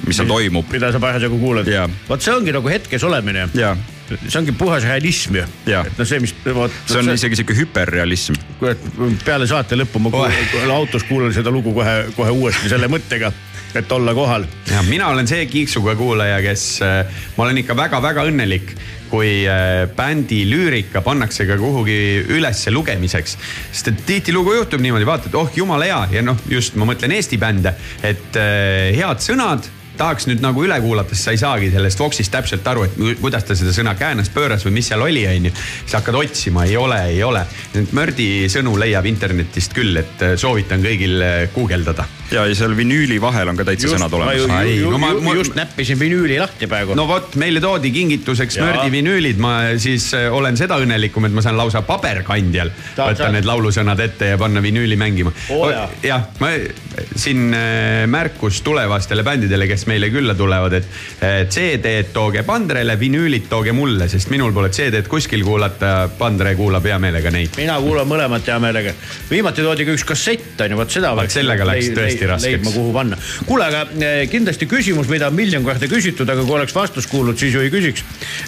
mis 0.08 0.18
seal 0.18 0.30
toimub. 0.30 0.70
mida 0.74 0.92
sa 0.94 1.02
parasjagu 1.02 1.38
kuulad 1.42 1.70
Jaa.. 1.70 1.88
vot 2.10 2.24
see 2.24 2.34
ongi 2.34 2.54
nagu 2.56 2.72
hetkes 2.72 3.06
olemine. 3.08 3.48
see 3.54 4.40
ongi 4.40 4.56
puhas 4.58 4.86
realism 4.88 5.38
ju. 5.40 5.46
Et 5.70 5.98
noh, 6.00 6.08
see, 6.08 6.20
mis 6.24 6.34
see 6.44 7.00
on 7.00 7.14
isegi 7.14 7.40
sihuke 7.40 7.58
hüperrealism. 7.58 8.38
kurat, 8.60 8.90
peale 9.26 9.48
saate 9.50 9.80
lõppu 9.80 10.02
ma 10.04 10.14
kuulan, 10.14 10.76
autos 10.76 11.06
kuulan 11.10 11.34
seda 11.36 11.54
lugu 11.54 11.76
kohe, 11.76 11.98
kohe 12.18 12.34
uuesti 12.34 12.72
selle 12.72 12.90
mõttega, 12.92 13.32
et 13.78 13.92
olla 13.92 14.16
kohal. 14.18 14.48
ja 14.72 14.82
mina 14.90 15.12
olen 15.14 15.30
see 15.30 15.46
kiiksuga 15.52 15.96
kuulaja, 16.00 16.42
kes, 16.46 16.68
ma 17.38 17.48
olen 17.48 17.64
ikka 17.64 17.78
väga-väga 17.78 18.28
õnnelik, 18.30 18.76
kui 19.14 19.44
äh, 19.46 19.84
bändi 19.94 20.42
lüürika 20.50 21.04
pannakse 21.06 21.46
ka 21.46 21.58
kuhugi 21.62 22.26
ülesse 22.34 22.74
lugemiseks. 22.74 23.38
sest 23.72 23.92
et 23.92 24.02
tihtilugu 24.08 24.56
juhtub 24.58 24.82
niimoodi, 24.82 25.06
vaatad, 25.06 25.38
oh 25.38 25.54
jumala 25.56 25.86
hea 25.86 26.02
ja 26.18 26.26
noh, 26.26 26.40
just 26.50 26.76
ma 26.76 26.90
mõtlen 26.90 27.14
Eesti 27.14 27.38
bände, 27.38 27.76
et 28.02 28.42
äh, 28.42 28.90
head 28.98 29.22
sõnad 29.22 29.70
tahaks 29.98 30.28
nüüd 30.30 30.42
nagu 30.44 30.64
üle 30.66 30.80
kuulata, 30.82 31.16
sest 31.16 31.28
sa 31.28 31.34
ei 31.36 31.42
saagi 31.42 31.70
sellest 31.74 32.02
Voxist 32.02 32.34
täpselt 32.34 32.68
aru, 32.68 32.88
et 32.88 32.98
kuidas 33.22 33.46
ta 33.48 33.58
seda 33.58 33.74
sõna 33.76 33.94
käänas, 34.00 34.32
pööras 34.34 34.66
või 34.66 34.78
mis 34.80 34.90
seal 34.92 35.04
oli, 35.06 35.26
onju. 35.30 35.54
siis 35.54 35.98
hakkad 36.00 36.18
otsima, 36.18 36.66
ei 36.70 36.78
ole, 36.80 37.00
ei 37.14 37.22
ole. 37.24 37.46
Mördi 37.92 38.50
sõnu 38.52 38.76
leiab 38.80 39.06
internetist 39.10 39.76
küll, 39.78 39.98
et 40.02 40.26
äh, 40.26 40.36
soovitan 40.40 40.84
kõigil 40.84 41.22
äh, 41.22 41.40
guugeldada. 41.54 42.08
ja, 42.32 42.46
ja 42.48 42.56
seal 42.56 42.76
vinüüli 42.78 43.20
vahel 43.22 43.50
on 43.52 43.58
ka 43.60 43.66
täitsa 43.68 43.92
sõnad 43.92 44.14
ma 44.14 44.34
ju, 44.36 44.46
olemas. 44.48 44.92
No 44.94 44.98
ma- 45.02 45.14
ma- 45.26 45.36
just 45.38 45.56
näppisin 45.58 46.00
vinüüli 46.00 46.40
lahti 46.42 46.68
praegu. 46.72 46.96
no 46.98 47.06
vot, 47.10 47.36
meile 47.42 47.62
toodi 47.64 47.92
kingituseks 47.94 48.58
Jaa. 48.58 48.66
Mördi 48.70 48.92
vinüülid, 48.94 49.42
ma 49.44 49.54
siis 49.82 50.10
äh, 50.18 50.30
olen 50.34 50.58
seda 50.58 50.78
õnnelikum, 50.82 51.28
et 51.28 51.36
ma 51.36 51.44
saan 51.46 51.58
lausa 51.60 51.82
paberkandjal 51.88 52.72
Saad, 52.96 53.14
võtta 53.14 53.26
saad. 53.26 53.36
need 53.38 53.48
laulusõnad 53.50 54.00
ette 54.06 54.34
ja 54.34 54.38
panna 54.42 54.62
vinüüli 54.64 54.98
mängima 55.00 55.34
jaa. 55.50 55.88
jah, 56.04 56.26
ma 56.40 56.52
siin 57.16 57.54
äh, 57.54 58.06
märkus 58.10 58.62
tulevastele 58.66 59.24
bändidele, 59.26 59.68
kes 59.70 59.86
meile 59.92 60.10
külla 60.14 60.36
tulevad, 60.38 60.78
et 60.80 60.88
äh, 61.22 61.44
CD-d 61.50 62.12
tooge 62.14 62.44
Pandrele, 62.48 62.96
vinüülid 63.00 63.48
tooge 63.52 63.72
mulle, 63.76 64.08
sest 64.12 64.32
minul 64.34 64.54
pole 64.56 64.70
CD-d 64.74 65.08
kuskil 65.12 65.44
kuulata, 65.46 66.10
Pandre 66.18 66.56
kuulab 66.60 66.86
hea 66.88 67.00
meelega 67.02 67.32
neid. 67.34 67.54
mina 67.58 67.78
kuulan 67.84 68.08
mõlemat 68.10 68.48
hea 68.48 68.60
meelega. 68.64 68.94
viimati 69.30 69.62
toodi 69.66 69.86
ka 69.86 69.96
üks 69.98 70.06
kassett 70.08 70.62
on 70.64 70.74
ju, 70.76 70.78
vot 70.80 70.92
seda. 70.94 71.14
Sellega 71.34 71.66
läks 71.66 71.90
tõesti 71.94 72.13
raskeks. 72.22 72.48
leidma, 72.48 72.74
kuhu 72.76 72.94
panna. 72.96 73.20
kuule, 73.48 73.68
aga 73.68 73.86
eh, 73.98 74.24
kindlasti 74.32 74.68
küsimus, 74.70 75.10
mida 75.12 75.30
on 75.32 75.38
miljon 75.38 75.66
korda 75.66 75.90
küsitud, 75.92 76.30
aga 76.30 76.46
kui 76.46 76.58
oleks 76.58 76.76
vastust 76.76 77.12
kuulnud, 77.12 77.40
siis 77.40 77.56
ju 77.56 77.64
ei 77.64 77.72
küsiks. 77.74 78.04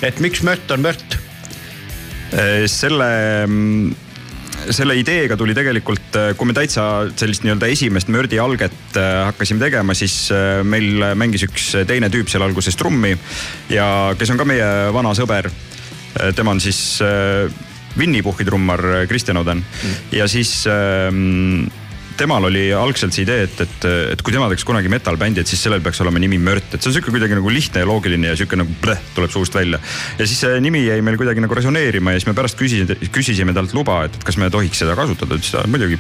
et 0.06 0.20
miks 0.24 0.44
Mört 0.46 0.76
on 0.76 0.86
Mört? 0.86 1.22
selle, 2.68 3.06
selle 4.76 4.96
ideega 5.00 5.38
tuli 5.40 5.54
tegelikult, 5.56 6.18
kui 6.36 6.50
me 6.50 6.56
täitsa 6.58 7.06
sellist 7.16 7.46
nii-öelda 7.46 7.70
esimest 7.72 8.10
mördi 8.12 8.42
alget 8.42 8.98
hakkasime 8.98 9.62
tegema, 9.62 9.96
siis 9.96 10.18
meil 10.68 11.06
mängis 11.16 11.46
üks 11.48 11.70
teine 11.88 12.10
tüüp 12.12 12.28
seal 12.32 12.44
alguses 12.44 12.76
trummi 12.76 13.14
ja 13.72 13.88
kes 14.20 14.34
on 14.34 14.42
ka 14.42 14.50
meie 14.50 14.68
vana 14.92 15.14
sõber. 15.16 15.48
tema 16.36 16.52
on 16.52 16.60
siis 16.60 16.98
Winny 17.98 18.22
Puhhi 18.24 18.46
trummar 18.46 18.82
Kristjan 19.08 19.38
Oden 19.38 19.58
mm. 19.58 19.96
ja 20.18 20.28
siis 20.28 20.66
ähm, 20.68 21.68
temal 22.20 22.48
oli 22.50 22.68
algselt 22.76 23.16
see 23.16 23.26
idee, 23.26 23.46
et, 23.48 23.62
et, 23.66 23.88
et 24.16 24.24
kui 24.26 24.34
tema 24.36 24.50
teeks 24.52 24.66
kunagi 24.68 24.92
metal-bändi, 24.92 25.44
et 25.44 25.52
siis 25.52 25.62
sellel 25.68 25.84
peaks 25.86 26.02
olema 26.04 26.22
nimi 26.22 26.40
Mört, 26.42 26.74
et 26.74 26.82
see 26.82 26.92
on 26.92 26.98
sihuke 26.98 27.14
kuidagi 27.16 27.38
nagu 27.38 27.54
lihtne 27.54 27.84
ja 27.84 27.90
loogiline 27.90 28.32
ja 28.32 28.40
sihuke 28.40 28.60
nagu 28.60 28.76
bleh, 28.82 29.02
tuleb 29.18 29.34
suust 29.34 29.56
välja. 29.56 29.80
ja 30.20 30.28
siis 30.28 30.42
see 30.44 30.60
nimi 30.64 30.86
jäi 30.86 31.02
meil 31.06 31.20
kuidagi 31.22 31.44
nagu 31.44 31.58
resoneerima 31.58 32.16
ja 32.16 32.22
siis 32.22 32.30
me 32.30 32.38
pärast 32.38 32.60
küsisime, 32.60 33.00
küsisime 33.16 33.56
talt 33.58 33.76
luba, 33.78 34.04
et, 34.10 34.20
et 34.20 34.28
kas 34.28 34.40
me 34.42 34.52
tohiks 34.54 34.84
seda 34.84 34.98
kasutada, 34.98 35.40
ütles 35.40 35.54
ta 35.56 35.66
muidugi 35.70 36.00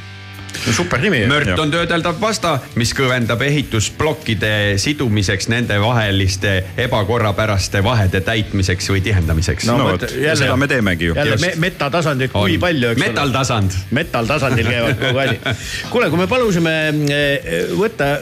super 0.71 1.01
nimi. 1.01 1.23
mört 1.27 1.59
on 1.59 1.71
töödeldav 1.71 2.19
pasta, 2.19 2.55
mis 2.79 2.93
kõvendab 2.97 3.41
ehitusplokkide 3.45 4.51
sidumiseks 4.81 5.49
nende 5.51 5.77
vaheliste 5.81 6.55
ebakorrapäraste 6.85 7.83
vahede 7.83 8.21
täitmiseks 8.25 8.89
või 8.93 9.03
tihendamiseks. 9.05 9.67
no, 9.69 9.77
no 9.77 9.91
vot, 9.93 10.07
seda 10.09 10.57
me 10.59 10.67
teemegi 10.71 11.11
ju. 11.11 11.15
jälle 11.15 11.37
me, 11.41 11.53
metatasandit 11.67 12.33
kui 12.33 12.57
On. 12.57 12.59
palju, 12.67 12.91
eks 12.91 13.01
ole. 13.01 13.07
Metal-tasand. 13.07 13.79
metal-tasandil 13.91 14.69
käivad 14.71 14.99
kogu 14.99 15.23
asi. 15.25 15.39
kuule, 15.93 16.09
kui 16.09 16.23
me 16.23 16.27
palusime 16.31 16.75
eh, 17.13 17.65
võtta 17.77 18.15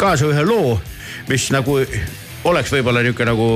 kaasa 0.00 0.30
ühe 0.30 0.46
loo, 0.46 0.80
mis 1.28 1.50
nagu 1.54 1.80
oleks 2.48 2.72
võib-olla 2.72 3.02
nihuke 3.04 3.26
nagu 3.28 3.46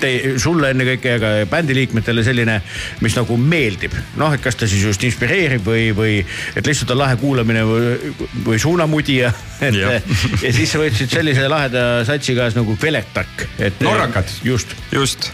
te, 0.00 0.12
sulle 0.40 0.72
ennekõike 0.72 1.16
ja 1.16 1.20
ka 1.20 1.32
bändi 1.50 1.76
liikmetele 1.76 2.24
selline, 2.24 2.58
mis 3.04 3.16
nagu 3.18 3.36
meeldib. 3.36 3.94
noh, 4.20 4.32
et 4.32 4.42
kas 4.44 4.56
ta 4.56 4.68
siis 4.70 4.84
just 4.86 5.04
inspireerib 5.04 5.66
või, 5.66 5.90
või 5.96 6.16
et 6.56 6.66
lihtsalt 6.66 6.94
on 6.94 7.02
lahe 7.02 7.18
kuulamine 7.20 7.64
või, 7.68 8.14
või 8.46 8.62
suunamudija. 8.62 9.32
et 9.66 9.78
Jah. 9.78 10.10
ja 10.42 10.54
siis 10.54 10.72
sa 10.72 10.80
võtsid 10.82 11.12
sellise 11.12 11.46
laheda 11.50 12.02
satsi 12.08 12.36
kaasa 12.38 12.62
nagu 12.62 12.76
Kvelertak. 12.80 13.46
et 13.58 13.80
Norrakad. 13.84 14.30
just. 14.44 14.76
just. 14.92 15.30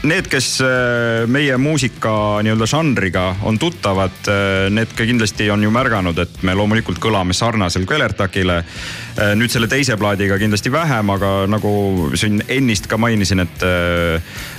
Need, 0.00 0.30
kes 0.32 0.54
äh, 0.64 1.26
meie 1.28 1.58
muusika 1.60 2.40
nii-öelda 2.40 2.64
žanriga 2.70 3.24
on 3.44 3.58
tuttavad, 3.60 4.30
need 4.72 4.94
ka 4.96 5.04
kindlasti 5.04 5.50
on 5.52 5.66
ju 5.66 5.72
märganud, 5.74 6.16
et 6.22 6.40
me 6.46 6.54
loomulikult 6.56 7.02
kõlame 7.02 7.36
sarnaselt 7.36 7.84
Kvelertakile. 7.88 8.62
Nüüd 9.36 9.52
selle 9.52 9.68
teise 9.70 9.96
plaadiga 10.00 10.38
kindlasti 10.40 10.70
vähem, 10.72 11.10
aga 11.12 11.30
nagu 11.50 12.10
siin 12.18 12.40
ennist 12.48 12.86
ka 12.90 12.98
mainisin, 13.00 13.42
et, 13.44 13.64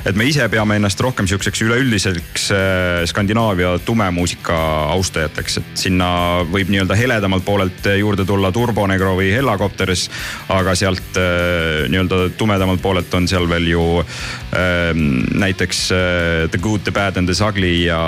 et 0.05 0.17
me 0.17 0.27
ise 0.29 0.45
peame 0.51 0.77
ennast 0.77 0.99
rohkem 1.01 1.27
sihukeseks 1.29 1.63
üleüldiseks 1.65 2.47
äh, 2.55 3.03
Skandinaavia 3.09 3.73
tumemuusika 3.85 4.57
austajateks, 4.95 5.57
et 5.61 5.83
sinna 5.85 6.09
võib 6.51 6.71
nii-öelda 6.71 6.97
heledamalt 6.99 7.45
poolelt 7.45 7.87
juurde 7.99 8.25
tulla 8.27 8.51
Turbonegro 8.51 9.15
või 9.19 9.31
Hellacopters. 9.35 10.07
aga 10.51 10.75
sealt 10.75 11.17
äh, 11.19 11.87
nii-öelda 11.91 12.31
tumedamalt 12.37 12.81
poolelt 12.81 13.13
on 13.17 13.27
seal 13.31 13.47
veel 13.49 13.67
ju 13.71 13.83
ähm, 14.01 15.21
näiteks 15.39 15.83
äh, 15.95 16.49
The 16.51 16.59
Good, 16.61 16.83
The 16.83 16.91
Bad 16.95 17.17
and 17.17 17.31
The 17.31 17.37
Ugly 17.45 17.85
ja 17.85 18.01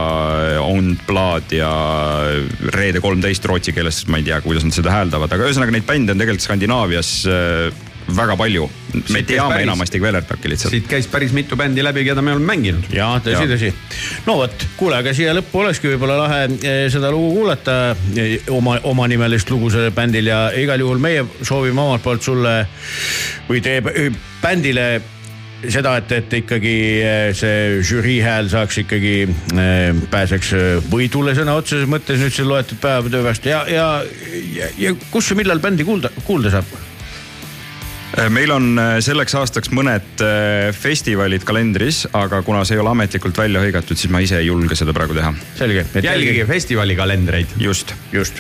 On 0.62 0.98
Blood 1.08 1.54
ja 1.56 1.72
Reede 2.74 3.02
kolmteist 3.04 3.46
rootsi 3.46 3.74
keeles, 3.74 4.04
ma 4.08 4.20
ei 4.20 4.28
tea, 4.28 4.42
kuidas 4.44 4.66
nad 4.68 4.76
seda 4.76 4.94
hääldavad, 4.94 5.32
aga 5.32 5.48
ühesõnaga 5.50 5.76
neid 5.76 5.88
bände 5.88 6.14
on 6.14 6.20
tegelikult 6.20 6.33
Skandinaavias 6.42 7.26
äh, 7.28 7.74
väga 8.16 8.36
palju. 8.38 8.70
me 8.94 9.02
Siit 9.08 9.26
teame 9.28 9.56
päris- 9.56 9.64
enamasti 9.64 10.00
Kvelertaki 10.00 10.50
lihtsalt. 10.50 10.72
siit 10.72 10.88
käis 10.88 11.08
päris 11.08 11.32
mitu 11.34 11.56
bändi 11.56 11.84
läbi, 11.84 12.04
keda 12.06 12.22
me 12.22 12.32
oleme 12.32 12.46
mänginud. 12.46 12.84
ja 12.94 13.08
tõsi, 13.26 13.48
tõsi. 13.50 13.72
no 14.26 14.36
vot, 14.38 14.66
kuule, 14.78 14.98
aga 14.98 15.14
siia 15.14 15.34
lõppu 15.34 15.62
olekski 15.64 15.88
võib-olla 15.94 16.18
lahe 16.18 16.44
eh, 16.62 16.90
seda 16.94 17.12
lugu 17.12 17.32
kuulata, 17.40 17.96
oma, 18.50 18.80
omanimelist 18.84 19.50
lugu 19.50 19.70
sellel 19.74 19.92
bändil 19.92 20.28
ja 20.28 20.52
igal 20.58 20.80
juhul 20.80 21.00
meie 21.02 21.26
soovime 21.42 21.82
omalt 21.82 22.04
poolt 22.04 22.22
sulle 22.22 22.68
või 23.50 23.62
teie 23.66 23.82
bändile 24.44 25.02
seda, 25.72 25.96
et, 26.00 26.12
et 26.18 26.38
ikkagi 26.42 26.76
eh, 27.04 27.28
see 27.38 27.82
žürii 27.86 28.20
hääl 28.24 28.50
saaks 28.52 28.82
ikkagi 28.84 29.16
eh, 29.26 30.00
pääseks 30.12 30.54
eh, 30.58 30.72
võidule 30.92 31.36
sõna 31.38 31.58
otseses 31.60 31.90
mõttes 31.90 32.20
nüüd 32.22 32.34
siin 32.36 32.50
loetud 32.50 32.82
päevade 32.84 33.22
pärast 33.24 33.48
ja, 33.50 33.64
ja, 33.70 33.86
ja, 34.56 34.72
ja 34.80 34.96
kus 35.12 35.32
ja 35.32 35.38
millal 35.40 35.62
bändi 35.64 35.86
kuulda, 35.88 36.12
kuulda 36.28 36.58
saab? 36.58 36.74
Meil 38.30 38.52
on 38.54 38.78
selleks 39.02 39.34
aastaks 39.40 39.72
mõned 39.74 40.22
festivalid 40.78 41.42
kalendris, 41.50 42.04
aga 42.14 42.44
kuna 42.46 42.60
see 42.62 42.76
ei 42.78 42.82
ole 42.84 42.92
ametlikult 42.92 43.40
välja 43.42 43.64
hõigatud, 43.64 43.98
siis 43.98 44.12
ma 44.14 44.22
ise 44.22 44.38
ei 44.38 44.52
julge 44.52 44.78
seda 44.78 44.94
praegu 44.94 45.18
teha. 45.18 45.32
selge. 45.58 45.88
jälgige 45.98 46.46
festivali 46.46 46.94
kalendreid. 47.00 47.58
just. 47.58 47.96
just. 48.14 48.38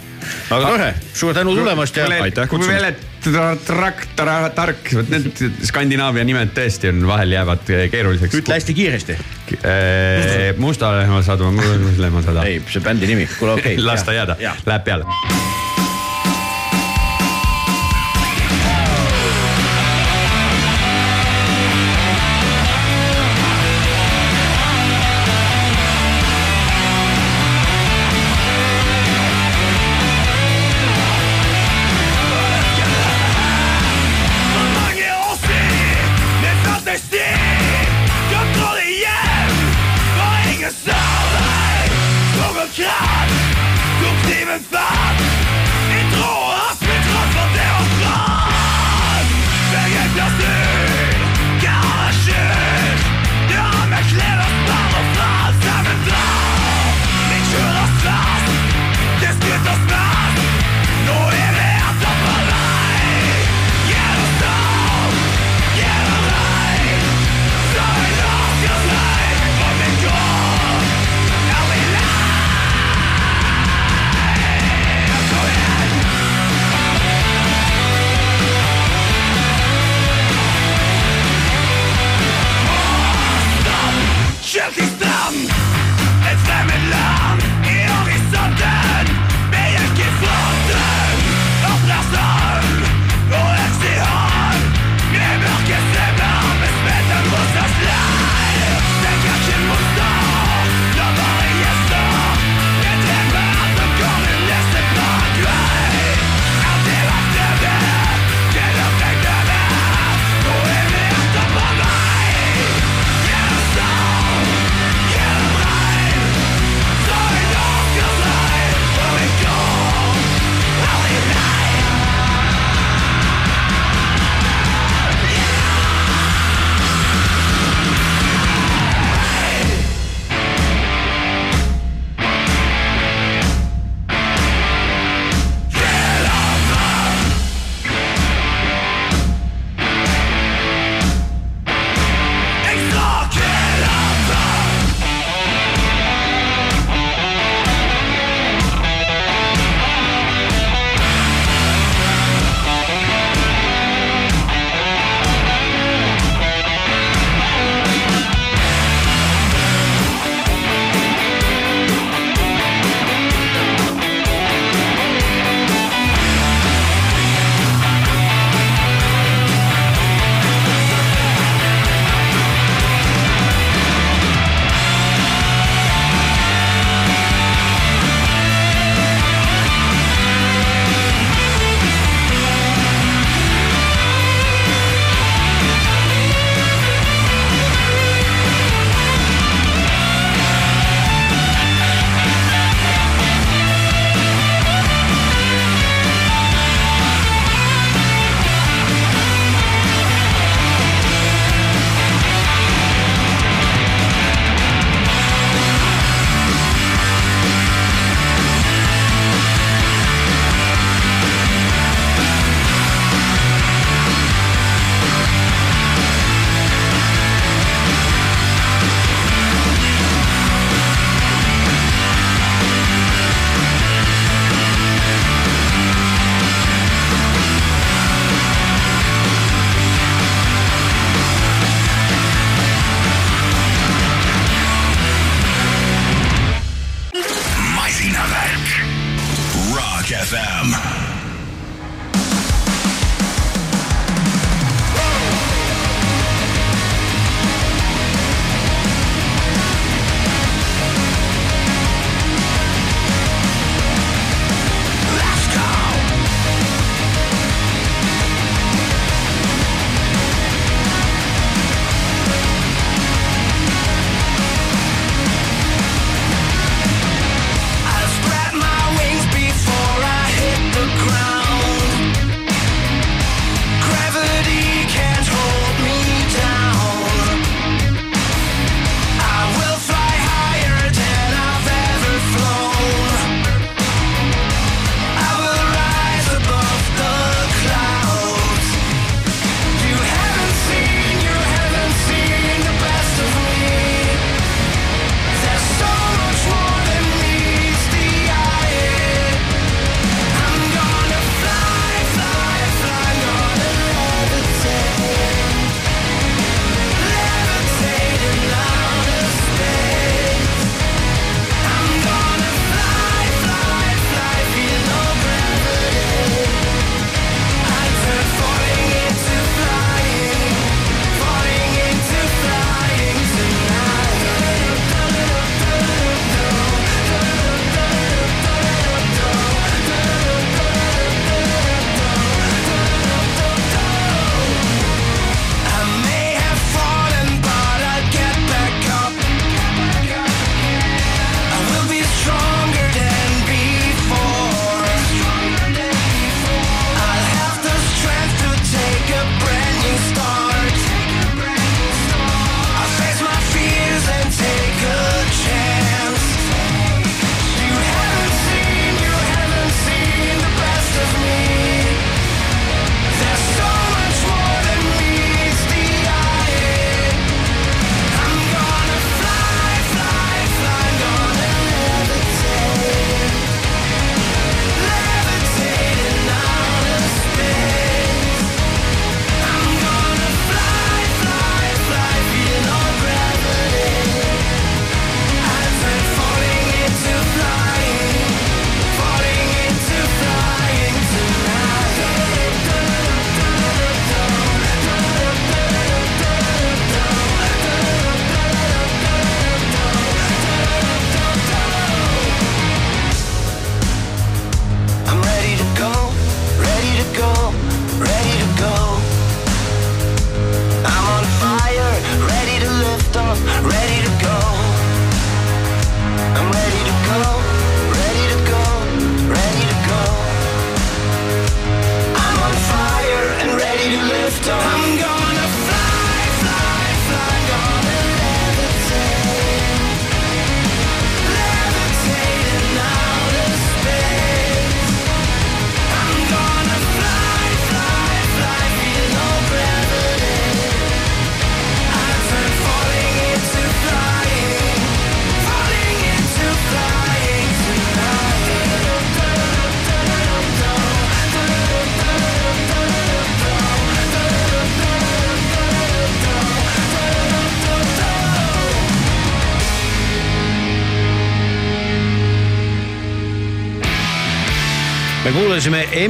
aga 0.54 0.76
tore, 0.76 0.92
suur 1.18 1.34
tänu 1.34 1.58
tulemast 1.58 1.98
ja. 1.98 2.06
Aitäh 2.22 2.46
kutsumast. 2.52 3.13
Tra- 3.26 4.50
tark, 4.56 4.92
vot 4.98 5.10
need 5.14 5.44
Skandinaavia 5.70 6.26
nimed 6.28 6.54
tõesti 6.58 6.92
on 6.92 7.02
vahel 7.08 7.36
jäävad 7.38 7.66
keeruliseks. 7.94 8.38
ütle 8.42 8.60
hästi 8.60 8.78
kiiresti. 8.78 9.18
Musta 10.58 10.94
lehmasadu, 11.00 11.52
Musta 11.56 12.02
lehmasada. 12.02 12.46
ei, 12.50 12.62
see 12.70 12.84
bändi 12.84 13.10
nimi, 13.10 13.28
kuule 13.40 13.60
okei 13.60 13.76
okay. 13.76 13.86
las 13.92 14.04
ta 14.04 14.16
jääda, 14.16 14.40
läheb 14.66 14.88
peale. 14.88 15.53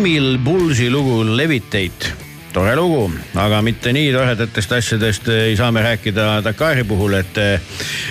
Emil 0.03 0.37
Pulsi 0.43 0.89
lugu 0.91 1.21
Levitate 1.23 2.09
tore 2.51 2.73
lugu, 2.75 3.05
aga 3.39 3.61
mitte 3.63 3.93
nii 3.95 4.09
toredatest 4.11 4.73
asjadest 4.75 5.29
ei 5.31 5.53
saa 5.55 5.69
me 5.71 5.79
rääkida 5.85 6.41
Dakari 6.43 6.83
puhul, 6.83 7.15
et, 7.21 7.39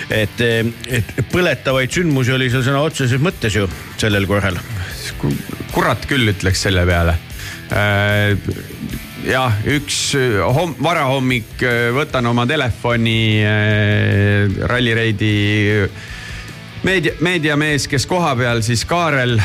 et, 0.09 0.41
et 0.41 1.11
põletavaid 1.29 1.93
sündmusi 1.93 2.33
oli 2.33 2.47
seal 2.49 2.65
sõna 2.65 2.81
otseses 2.81 3.21
mõttes 3.21 3.59
ju 3.59 3.67
sellel 4.01 4.25
korral. 4.25 4.57
kurat 5.69 6.09
küll 6.09 6.33
ütleks 6.33 6.65
selle 6.65 6.81
peale 6.89 7.13
äh, 7.69 8.33
jah, 9.29 9.61
üks 9.77 9.99
homm, 10.41 10.73
varahommik 10.81 11.61
võtan 11.93 12.25
oma 12.33 12.47
telefoni 12.49 13.21
äh, 13.45 14.49
rallireidi 14.65 15.37
meedia, 16.83 17.13
meediamees, 17.19 17.87
kes 17.87 18.05
kohapeal 18.05 18.61
siis 18.61 18.85
Kaarel 18.85 19.37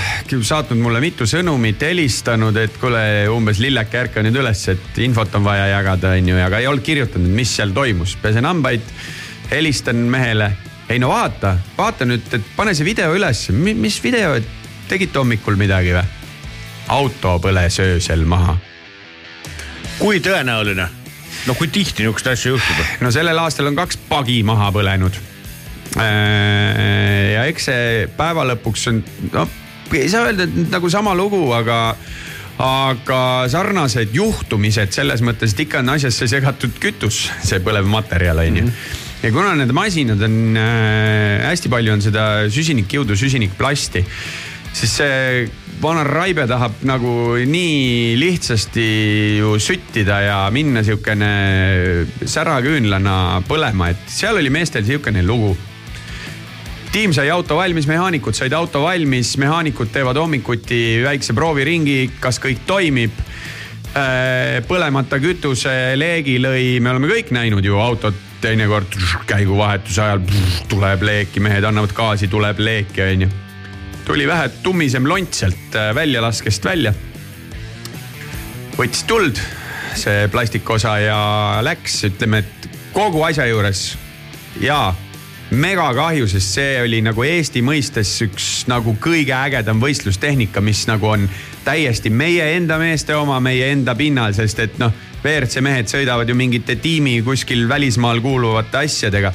saatnud 0.43 0.81
mulle 0.83 1.01
mitu 1.03 1.27
sõnumit, 1.29 1.83
helistanud, 1.83 2.57
et 2.57 2.77
kuule 2.81 3.03
umbes 3.33 3.61
lilleke 3.63 4.01
ärka 4.03 4.23
nüüd 4.25 4.39
üles, 4.41 4.65
et 4.73 5.01
infot 5.05 5.35
on 5.39 5.47
vaja 5.47 5.69
jagada, 5.73 6.15
onju, 6.19 6.39
aga 6.45 6.63
ei 6.63 6.69
olnud 6.71 6.85
kirjutanud, 6.85 7.31
mis 7.35 7.55
seal 7.57 7.75
toimus. 7.77 8.17
pesen 8.23 8.49
hambaid, 8.49 8.83
helistan 9.51 9.97
mehele. 10.11 10.53
ei 10.89 10.99
no 10.99 11.09
vaata, 11.09 11.57
vaata 11.79 12.05
nüüd, 12.05 12.27
et 12.33 12.53
pane 12.57 12.75
see 12.75 12.85
video 12.85 13.15
üles, 13.15 13.49
mis 13.53 14.03
video, 14.03 14.35
et 14.35 14.47
tegite 14.89 15.19
hommikul 15.19 15.57
midagi 15.57 15.95
või? 15.95 16.05
auto 16.89 17.39
põles 17.39 17.81
öösel 17.85 18.25
maha. 18.25 18.57
kui 19.99 20.21
tõenäoline? 20.21 20.89
no 21.47 21.55
kui 21.55 21.69
tihti 21.69 22.03
niisuguseid 22.03 22.33
asju 22.33 22.57
juhtub? 22.57 22.87
no 23.01 23.11
sellel 23.15 23.39
aastal 23.39 23.71
on 23.71 23.77
kaks 23.77 24.01
pagi 24.09 24.43
maha 24.43 24.73
põlenud 24.73 25.38
ja 25.97 27.47
eks 27.49 27.71
see 27.71 28.07
päeva 28.19 28.45
lõpuks 28.51 28.89
on, 28.91 29.03
no 29.33 29.47
ei 29.97 30.09
saa 30.11 30.29
öelda, 30.29 30.45
et 30.45 30.73
nagu 30.73 30.91
sama 30.93 31.15
lugu, 31.17 31.41
aga, 31.57 31.79
aga 32.63 33.21
sarnased 33.51 34.13
juhtumised 34.17 34.93
selles 34.95 35.23
mõttes, 35.25 35.55
et 35.55 35.65
ikka 35.65 35.83
on 35.83 35.95
asjasse 35.95 36.29
segatud 36.31 36.77
kütus, 36.83 37.29
see 37.45 37.63
põlev 37.65 37.89
materjal 37.89 38.43
on 38.45 38.61
ju 38.61 38.65
mm. 38.65 38.69
-hmm. 38.69 39.23
ja 39.23 39.33
kuna 39.33 39.55
need 39.55 39.73
masinad 39.73 40.23
on 40.23 40.57
äh,, 40.57 41.47
hästi 41.49 41.69
palju 41.69 41.93
on 41.93 42.03
seda 42.03 42.51
süsinikkiudu, 42.51 43.17
süsinikplasti, 43.17 44.05
siis 44.73 44.97
see 44.97 45.49
vana 45.83 46.05
Raibe 46.05 46.47
tahab 46.47 46.83
nagu 46.83 47.39
nii 47.47 48.19
lihtsasti 48.19 49.39
ju 49.39 49.59
süttida 49.59 50.21
ja 50.21 50.39
minna 50.51 50.83
siukene 50.83 51.33
säraküünlana 52.25 53.43
põlema, 53.49 53.91
et 53.91 54.11
seal 54.11 54.37
oli 54.37 54.51
meestel 54.51 54.85
siukene 54.85 55.23
lugu 55.23 55.57
tiim 56.93 57.13
sai 57.13 57.29
auto 57.31 57.57
valmis, 57.59 57.87
mehaanikud 57.89 58.37
said 58.37 58.55
auto 58.57 58.83
valmis, 58.83 59.35
mehaanikud 59.41 59.91
teevad 59.93 60.17
hommikuti 60.17 61.01
väikse 61.05 61.35
prooviringi, 61.37 61.99
kas 62.21 62.41
kõik 62.43 62.65
toimib. 62.67 63.25
põlemata 64.69 65.19
kütuseleegi 65.19 66.37
lõi, 66.39 66.79
me 66.81 66.91
oleme 66.93 67.09
kõik 67.11 67.33
näinud 67.35 67.65
ju 67.65 67.79
autot 67.81 68.15
teinekord 68.41 68.95
käiguvahetuse 69.27 70.03
ajal 70.03 70.21
tuleb 70.71 71.03
leeki, 71.03 71.41
mehed 71.43 71.65
annavad 71.67 71.95
gaasi, 71.97 72.29
tuleb 72.29 72.61
leeki, 72.63 73.03
onju. 73.03 73.29
tuli 74.05 74.27
vähe 74.29 74.49
tummisem 74.63 75.09
lont 75.09 75.35
sealt 75.35 75.75
äh, 75.75 75.91
väljalaskest 75.95 76.65
välja. 76.65 76.93
võttis 78.79 79.03
tuld, 79.09 79.41
see 79.99 80.29
plastikosa 80.29 80.99
ja 81.03 81.21
läks, 81.63 82.05
ütleme, 82.13 82.45
et 82.45 82.71
kogu 82.93 83.25
asja 83.25 83.49
juures 83.51 83.97
jaa 84.61 84.95
megakahju, 85.51 86.27
sest 86.29 86.59
see 86.59 86.73
oli 86.83 86.99
nagu 87.05 87.25
Eesti 87.25 87.63
mõistes 87.65 88.11
üks 88.27 88.67
nagu 88.69 88.93
kõige 89.01 89.33
ägedam 89.33 89.81
võistlustehnika, 89.81 90.61
mis 90.65 90.83
nagu 90.91 91.09
on 91.09 91.25
täiesti 91.65 92.13
meie 92.13 92.45
enda 92.57 92.77
meeste 92.81 93.17
oma, 93.17 93.39
meie 93.41 93.71
enda 93.73 93.95
pinnal, 93.97 94.35
sest 94.37 94.61
et 94.61 94.77
noh, 94.83 94.93
WRC 95.23 95.63
mehed 95.65 95.89
sõidavad 95.89 96.29
ju 96.29 96.37
mingite 96.37 96.77
tiimi 96.83 97.19
kuskil 97.25 97.65
välismaal 97.69 98.21
kuuluvate 98.21 98.85
asjadega. 98.85 99.33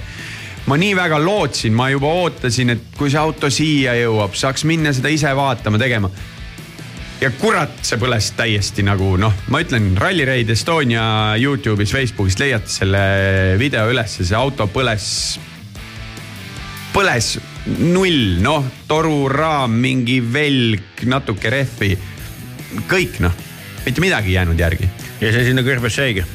ma 0.65 0.77
nii 0.77 0.93
väga 0.95 1.17
lootsin, 1.19 1.73
ma 1.73 1.89
juba 1.89 2.07
ootasin, 2.07 2.69
et 2.69 2.83
kui 2.97 3.09
see 3.09 3.19
auto 3.19 3.49
siia 3.49 3.95
jõuab, 3.99 4.35
saaks 4.37 4.63
minna 4.63 4.93
seda 4.93 5.09
ise 5.09 5.33
vaatama, 5.35 5.77
tegema 5.81 6.09
ja 7.21 7.31
kurat, 7.39 7.73
see 7.81 7.97
põles 7.97 8.29
täiesti 8.37 8.85
nagu 8.85 9.15
noh, 9.17 9.33
ma 9.49 9.63
ütlen, 9.63 9.95
Rally 9.97 10.25
Raid 10.29 10.49
Estonia 10.53 11.33
Youtube'is, 11.41 11.91
Facebookis 11.91 12.37
leiate 12.39 12.69
selle 12.69 13.03
video 13.59 13.89
ülesse, 13.91 14.23
see 14.27 14.37
auto 14.37 14.69
põles 14.71 15.09
põles 16.93 17.33
null, 17.79 18.37
noh, 18.43 18.67
toruraam, 18.89 19.73
mingi 19.81 20.19
velg, 20.21 21.03
natuke 21.09 21.49
rehvi. 21.53 21.95
kõik 22.89 23.19
noh, 23.23 23.33
mitte 23.85 24.01
midagi 24.01 24.33
ei 24.33 24.39
jäänud 24.39 24.59
järgi. 24.59 24.89
ja 25.21 25.33
see 25.33 25.49
sinna 25.49 25.65
kõrbesse 25.65 26.05
jäigi? 26.05 26.25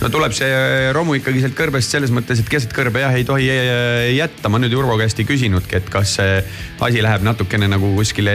no 0.00 0.08
tuleb 0.10 0.32
see 0.34 0.88
romu 0.96 1.14
ikkagi 1.18 1.42
sealt 1.44 1.54
kõrbest 1.58 1.92
selles 1.92 2.10
mõttes, 2.14 2.40
et 2.40 2.48
keset 2.50 2.72
kõrbe 2.74 3.02
jah 3.04 3.12
ei 3.14 3.26
tohi 3.28 3.50
äh, 3.52 4.08
jätta. 4.16 4.48
ma 4.48 4.58
nüüd 4.62 4.74
Urvo 4.78 4.96
käest 4.98 5.20
ei 5.20 5.28
küsinudki, 5.28 5.76
et 5.78 5.92
kas 5.92 6.16
see 6.18 6.40
asi 6.82 7.04
läheb 7.04 7.26
natukene 7.26 7.68
nagu 7.70 7.92
kuskile 7.98 8.34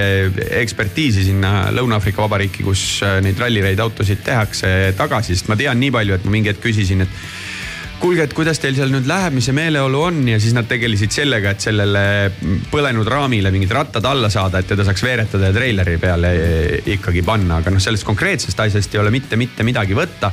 ekspertiisi 0.62 1.26
sinna 1.28 1.72
Lõuna-Aafrika 1.76 2.22
Vabariiki, 2.24 2.64
kus 2.68 3.02
äh, 3.02 3.18
neid 3.26 3.42
rallireid 3.42 3.82
autosid 3.84 4.22
tehakse 4.28 4.94
tagasi, 5.00 5.36
sest 5.36 5.50
ma 5.52 5.58
tean 5.60 5.82
nii 5.82 5.94
palju, 5.96 6.18
et 6.18 6.28
ma 6.28 6.38
mingi 6.38 6.54
hetk 6.54 6.64
küsisin, 6.70 7.04
et 7.08 7.22
kuulge, 8.00 8.28
et 8.28 8.34
kuidas 8.36 8.60
teil 8.62 8.76
seal 8.78 8.92
nüüd 8.94 9.08
läheb, 9.10 9.36
mis 9.38 9.48
see 9.50 9.56
meeleolu 9.58 10.02
on? 10.10 10.22
Ja 10.30 10.38
siis 10.42 10.54
nad 10.56 10.68
tegelesid 10.70 11.14
sellega, 11.14 11.54
et 11.56 11.64
sellele 11.64 12.04
põlenud 12.72 13.08
raamile 13.10 13.52
mingid 13.54 13.74
rattad 13.74 14.06
alla 14.06 14.30
saada, 14.34 14.62
et 14.62 14.70
teda 14.72 14.86
saaks 14.88 15.04
veeretada 15.06 15.50
ja 15.50 15.56
treileri 15.56 15.98
peale 16.02 16.32
ikkagi 16.96 17.26
panna, 17.26 17.62
aga 17.62 17.74
noh, 17.74 17.84
sellest 17.84 18.08
konkreetsest 18.08 18.60
asjast 18.68 18.96
ei 18.96 19.02
ole 19.02 19.14
mitte, 19.14 19.40
mitte 19.40 19.66
midagi 19.68 19.98
võtta 19.98 20.32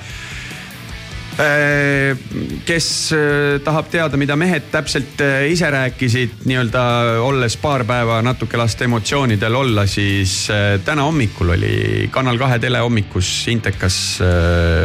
kes 1.35 2.87
äh, 3.13 3.61
tahab 3.65 3.89
teada, 3.91 4.19
mida 4.21 4.37
mehed 4.39 4.69
täpselt 4.71 5.19
äh, 5.25 5.49
ise 5.51 5.67
rääkisid, 5.73 6.45
nii-öelda 6.47 6.83
olles 7.27 7.57
paar 7.59 7.83
päeva 7.89 8.21
natuke 8.23 8.59
lasta 8.61 8.87
emotsioonidel 8.87 9.55
olla, 9.59 9.87
siis 9.91 10.45
äh, 10.55 10.79
täna 10.87 11.09
hommikul 11.09 11.55
oli 11.57 12.09
Kanal 12.15 12.39
kahe 12.39 12.59
telehommikus 12.63 13.31
Intekas 13.51 13.97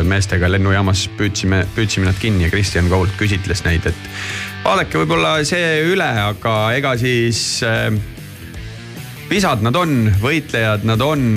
meestega 0.09 0.49
lennujaamas 0.49 1.05
püüdsime, 1.17 1.61
püüdsime 1.76 2.09
nad 2.09 2.17
kinni 2.19 2.47
ja 2.47 2.53
Kristjan 2.53 2.89
Koult 2.89 3.13
küsitles 3.19 3.61
neid, 3.67 3.85
et 3.85 4.07
vaadake 4.63 4.97
võib-olla 5.03 5.35
see 5.47 5.84
üle, 5.85 6.07
aga 6.23 6.55
ega 6.77 6.95
siis 6.97 7.61
visad 9.30 9.61
nad 9.61 9.77
on, 9.77 10.09
võitlejad 10.21 10.88
nad 10.89 11.01
on, 11.05 11.27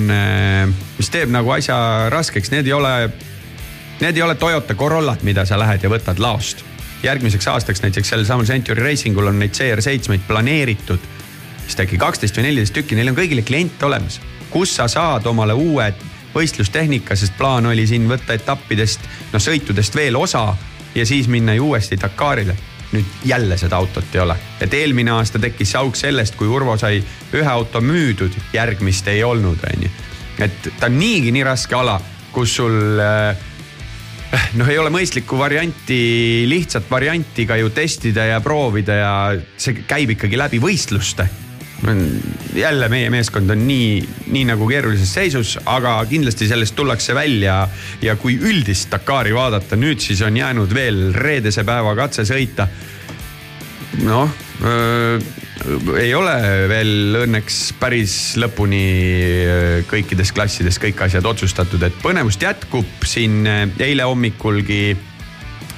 mis 0.97 1.13
teeb 1.13 1.29
nagu 1.33 1.53
asja 1.53 2.09
raskeks, 2.13 2.49
need 2.55 2.69
ei 2.69 2.75
ole 2.75 2.95
Need 4.03 4.17
ei 4.17 4.21
ole 4.21 4.35
Toyota 4.35 4.75
Corollad, 4.75 5.21
mida 5.23 5.45
sa 5.47 5.55
lähed 5.55 5.83
ja 5.83 5.89
võtad 5.89 6.19
laost. 6.19 6.65
järgmiseks 7.03 7.47
aastaks 7.47 7.81
näiteks 7.81 8.09
sellel 8.09 8.25
samal 8.25 8.45
Century 8.45 8.83
Racingul 8.83 9.27
on 9.27 9.37
neid 9.39 9.55
CR7-eid 9.55 10.25
planeeritud 10.27 10.99
vist 11.63 11.79
äkki 11.79 11.97
kaksteist 11.97 12.35
või 12.35 12.49
neliteist 12.49 12.75
tükki, 12.75 12.97
neil 12.99 13.13
on 13.13 13.15
kõigile 13.15 13.45
klient 13.47 13.83
olemas. 13.83 14.19
kus 14.49 14.75
sa 14.75 14.89
saad 14.91 15.25
omale 15.25 15.53
uue 15.53 15.93
võistlustehnika, 16.35 17.15
sest 17.15 17.37
plaan 17.37 17.65
oli 17.65 17.87
siin 17.87 18.09
võtta 18.09 18.35
etappidest, 18.35 18.99
noh 19.31 19.39
sõitudest 19.39 19.95
veel 19.95 20.19
osa 20.19 20.49
ja 20.95 21.05
siis 21.05 21.27
minna 21.27 21.53
ju 21.53 21.69
uuesti 21.69 21.95
Dakarile. 22.01 22.57
nüüd 22.91 23.05
jälle 23.25 23.57
seda 23.57 23.75
autot 23.75 24.15
ei 24.15 24.19
ole, 24.19 24.35
et 24.61 24.73
eelmine 24.73 25.11
aasta 25.11 25.39
tekkis 25.39 25.71
see 25.71 25.79
auk 25.79 25.95
sellest, 25.95 26.35
kui 26.35 26.47
Urvo 26.47 26.75
sai 26.77 27.03
ühe 27.33 27.49
auto 27.49 27.81
müüdud, 27.81 28.35
järgmist 28.53 29.07
ei 29.07 29.23
olnud, 29.23 29.63
onju. 29.73 29.89
et 30.39 30.69
ta 30.79 30.91
on 30.91 30.99
niigi 30.99 31.31
nii 31.31 31.43
raske 31.43 31.75
ala, 31.75 32.01
kus 32.33 32.55
sul 32.55 32.99
äh, 32.99 33.52
noh, 34.59 34.69
ei 34.69 34.79
ole 34.81 34.91
mõistlikku 34.93 35.37
varianti, 35.37 36.45
lihtsat 36.49 36.89
varianti 36.89 37.45
ka 37.49 37.57
ju 37.59 37.71
testida 37.75 38.25
ja 38.31 38.41
proovida 38.43 38.97
ja 38.97 39.13
see 39.57 39.83
käib 39.87 40.15
ikkagi 40.15 40.39
läbi 40.39 40.61
võistluste. 40.63 41.27
jälle 42.55 42.87
meie 42.89 43.09
meeskond 43.11 43.51
on 43.51 43.65
nii, 43.67 43.97
nii 44.31 44.45
nagu 44.47 44.67
keerulises 44.69 45.13
seisus, 45.13 45.57
aga 45.65 45.97
kindlasti 46.07 46.47
sellest 46.47 46.75
tullakse 46.75 47.15
välja 47.15 47.67
ja 48.01 48.15
kui 48.15 48.37
üldist 48.39 48.89
Dakari 48.91 49.33
vaadata, 49.35 49.75
nüüd 49.75 49.99
siis 49.99 50.21
on 50.23 50.37
jäänud 50.37 50.73
veel 50.73 51.09
reedese 51.13 51.63
päeva 51.67 51.95
katse 51.95 52.23
sõita. 52.23 52.67
noh 54.03 54.29
ei 55.99 56.11
ole 56.17 56.35
veel 56.67 57.17
õnneks 57.23 57.57
päris 57.79 58.35
lõpuni 58.41 58.83
äh, 58.83 59.73
kõikides 59.89 60.33
klassides 60.35 60.79
kõik 60.81 61.05
asjad 61.05 61.25
otsustatud, 61.29 61.83
et 61.85 61.97
põnevust 62.03 62.41
jätkub 62.43 63.07
siin 63.07 63.43
äh, 63.47 63.65
eile 63.83 64.07
hommikulgi. 64.09 64.95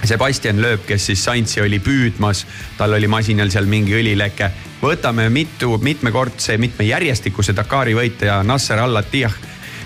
Sebastian 0.06 0.60
Loeb, 0.62 0.84
kes 0.86 1.08
siis 1.10 1.22
Saintsi 1.24 1.64
oli 1.64 1.80
püüdmas, 1.82 2.44
tal 2.78 2.94
oli 2.94 3.08
masinal 3.10 3.50
seal 3.50 3.66
mingi 3.66 3.96
õlileke. 3.98 4.52
võtame 4.84 5.30
mitu, 5.34 5.80
mitmekordse, 5.82 6.60
mitme 6.62 6.86
järjestikuse 6.86 7.56
Dakari 7.58 7.96
võitja 7.98 8.44
Nasser 8.46 8.84
Al-Attiyah 8.84 9.34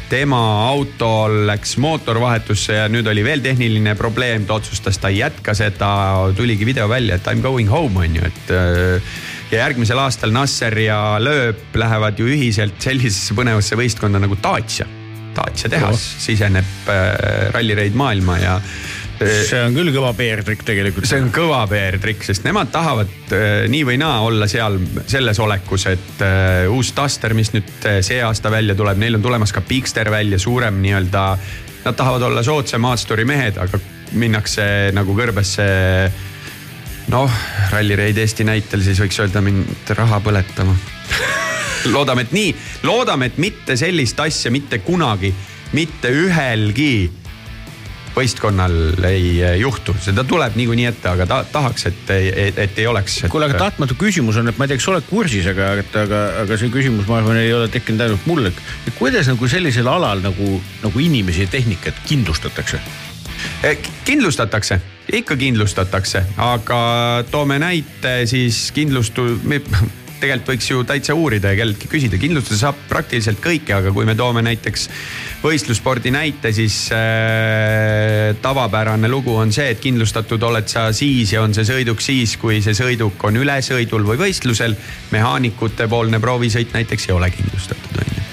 tema 0.09 0.67
autol 0.67 1.45
läks 1.47 1.75
mootorvahetusse 1.77 2.79
ja 2.79 2.87
nüüd 2.89 3.07
oli 3.07 3.23
veel 3.23 3.43
tehniline 3.45 3.93
probleem, 3.95 4.47
ta 4.49 4.57
otsustas, 4.57 4.97
ta 4.97 5.11
ei 5.13 5.21
jätka 5.21 5.53
seda, 5.53 5.91
tuligi 6.35 6.65
video 6.65 6.89
välja, 6.89 7.19
et 7.19 7.27
I 7.29 7.37
m 7.37 7.43
going 7.45 7.69
home 7.69 8.01
on 8.05 8.17
ju, 8.17 8.25
et 8.25 8.51
äh, 8.51 9.13
ja 9.51 9.63
järgmisel 9.63 9.99
aastal 9.99 10.33
Nasser 10.35 10.77
ja 10.83 11.17
Loeb 11.21 11.75
lähevad 11.75 12.19
ju 12.19 12.29
ühiselt 12.29 12.79
sellisesse 12.83 13.37
põnevasse 13.37 13.77
võistkonda 13.79 14.21
nagu 14.21 14.37
Dacia. 14.43 14.87
Dacia 15.35 15.69
tehas 15.71 16.03
siseneb 16.23 16.89
äh, 16.89 17.51
rallireid 17.53 17.97
maailma 17.97 18.39
ja 18.41 18.57
see 19.19 19.59
on 19.65 19.75
küll 19.75 19.91
kõva 19.93 20.11
PR-trikk 20.15 20.63
tegelikult. 20.67 21.07
see 21.09 21.19
on 21.21 21.29
kõva 21.33 21.61
PR-trikk, 21.69 22.23
sest 22.27 22.45
nemad 22.47 22.71
tahavad 22.71 23.33
äh, 23.35 23.65
nii 23.71 23.83
või 23.87 23.97
naa 23.99 24.21
olla 24.25 24.47
seal 24.47 24.79
selles 25.09 25.39
olekus, 25.43 25.87
et 25.91 26.23
äh, 26.23 26.69
uus 26.71 26.93
Duster, 26.95 27.35
mis 27.37 27.51
nüüd 27.55 27.87
äh, 27.89 27.99
see 28.05 28.21
aasta 28.23 28.51
välja 28.53 28.77
tuleb, 28.79 28.99
neil 29.01 29.19
on 29.19 29.25
tulemas 29.25 29.53
ka 29.55 29.63
Bigster 29.67 30.11
välja, 30.11 30.39
suurem 30.39 30.79
nii-öelda. 30.83 31.25
Nad 31.79 31.95
tahavad 31.95 32.25
olla 32.27 32.43
soodsa 32.43 32.79
maasturi 32.81 33.25
mehed, 33.27 33.59
aga 33.59 33.79
minnakse 34.19 34.63
nagu 34.95 35.15
kõrbesse. 35.15 35.65
Noh, 37.09 37.31
Rally 37.71 37.95
Raid 37.95 38.17
Eesti 38.17 38.45
näitel 38.47 38.83
siis 38.85 38.99
võiks 39.01 39.19
öelda 39.23 39.41
mind 39.45 39.93
raha 39.97 40.21
põletama 40.23 40.75
loodame, 41.93 42.25
et 42.27 42.35
nii, 42.35 42.51
loodame, 42.87 43.29
et 43.29 43.39
mitte 43.41 43.77
sellist 43.79 44.19
asja 44.19 44.51
mitte 44.51 44.81
kunagi, 44.83 45.31
mitte 45.73 46.11
ühelgi 46.11 47.09
võistkonnal 48.15 49.05
ei 49.07 49.37
eh, 49.37 49.55
juhtu, 49.61 49.93
seda 50.01 50.25
tuleb 50.27 50.57
niikuinii 50.59 50.87
ette, 50.89 51.07
aga 51.11 51.27
ta 51.29 51.39
tahaks, 51.47 51.85
et, 51.87 52.11
et, 52.11 52.57
et 52.65 52.81
ei 52.81 52.87
oleks 52.89 53.19
et.... 53.23 53.31
kuule, 53.31 53.47
aga 53.47 53.61
tahtmatu 53.61 53.95
küsimus 53.99 54.39
on, 54.41 54.49
et 54.51 54.59
ma 54.59 54.65
ei 54.65 54.73
tea, 54.73 54.79
kas 54.79 54.87
sa 54.89 54.93
oled 54.95 55.07
kursis, 55.07 55.47
aga, 55.49 55.71
aga, 56.03 56.21
aga 56.43 56.59
see 56.59 56.73
küsimus, 56.73 57.07
ma 57.07 57.19
arvan, 57.21 57.39
ei 57.39 57.53
ole 57.55 57.69
tekkinud 57.71 58.03
ainult 58.05 58.25
mulle. 58.29 58.51
et 58.87 58.95
kuidas 58.97 59.29
nagu 59.31 59.49
sellisel 59.51 59.87
alal 59.87 60.25
nagu, 60.25 60.57
nagu 60.83 61.05
inimesi 61.05 61.45
ja 61.45 61.53
tehnikat 61.53 62.01
kindlustatakse? 62.09 62.81
kindlustatakse, 64.09 64.81
ikka 65.13 65.37
kindlustatakse, 65.39 66.23
aga 66.37 66.81
toome 67.31 67.59
näite 67.61 68.21
siis 68.29 68.69
kindlustu-, 68.75 69.39
tegelikult 70.19 70.51
võiks 70.51 70.67
ju 70.67 70.83
täitsa 70.87 71.15
uurida 71.15 71.53
ja 71.53 71.59
kelleltki 71.61 71.87
küsida, 71.91 72.19
kindlustada 72.19 72.59
saab 72.59 72.79
praktiliselt 72.89 73.39
kõike, 73.43 73.71
aga 73.77 73.93
kui 73.95 74.07
me 74.07 74.15
toome 74.19 74.43
näiteks 74.45 74.87
võistlusspordi 75.43 76.11
näite, 76.11 76.51
siis 76.55 76.89
äh, 76.95 78.35
tavapärane 78.43 79.09
lugu 79.11 79.37
on 79.39 79.53
see, 79.55 79.69
et 79.73 79.81
kindlustatud 79.83 80.43
oled 80.49 80.67
sa 80.71 80.89
siis 80.95 81.33
ja 81.33 81.43
on 81.45 81.55
see 81.55 81.67
sõiduk 81.67 82.03
siis, 82.03 82.35
kui 82.41 82.59
see 82.65 82.75
sõiduk 82.77 83.23
on 83.29 83.39
ülesõidul 83.39 84.07
või 84.07 84.19
võistlusel. 84.25 84.75
mehaanikute 85.15 85.87
poolne 85.87 86.19
proovisõit 86.19 86.75
näiteks 86.75 87.09
ei 87.09 87.15
ole 87.15 87.31
kindlustatud, 87.33 88.01
on 88.03 88.11
ju. 88.17 88.27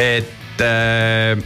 Et 0.00 0.64
äh, 0.64 1.36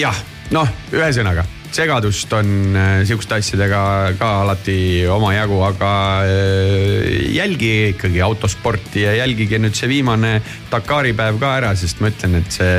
jah, 0.00 0.24
noh, 0.56 0.72
ühesõnaga 0.96 1.44
segadust 1.74 2.32
on 2.36 2.76
äh, 2.76 3.00
sihukeste 3.06 3.38
asjadega 3.40 3.80
ka 4.18 4.30
alati 4.44 5.06
omajagu, 5.10 5.58
aga 5.66 5.90
äh, 6.26 7.32
jälgi 7.34 7.72
ikkagi 7.94 8.22
autosporti 8.24 9.06
ja 9.06 9.16
jälgige 9.22 9.58
nüüd 9.62 9.76
see 9.76 9.90
viimane 9.90 10.38
Dakari 10.70 11.14
päev 11.16 11.40
ka 11.42 11.56
ära, 11.60 11.74
sest 11.78 12.00
ma 12.02 12.12
ütlen, 12.12 12.38
et 12.40 12.54
see 12.54 12.78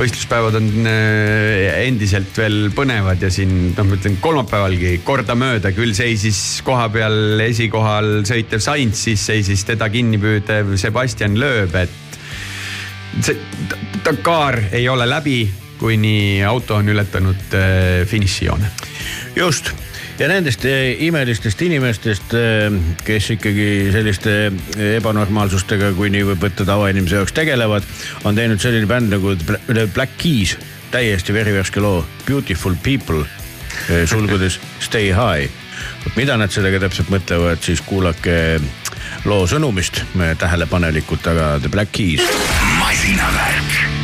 võistluspäevad 0.00 0.56
on 0.60 0.68
äh, 0.88 1.84
endiselt 1.84 2.36
veel 2.40 2.70
põnevad 2.76 3.22
ja 3.22 3.30
siin 3.32 3.72
noh, 3.76 3.86
ma 3.86 3.98
ütlen 3.98 4.18
kolmapäevalgi 4.22 4.94
kordamööda 5.04 5.74
küll 5.76 5.94
seisis 5.96 6.60
kohapeal 6.66 7.40
esikohal 7.44 8.22
sõitev 8.28 8.64
Sainz, 8.64 9.04
siis 9.06 9.24
seisis 9.32 9.66
teda 9.68 9.90
kinni 9.92 10.20
püüdev 10.20 10.76
Sebastian 10.80 11.36
Loeb, 11.40 11.76
et 11.76 12.20
see 13.20 13.36
Dakar 14.04 14.56
ei 14.72 14.86
ole 14.88 15.04
läbi, 15.08 15.42
kuni 15.80 16.44
auto 16.44 16.76
on 16.76 16.88
ületanud 16.88 17.54
äh, 17.56 18.06
finišijoone. 18.06 18.70
just 19.36 19.72
ja 20.20 20.28
nendest 20.28 20.64
eh, 20.68 20.96
imelistest 21.06 21.62
inimestest, 21.64 22.34
eh, 22.36 22.74
kes 23.04 23.30
ikkagi 23.36 23.68
selliste 23.94 24.34
ebanormaalsustega, 24.98 25.94
kui 25.96 26.10
nii 26.12 26.26
võib 26.32 26.44
võtta 26.44 26.66
tavainimese 26.68 27.16
jaoks 27.20 27.32
tegelevad, 27.36 27.86
on 28.28 28.36
teinud 28.36 28.60
selline 28.60 28.88
bänd 28.90 29.14
nagu 29.14 29.32
The 29.40 29.86
Black 29.94 30.18
Keys, 30.20 30.58
täiesti 30.92 31.32
verivärske 31.32 31.80
loo 31.80 32.04
Beautiful 32.26 32.76
People, 32.84 33.24
sulgudes 34.06 34.58
Stay 34.80 35.14
High. 35.14 35.48
mida 36.16 36.36
nad 36.36 36.52
sellega 36.52 36.82
täpselt 36.82 37.08
mõtlevad, 37.08 37.62
siis 37.64 37.80
kuulake 37.80 38.60
loo 39.24 39.46
sõnumist 39.46 40.02
tähelepanelikult, 40.38 41.26
aga 41.32 41.56
The 41.62 41.72
Black 41.72 41.92
Keys. 41.96 42.28
masinavärk 42.78 43.99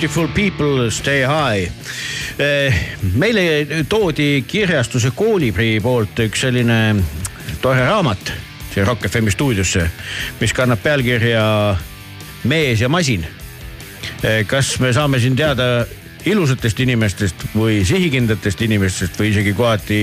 Beautiful 0.00 0.28
People, 0.28 0.90
Stay 0.90 1.24
High. 1.28 1.68
meile 3.20 3.66
toodi 3.84 4.44
kirjastuse 4.48 5.10
Koolibri 5.12 5.74
poolt 5.84 6.22
üks 6.24 6.40
selline 6.46 6.78
tore 7.60 7.82
raamat 7.84 8.32
siia 8.70 8.86
Rock 8.88 9.04
FM 9.10 9.28
stuudiosse, 9.28 9.84
mis 10.40 10.56
kannab 10.56 10.80
pealkirja 10.80 11.44
Mees 12.48 12.80
ja 12.80 12.88
masin. 12.88 13.28
kas 14.48 14.72
me 14.80 14.94
saame 14.96 15.20
siin 15.20 15.36
teada 15.36 15.84
ilusatest 16.24 16.80
inimestest 16.80 17.50
või 17.52 17.84
sihikindlatest 17.84 18.64
inimestest 18.64 19.20
või 19.20 19.34
isegi 19.34 19.52
kohati 19.52 20.02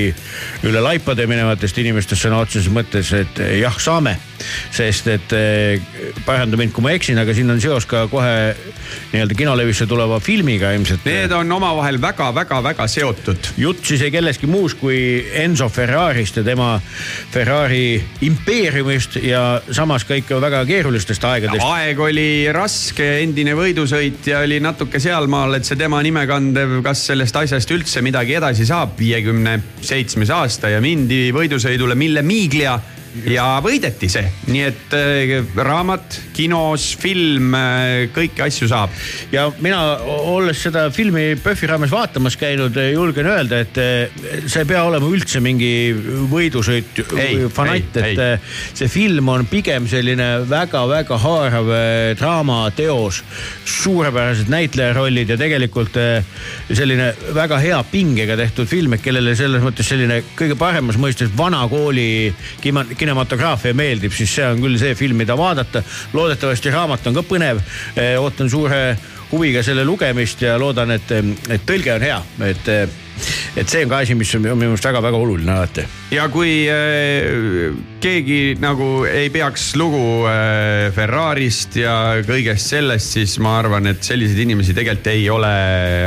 üle 0.61 0.90
laipade 0.91 1.26
minevatest 1.26 1.82
inimestest 1.82 2.22
sõna 2.22 2.45
otseses 2.45 2.69
mõttes, 2.69 3.15
et 3.18 3.48
jah, 3.64 3.82
saame. 3.82 4.19
Sest 4.72 5.07
et 5.11 5.34
eh, 5.38 5.82
paranda 6.26 6.57
mind, 6.60 6.74
kui 6.76 6.86
ma 6.86 6.94
eksin, 6.95 7.19
aga 7.22 7.36
siin 7.36 7.52
on 7.53 7.61
seos 7.61 7.88
ka 7.90 8.06
kohe 8.11 8.34
nii-öelda 9.11 9.38
kinolevisse 9.38 9.88
tuleva 9.90 10.19
filmiga 10.24 10.72
ilmselt. 10.76 11.06
Need 11.07 11.34
on 11.36 11.52
omavahel 11.52 11.99
väga-väga-väga 12.02 12.88
seotud. 12.91 13.52
jutt 13.57 13.86
siis 13.86 14.02
ei 14.06 14.11
kellestki 14.11 14.48
muus 14.48 14.76
kui 14.78 14.99
Enzo 15.44 15.69
Ferrarist 15.69 16.40
ja 16.40 16.44
tema 16.44 16.76
Ferrari 17.32 18.02
impeeriumist 18.22 19.19
ja 19.24 19.61
samas 19.72 20.06
ka 20.07 20.18
ikka 20.18 20.41
väga 20.41 20.64
keerulistest 20.65 21.24
aegadest. 21.24 21.65
aeg 21.65 21.99
oli 21.99 22.28
raske, 22.53 23.07
endine 23.24 23.56
võidusõitja 23.57 24.44
oli 24.45 24.60
natuke 24.64 24.99
sealmaal, 25.03 25.57
et 25.57 25.68
see 25.68 25.80
tema 25.80 26.02
nime 26.06 26.26
kandev, 26.30 26.80
kas 26.86 27.06
sellest 27.11 27.36
asjast 27.44 27.72
üldse 27.76 28.03
midagi 28.06 28.38
edasi 28.38 28.68
saab, 28.68 28.98
viiekümne 28.99 29.60
seitsmes 29.82 30.32
aasta 30.34 30.72
ja 30.74 30.82
mindi 30.84 31.28
võidusõidule 31.36 31.95
Mille 31.98 32.24
Miglia 32.26 32.78
ja 33.26 33.46
võideti 33.64 34.10
see, 34.12 34.28
nii 34.52 34.64
et 34.68 34.96
äh, 34.96 35.34
raamat, 35.56 36.20
kinos, 36.36 36.90
film, 37.02 37.56
kõiki 38.14 38.44
asju 38.46 38.70
saab. 38.70 38.94
ja 39.32 39.48
mina, 39.64 39.80
olles 40.06 40.62
seda 40.62 40.88
filmi 40.94 41.36
PÖFFi 41.42 41.70
raames 41.72 41.94
vaatamas 41.94 42.38
käinud, 42.40 42.78
julgen 42.94 43.30
öelda, 43.32 43.62
et 43.66 43.80
see 44.46 44.64
ei 44.64 44.70
pea 44.70 44.84
olema 44.88 45.10
üldse 45.10 45.42
mingi 45.44 45.72
võidusõit 46.32 47.02
või 47.12 47.48
fanatt, 47.54 47.98
et 48.02 48.22
ei. 48.22 48.38
see 48.78 48.92
film 48.92 49.32
on 49.34 49.48
pigem 49.50 49.88
selline 49.90 50.30
väga-väga 50.50 51.18
haarav 51.24 51.72
draamateos. 52.20 53.24
suurepärased 53.66 54.50
näitlejarollid 54.52 55.30
ja 55.34 55.38
tegelikult 55.40 55.98
selline 56.68 57.12
väga 57.36 57.60
hea 57.64 57.80
pingega 57.92 58.38
tehtud 58.40 58.70
film, 58.70 58.94
et 58.94 59.04
kellele 59.04 59.36
selles 59.38 59.64
mõttes 59.64 59.88
selline 59.90 60.22
kõige 60.38 60.58
paremas 60.60 61.00
mõistes 61.02 61.32
vana 61.38 61.64
kooli 61.72 62.34
kinematograafia 62.98 63.76
meeldib, 63.78 64.15
siis 64.15 64.34
see 64.40 64.48
on 64.48 64.61
küll 64.64 64.80
see 64.82 64.95
film, 64.95 65.18
mida 65.22 65.38
vaadata. 65.38 65.84
loodetavasti 66.14 66.74
raamat 66.74 67.07
on 67.07 67.22
ka 67.22 67.24
põnev. 67.28 67.61
ootan 68.19 68.49
suure 68.49 68.98
huviga 69.32 69.64
selle 69.64 69.84
lugemist 69.86 70.41
ja 70.41 70.56
loodan, 70.60 70.94
et, 70.95 71.11
et 71.52 71.68
tõlge 71.68 71.91
on 71.98 72.03
hea, 72.03 72.18
et, 72.48 72.69
et 73.60 73.68
see 73.68 73.84
on 73.84 73.91
ka 73.91 73.99
asi, 74.06 74.15
mis 74.15 74.32
on 74.38 74.44
minu 74.45 74.56
meelest 74.60 74.88
väga-väga 74.88 75.19
oluline 75.19 75.52
alati. 75.52 75.84
ja 76.15 76.28
kui 76.32 76.53
äh, 76.72 77.76
keegi 78.03 78.56
nagu 78.64 79.03
ei 79.10 79.30
peaks 79.34 79.74
lugu 79.80 80.24
äh, 80.30 80.88
Ferrarist 80.95 81.76
ja 81.82 81.95
kõigest 82.28 82.72
sellest, 82.72 83.18
siis 83.18 83.38
ma 83.44 83.57
arvan, 83.60 83.91
et 83.91 84.03
selliseid 84.03 84.45
inimesi 84.45 84.76
tegelikult 84.78 85.11
ei 85.11 85.28
ole 85.30 85.56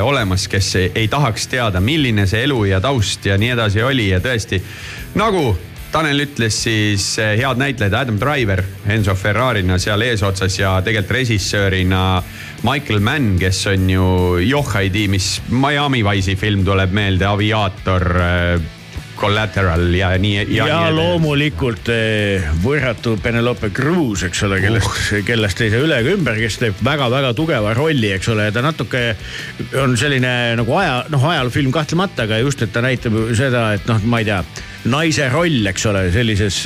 olemas, 0.04 0.48
kes 0.48 0.74
ei, 0.80 0.92
ei 1.04 1.08
tahaks 1.12 1.50
teada, 1.52 1.80
milline 1.84 2.26
see 2.30 2.46
elu 2.48 2.64
ja 2.72 2.80
taust 2.80 3.28
ja 3.28 3.36
nii 3.40 3.52
edasi 3.58 3.84
oli 3.84 4.08
ja 4.14 4.22
tõesti 4.24 4.62
nagu 5.18 5.50
Tanel 5.90 6.22
ütles 6.22 6.54
siis 6.54 7.04
eh, 7.18 7.32
head 7.40 7.58
näitlejad 7.58 7.94
Adam 7.98 8.18
Driver 8.20 8.62
Enzo 8.94 9.16
Ferrarina 9.18 9.74
seal 9.82 10.04
eesotsas 10.06 10.54
ja 10.60 10.76
tegelikult 10.86 11.16
režissöörina 11.16 12.02
Michael 12.62 13.00
Mann, 13.02 13.32
kes 13.40 13.64
on 13.72 13.90
ju 13.90 14.04
joh 14.46 14.70
ei 14.78 14.90
tea, 14.94 15.10
mis 15.10 15.40
Miami 15.50 16.04
Wice'i 16.06 16.36
film 16.38 16.62
tuleb 16.64 16.94
meelde, 16.94 17.26
Aviaator, 17.26 18.06
Collateral 19.20 19.90
ja 19.94 20.10
nii 20.20 20.46
ja, 20.54 20.66
ja, 20.70 20.78
loomulikult 20.94 21.90
eh, 21.92 22.46
võrratu 22.64 23.16
Penelope 23.20 23.68
Cruz, 23.76 24.24
eks 24.26 24.44
ole, 24.46 24.60
kellest 24.64 24.88
uh., 24.88 25.20
kellest 25.26 25.60
ei 25.60 25.72
saa 25.72 25.84
üle 25.84 25.98
ega 26.00 26.14
ümber, 26.16 26.40
kes 26.40 26.56
teeb 26.62 26.80
väga-väga 26.84 27.34
tugeva 27.36 27.74
rolli, 27.76 28.14
eks 28.16 28.30
ole, 28.32 28.48
ja 28.48 28.54
ta 28.54 28.64
natuke 28.64 29.04
on 29.82 29.96
selline 30.00 30.32
nagu 30.60 30.76
aja, 30.80 31.02
noh, 31.12 31.28
ajaloofilm 31.34 31.72
kahtlemata, 31.74 32.24
aga 32.24 32.40
just, 32.40 32.64
et 32.64 32.72
ta 32.72 32.82
näitab 32.84 33.18
seda, 33.36 33.70
et 33.76 33.88
noh, 33.90 34.00
ma 34.08 34.22
ei 34.22 34.30
tea 34.30 34.40
naise 34.88 35.26
roll, 35.28 35.60
eks 35.68 35.84
ole, 35.90 36.06
sellises 36.14 36.62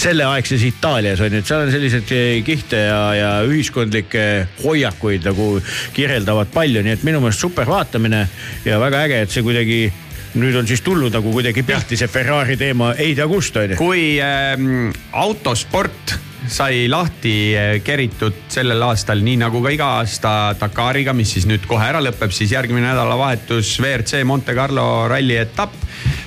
selleaegses 0.00 0.64
Itaalias 0.66 1.22
on 1.22 1.36
ju, 1.36 1.42
et 1.44 1.50
seal 1.50 1.66
on 1.66 1.70
selliseid 1.74 2.14
eh, 2.16 2.38
kihte 2.46 2.80
ja, 2.88 3.02
ja 3.14 3.32
ühiskondlikke 3.46 4.24
hoiakuid 4.64 5.30
nagu 5.30 5.52
kirjeldavad 5.94 6.50
palju, 6.54 6.82
nii 6.82 6.98
et 6.98 7.06
minu 7.06 7.22
meelest 7.22 7.46
super 7.46 7.70
vaatamine 7.70 8.24
ja 8.66 8.82
väga 8.82 9.04
äge, 9.06 9.22
et 9.22 9.34
see 9.34 9.46
kuidagi 9.46 9.84
nüüd 10.40 10.56
on 10.58 10.66
siis 10.66 10.82
tulnud 10.84 11.14
nagu 11.14 11.32
kuidagi 11.34 11.62
pihti 11.66 11.98
see 11.98 12.10
Ferrari 12.10 12.56
teema, 12.58 12.92
ei 12.98 13.14
tea 13.14 13.26
kust 13.30 13.56
on 13.60 13.74
ju. 13.74 13.78
kui 13.78 14.14
ähm, 14.22 14.90
autosport 15.12 16.16
sai 16.50 16.88
lahti 16.90 17.34
äh, 17.56 17.78
keritud 17.84 18.44
sellel 18.52 18.82
aastal, 18.84 19.22
nii 19.24 19.38
nagu 19.40 19.62
ka 19.64 19.72
iga 19.72 19.90
aasta 20.00 20.34
Dakariga, 20.60 21.14
mis 21.16 21.32
siis 21.36 21.48
nüüd 21.48 21.64
kohe 21.68 21.86
ära 21.86 22.02
lõpeb, 22.04 22.34
siis 22.34 22.52
järgmine 22.52 22.86
nädalavahetus 22.90 23.78
WRC 23.80 24.24
Monte 24.28 24.56
Carlo 24.56 25.06
ralli 25.10 25.38
etapp. 25.40 25.76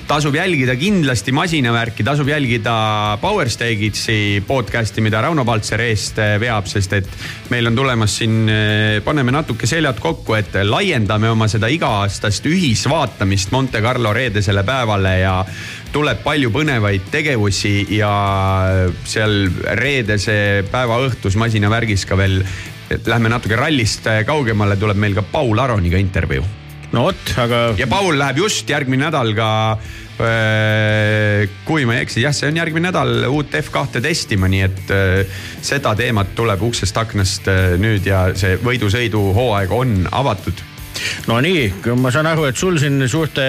Tasub 0.08 0.34
jälgida 0.34 0.72
kindlasti 0.76 1.32
masinavärki, 1.32 2.04
tasub 2.04 2.28
jälgida 2.28 3.18
Power 3.20 3.48
Stages'i 3.50 4.42
podcast'i, 4.46 5.02
mida 5.04 5.20
Rauno 5.20 5.44
Paltser 5.44 5.82
eest 5.84 6.18
äh, 6.18 6.36
veab, 6.40 6.66
sest 6.70 6.94
et 6.96 7.08
meil 7.52 7.68
on 7.68 7.76
tulemas 7.76 8.14
siin, 8.20 8.48
paneme 9.04 9.34
natuke 9.34 9.68
seljad 9.68 10.00
kokku, 10.00 10.34
et 10.38 10.56
laiendame 10.64 11.28
oma 11.28 11.48
seda 11.52 11.68
iga-aastast 11.72 12.48
ühisvaatamist 12.48 13.52
Monte 13.52 13.82
Carlo 13.84 14.12
reedesele 14.16 14.64
päevale 14.64 15.12
ja 15.20 15.34
tuleb 15.92 16.22
palju 16.24 16.52
põnevaid 16.56 17.10
tegevusi 17.12 17.74
ja 17.98 18.12
seal 19.04 19.36
reedese 19.80 20.38
päeva 20.72 21.02
õhtus 21.04 21.36
masinavärgis 21.40 22.08
ka 22.08 22.16
veel, 22.16 22.40
lähme 23.04 23.28
natuke 23.28 23.60
rallist 23.60 24.08
kaugemale, 24.26 24.80
tuleb 24.80 25.04
meil 25.04 25.18
ka 25.20 25.26
Paul 25.32 25.60
Aroniga 25.60 26.00
intervjuu. 26.00 26.57
No 26.92 27.08
vot, 27.08 27.32
aga. 27.40 27.62
ja 27.78 27.88
Paul 27.90 28.18
läheb 28.18 28.44
just 28.44 28.70
järgmine 28.70 29.08
nädal 29.08 29.34
ka, 29.36 29.50
kui 31.68 31.84
ma 31.86 31.94
ei 31.94 32.02
eksi, 32.02 32.22
jah, 32.24 32.34
see 32.34 32.50
on 32.50 32.58
järgmine 32.58 32.88
nädal 32.88 33.28
uut 33.30 33.54
F2 33.54 34.02
testima, 34.02 34.50
nii 34.50 34.64
et 34.66 34.94
äh, 34.94 35.36
seda 35.62 35.94
teemat 35.98 36.34
tuleb 36.38 36.64
uksest 36.70 36.98
aknast 36.98 37.46
äh, 37.50 37.76
nüüd 37.80 38.08
ja 38.08 38.28
see 38.38 38.58
võidusõidu 38.64 39.28
hooaeg 39.36 39.74
on 39.74 40.00
avatud 40.10 40.67
no 41.28 41.38
nii, 41.44 41.64
ma 42.00 42.12
saan 42.14 42.28
aru, 42.30 42.46
et 42.48 42.56
sul 42.56 42.78
siin 42.80 43.02
suurte 43.08 43.44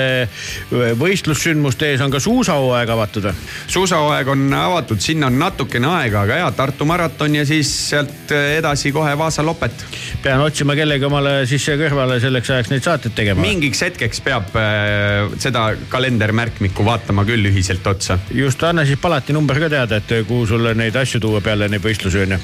võistlussündmuste 0.99 1.93
ees 1.93 2.03
on 2.05 2.13
ka 2.13 2.21
suusahooaeg 2.23 2.93
avatud 2.95 3.29
või? 3.29 3.47
suusahooaeg 3.67 4.31
on 4.33 4.45
avatud, 4.53 5.01
sinna 5.03 5.29
on 5.29 5.39
natukene 5.41 5.89
aega, 5.99 6.23
aga 6.27 6.39
ja 6.43 6.51
Tartu 6.55 6.87
maraton 6.89 7.35
ja 7.39 7.45
siis 7.47 7.71
sealt 7.89 8.33
edasi 8.33 8.91
kohe 8.95 9.15
Vaasa 9.17 9.43
lopet. 9.45 9.85
pean 10.23 10.41
otsima 10.43 10.75
kellegi 10.75 11.05
omale 11.07 11.33
sisse 11.49 11.75
kõrvale 11.79 12.19
selleks 12.21 12.53
ajaks 12.55 12.73
neid 12.73 12.85
saateid 12.85 13.15
tegema. 13.15 13.41
mingiks 13.41 13.83
hetkeks 13.85 14.23
peab 14.25 14.55
äh, 14.59 15.29
seda 15.41 15.69
kalendermärkmikku 15.89 16.85
vaatama 16.85 17.25
küll 17.27 17.51
ühiselt 17.51 17.87
otsa. 17.87 18.19
just, 18.31 18.63
anna 18.63 18.85
siis 18.85 18.99
palati 19.01 19.33
number 19.33 19.59
ka 19.59 19.69
teada, 19.71 20.01
et 20.01 20.25
kuhu 20.27 20.47
sulle 20.47 20.73
neid 20.77 20.95
asju 20.95 21.21
tuua 21.23 21.41
peale 21.41 21.69
neid 21.69 21.83
võistlusi 21.83 22.25
on 22.25 22.37
ju. 22.37 22.41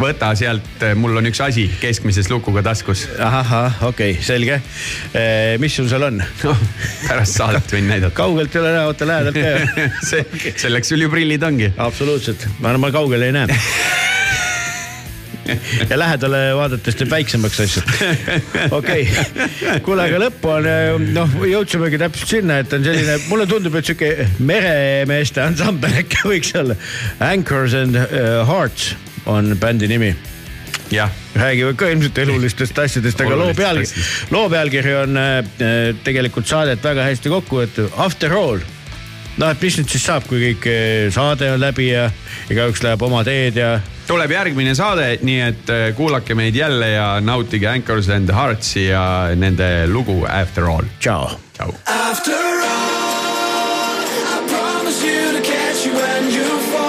Võta 0.00 0.30
sealt, 0.38 0.84
mul 0.98 1.16
on 1.20 1.28
üks 1.30 1.40
asi 1.44 1.66
keskmises 1.80 2.28
lukuga 2.30 2.62
taskus. 2.66 3.06
ahah, 3.18 3.82
okei 3.88 4.16
okay,, 4.16 4.24
selge. 4.24 4.60
mis 5.62 5.76
sul 5.76 5.88
seal 5.90 6.08
on? 6.08 6.22
pärast 7.06 7.38
saadet 7.38 7.76
võin 7.76 7.88
näidata. 7.90 8.14
kaugelt 8.16 8.54
ei 8.54 8.62
ole 8.62 8.74
näha, 8.76 8.90
oota 8.90 9.08
lähedalt 9.08 9.40
ka. 9.40 9.84
see, 10.10 10.52
selleks 10.56 10.92
sul 10.92 11.06
ju 11.06 11.12
prillid 11.12 11.46
ongi. 11.46 11.72
absoluutselt, 11.76 12.48
ma 12.60 12.76
ma 12.76 12.92
kaugele 12.94 13.30
ei 13.30 13.36
näe 13.36 13.60
ja 15.90 15.98
lähedale 15.98 16.40
vaadates 16.58 16.96
teeb 16.98 17.10
väiksemaks 17.10 17.60
asju. 17.64 17.82
okei 18.70 19.06
okay., 19.06 19.80
kuule, 19.86 20.06
aga 20.08 20.20
lõppu 20.26 20.52
on, 20.52 21.08
noh, 21.16 21.36
jõudsimegi 21.46 22.00
täpselt 22.02 22.36
sinna, 22.36 22.60
et 22.62 22.72
on 22.76 22.84
selline, 22.86 23.18
mulle 23.30 23.48
tundub, 23.50 23.78
et 23.78 23.88
sihuke 23.88 24.28
meremeeste 24.38 25.44
ansambel 25.44 26.00
äkki 26.02 26.24
võiks 26.26 26.54
olla. 26.58 26.78
Anchors 27.22 27.76
and 27.78 27.98
uh, 28.00 28.42
Hearts 28.48 28.94
on 29.26 29.56
bändi 29.60 29.88
nimi 29.88 30.14
jah, 30.90 31.10
räägivad 31.34 31.76
ka 31.76 31.88
ilmselt 31.90 32.18
elulistest 32.18 32.78
asjadest, 32.78 33.20
aga 33.20 33.36
loo 33.36 33.54
pealkiri 33.54 34.04
loo 34.30 34.48
pealkiri 34.50 34.94
on 35.02 35.16
äh, 35.18 35.44
tegelikult 36.04 36.46
saadet 36.46 36.84
väga 36.84 37.02
hästi 37.08 37.32
kokku 37.32 37.60
võetud, 37.62 37.90
After 37.96 38.32
all. 38.38 38.60
noh, 39.36 39.50
et 39.50 39.60
mis 39.62 39.76
nüüd 39.80 39.90
siis 39.92 40.06
saab, 40.06 40.24
kui 40.30 40.40
kõik 40.44 40.68
äh, 40.70 41.10
saade 41.14 41.50
on 41.52 41.60
läbi 41.60 41.90
ja 41.90 42.06
igaüks 42.50 42.82
läheb 42.86 43.02
oma 43.02 43.24
teed 43.26 43.58
ja 43.60 43.74
tuleb 44.06 44.30
järgmine 44.30 44.74
saade, 44.78 45.18
nii 45.26 45.40
et 45.48 45.70
äh, 45.74 45.88
kuulake 45.98 46.34
meid 46.38 46.56
jälle 46.56 46.92
ja 46.94 47.08
nautige 47.20 47.68
Anchors 47.68 48.08
and 48.08 48.30
Heartsi 48.32 48.86
ja 48.92 49.02
nende 49.34 49.86
lugu 49.90 50.22
After 50.30 50.70
All. 50.70 50.86
tšau. 51.00 51.34
After 51.58 52.36
all, 52.36 52.62
I 54.22 54.48
promise 54.48 55.02
you 55.02 55.32
to 55.34 55.42
catch 55.42 55.86
you 55.86 55.92
when 55.98 56.30
you 56.30 56.46
fall. 56.70 56.85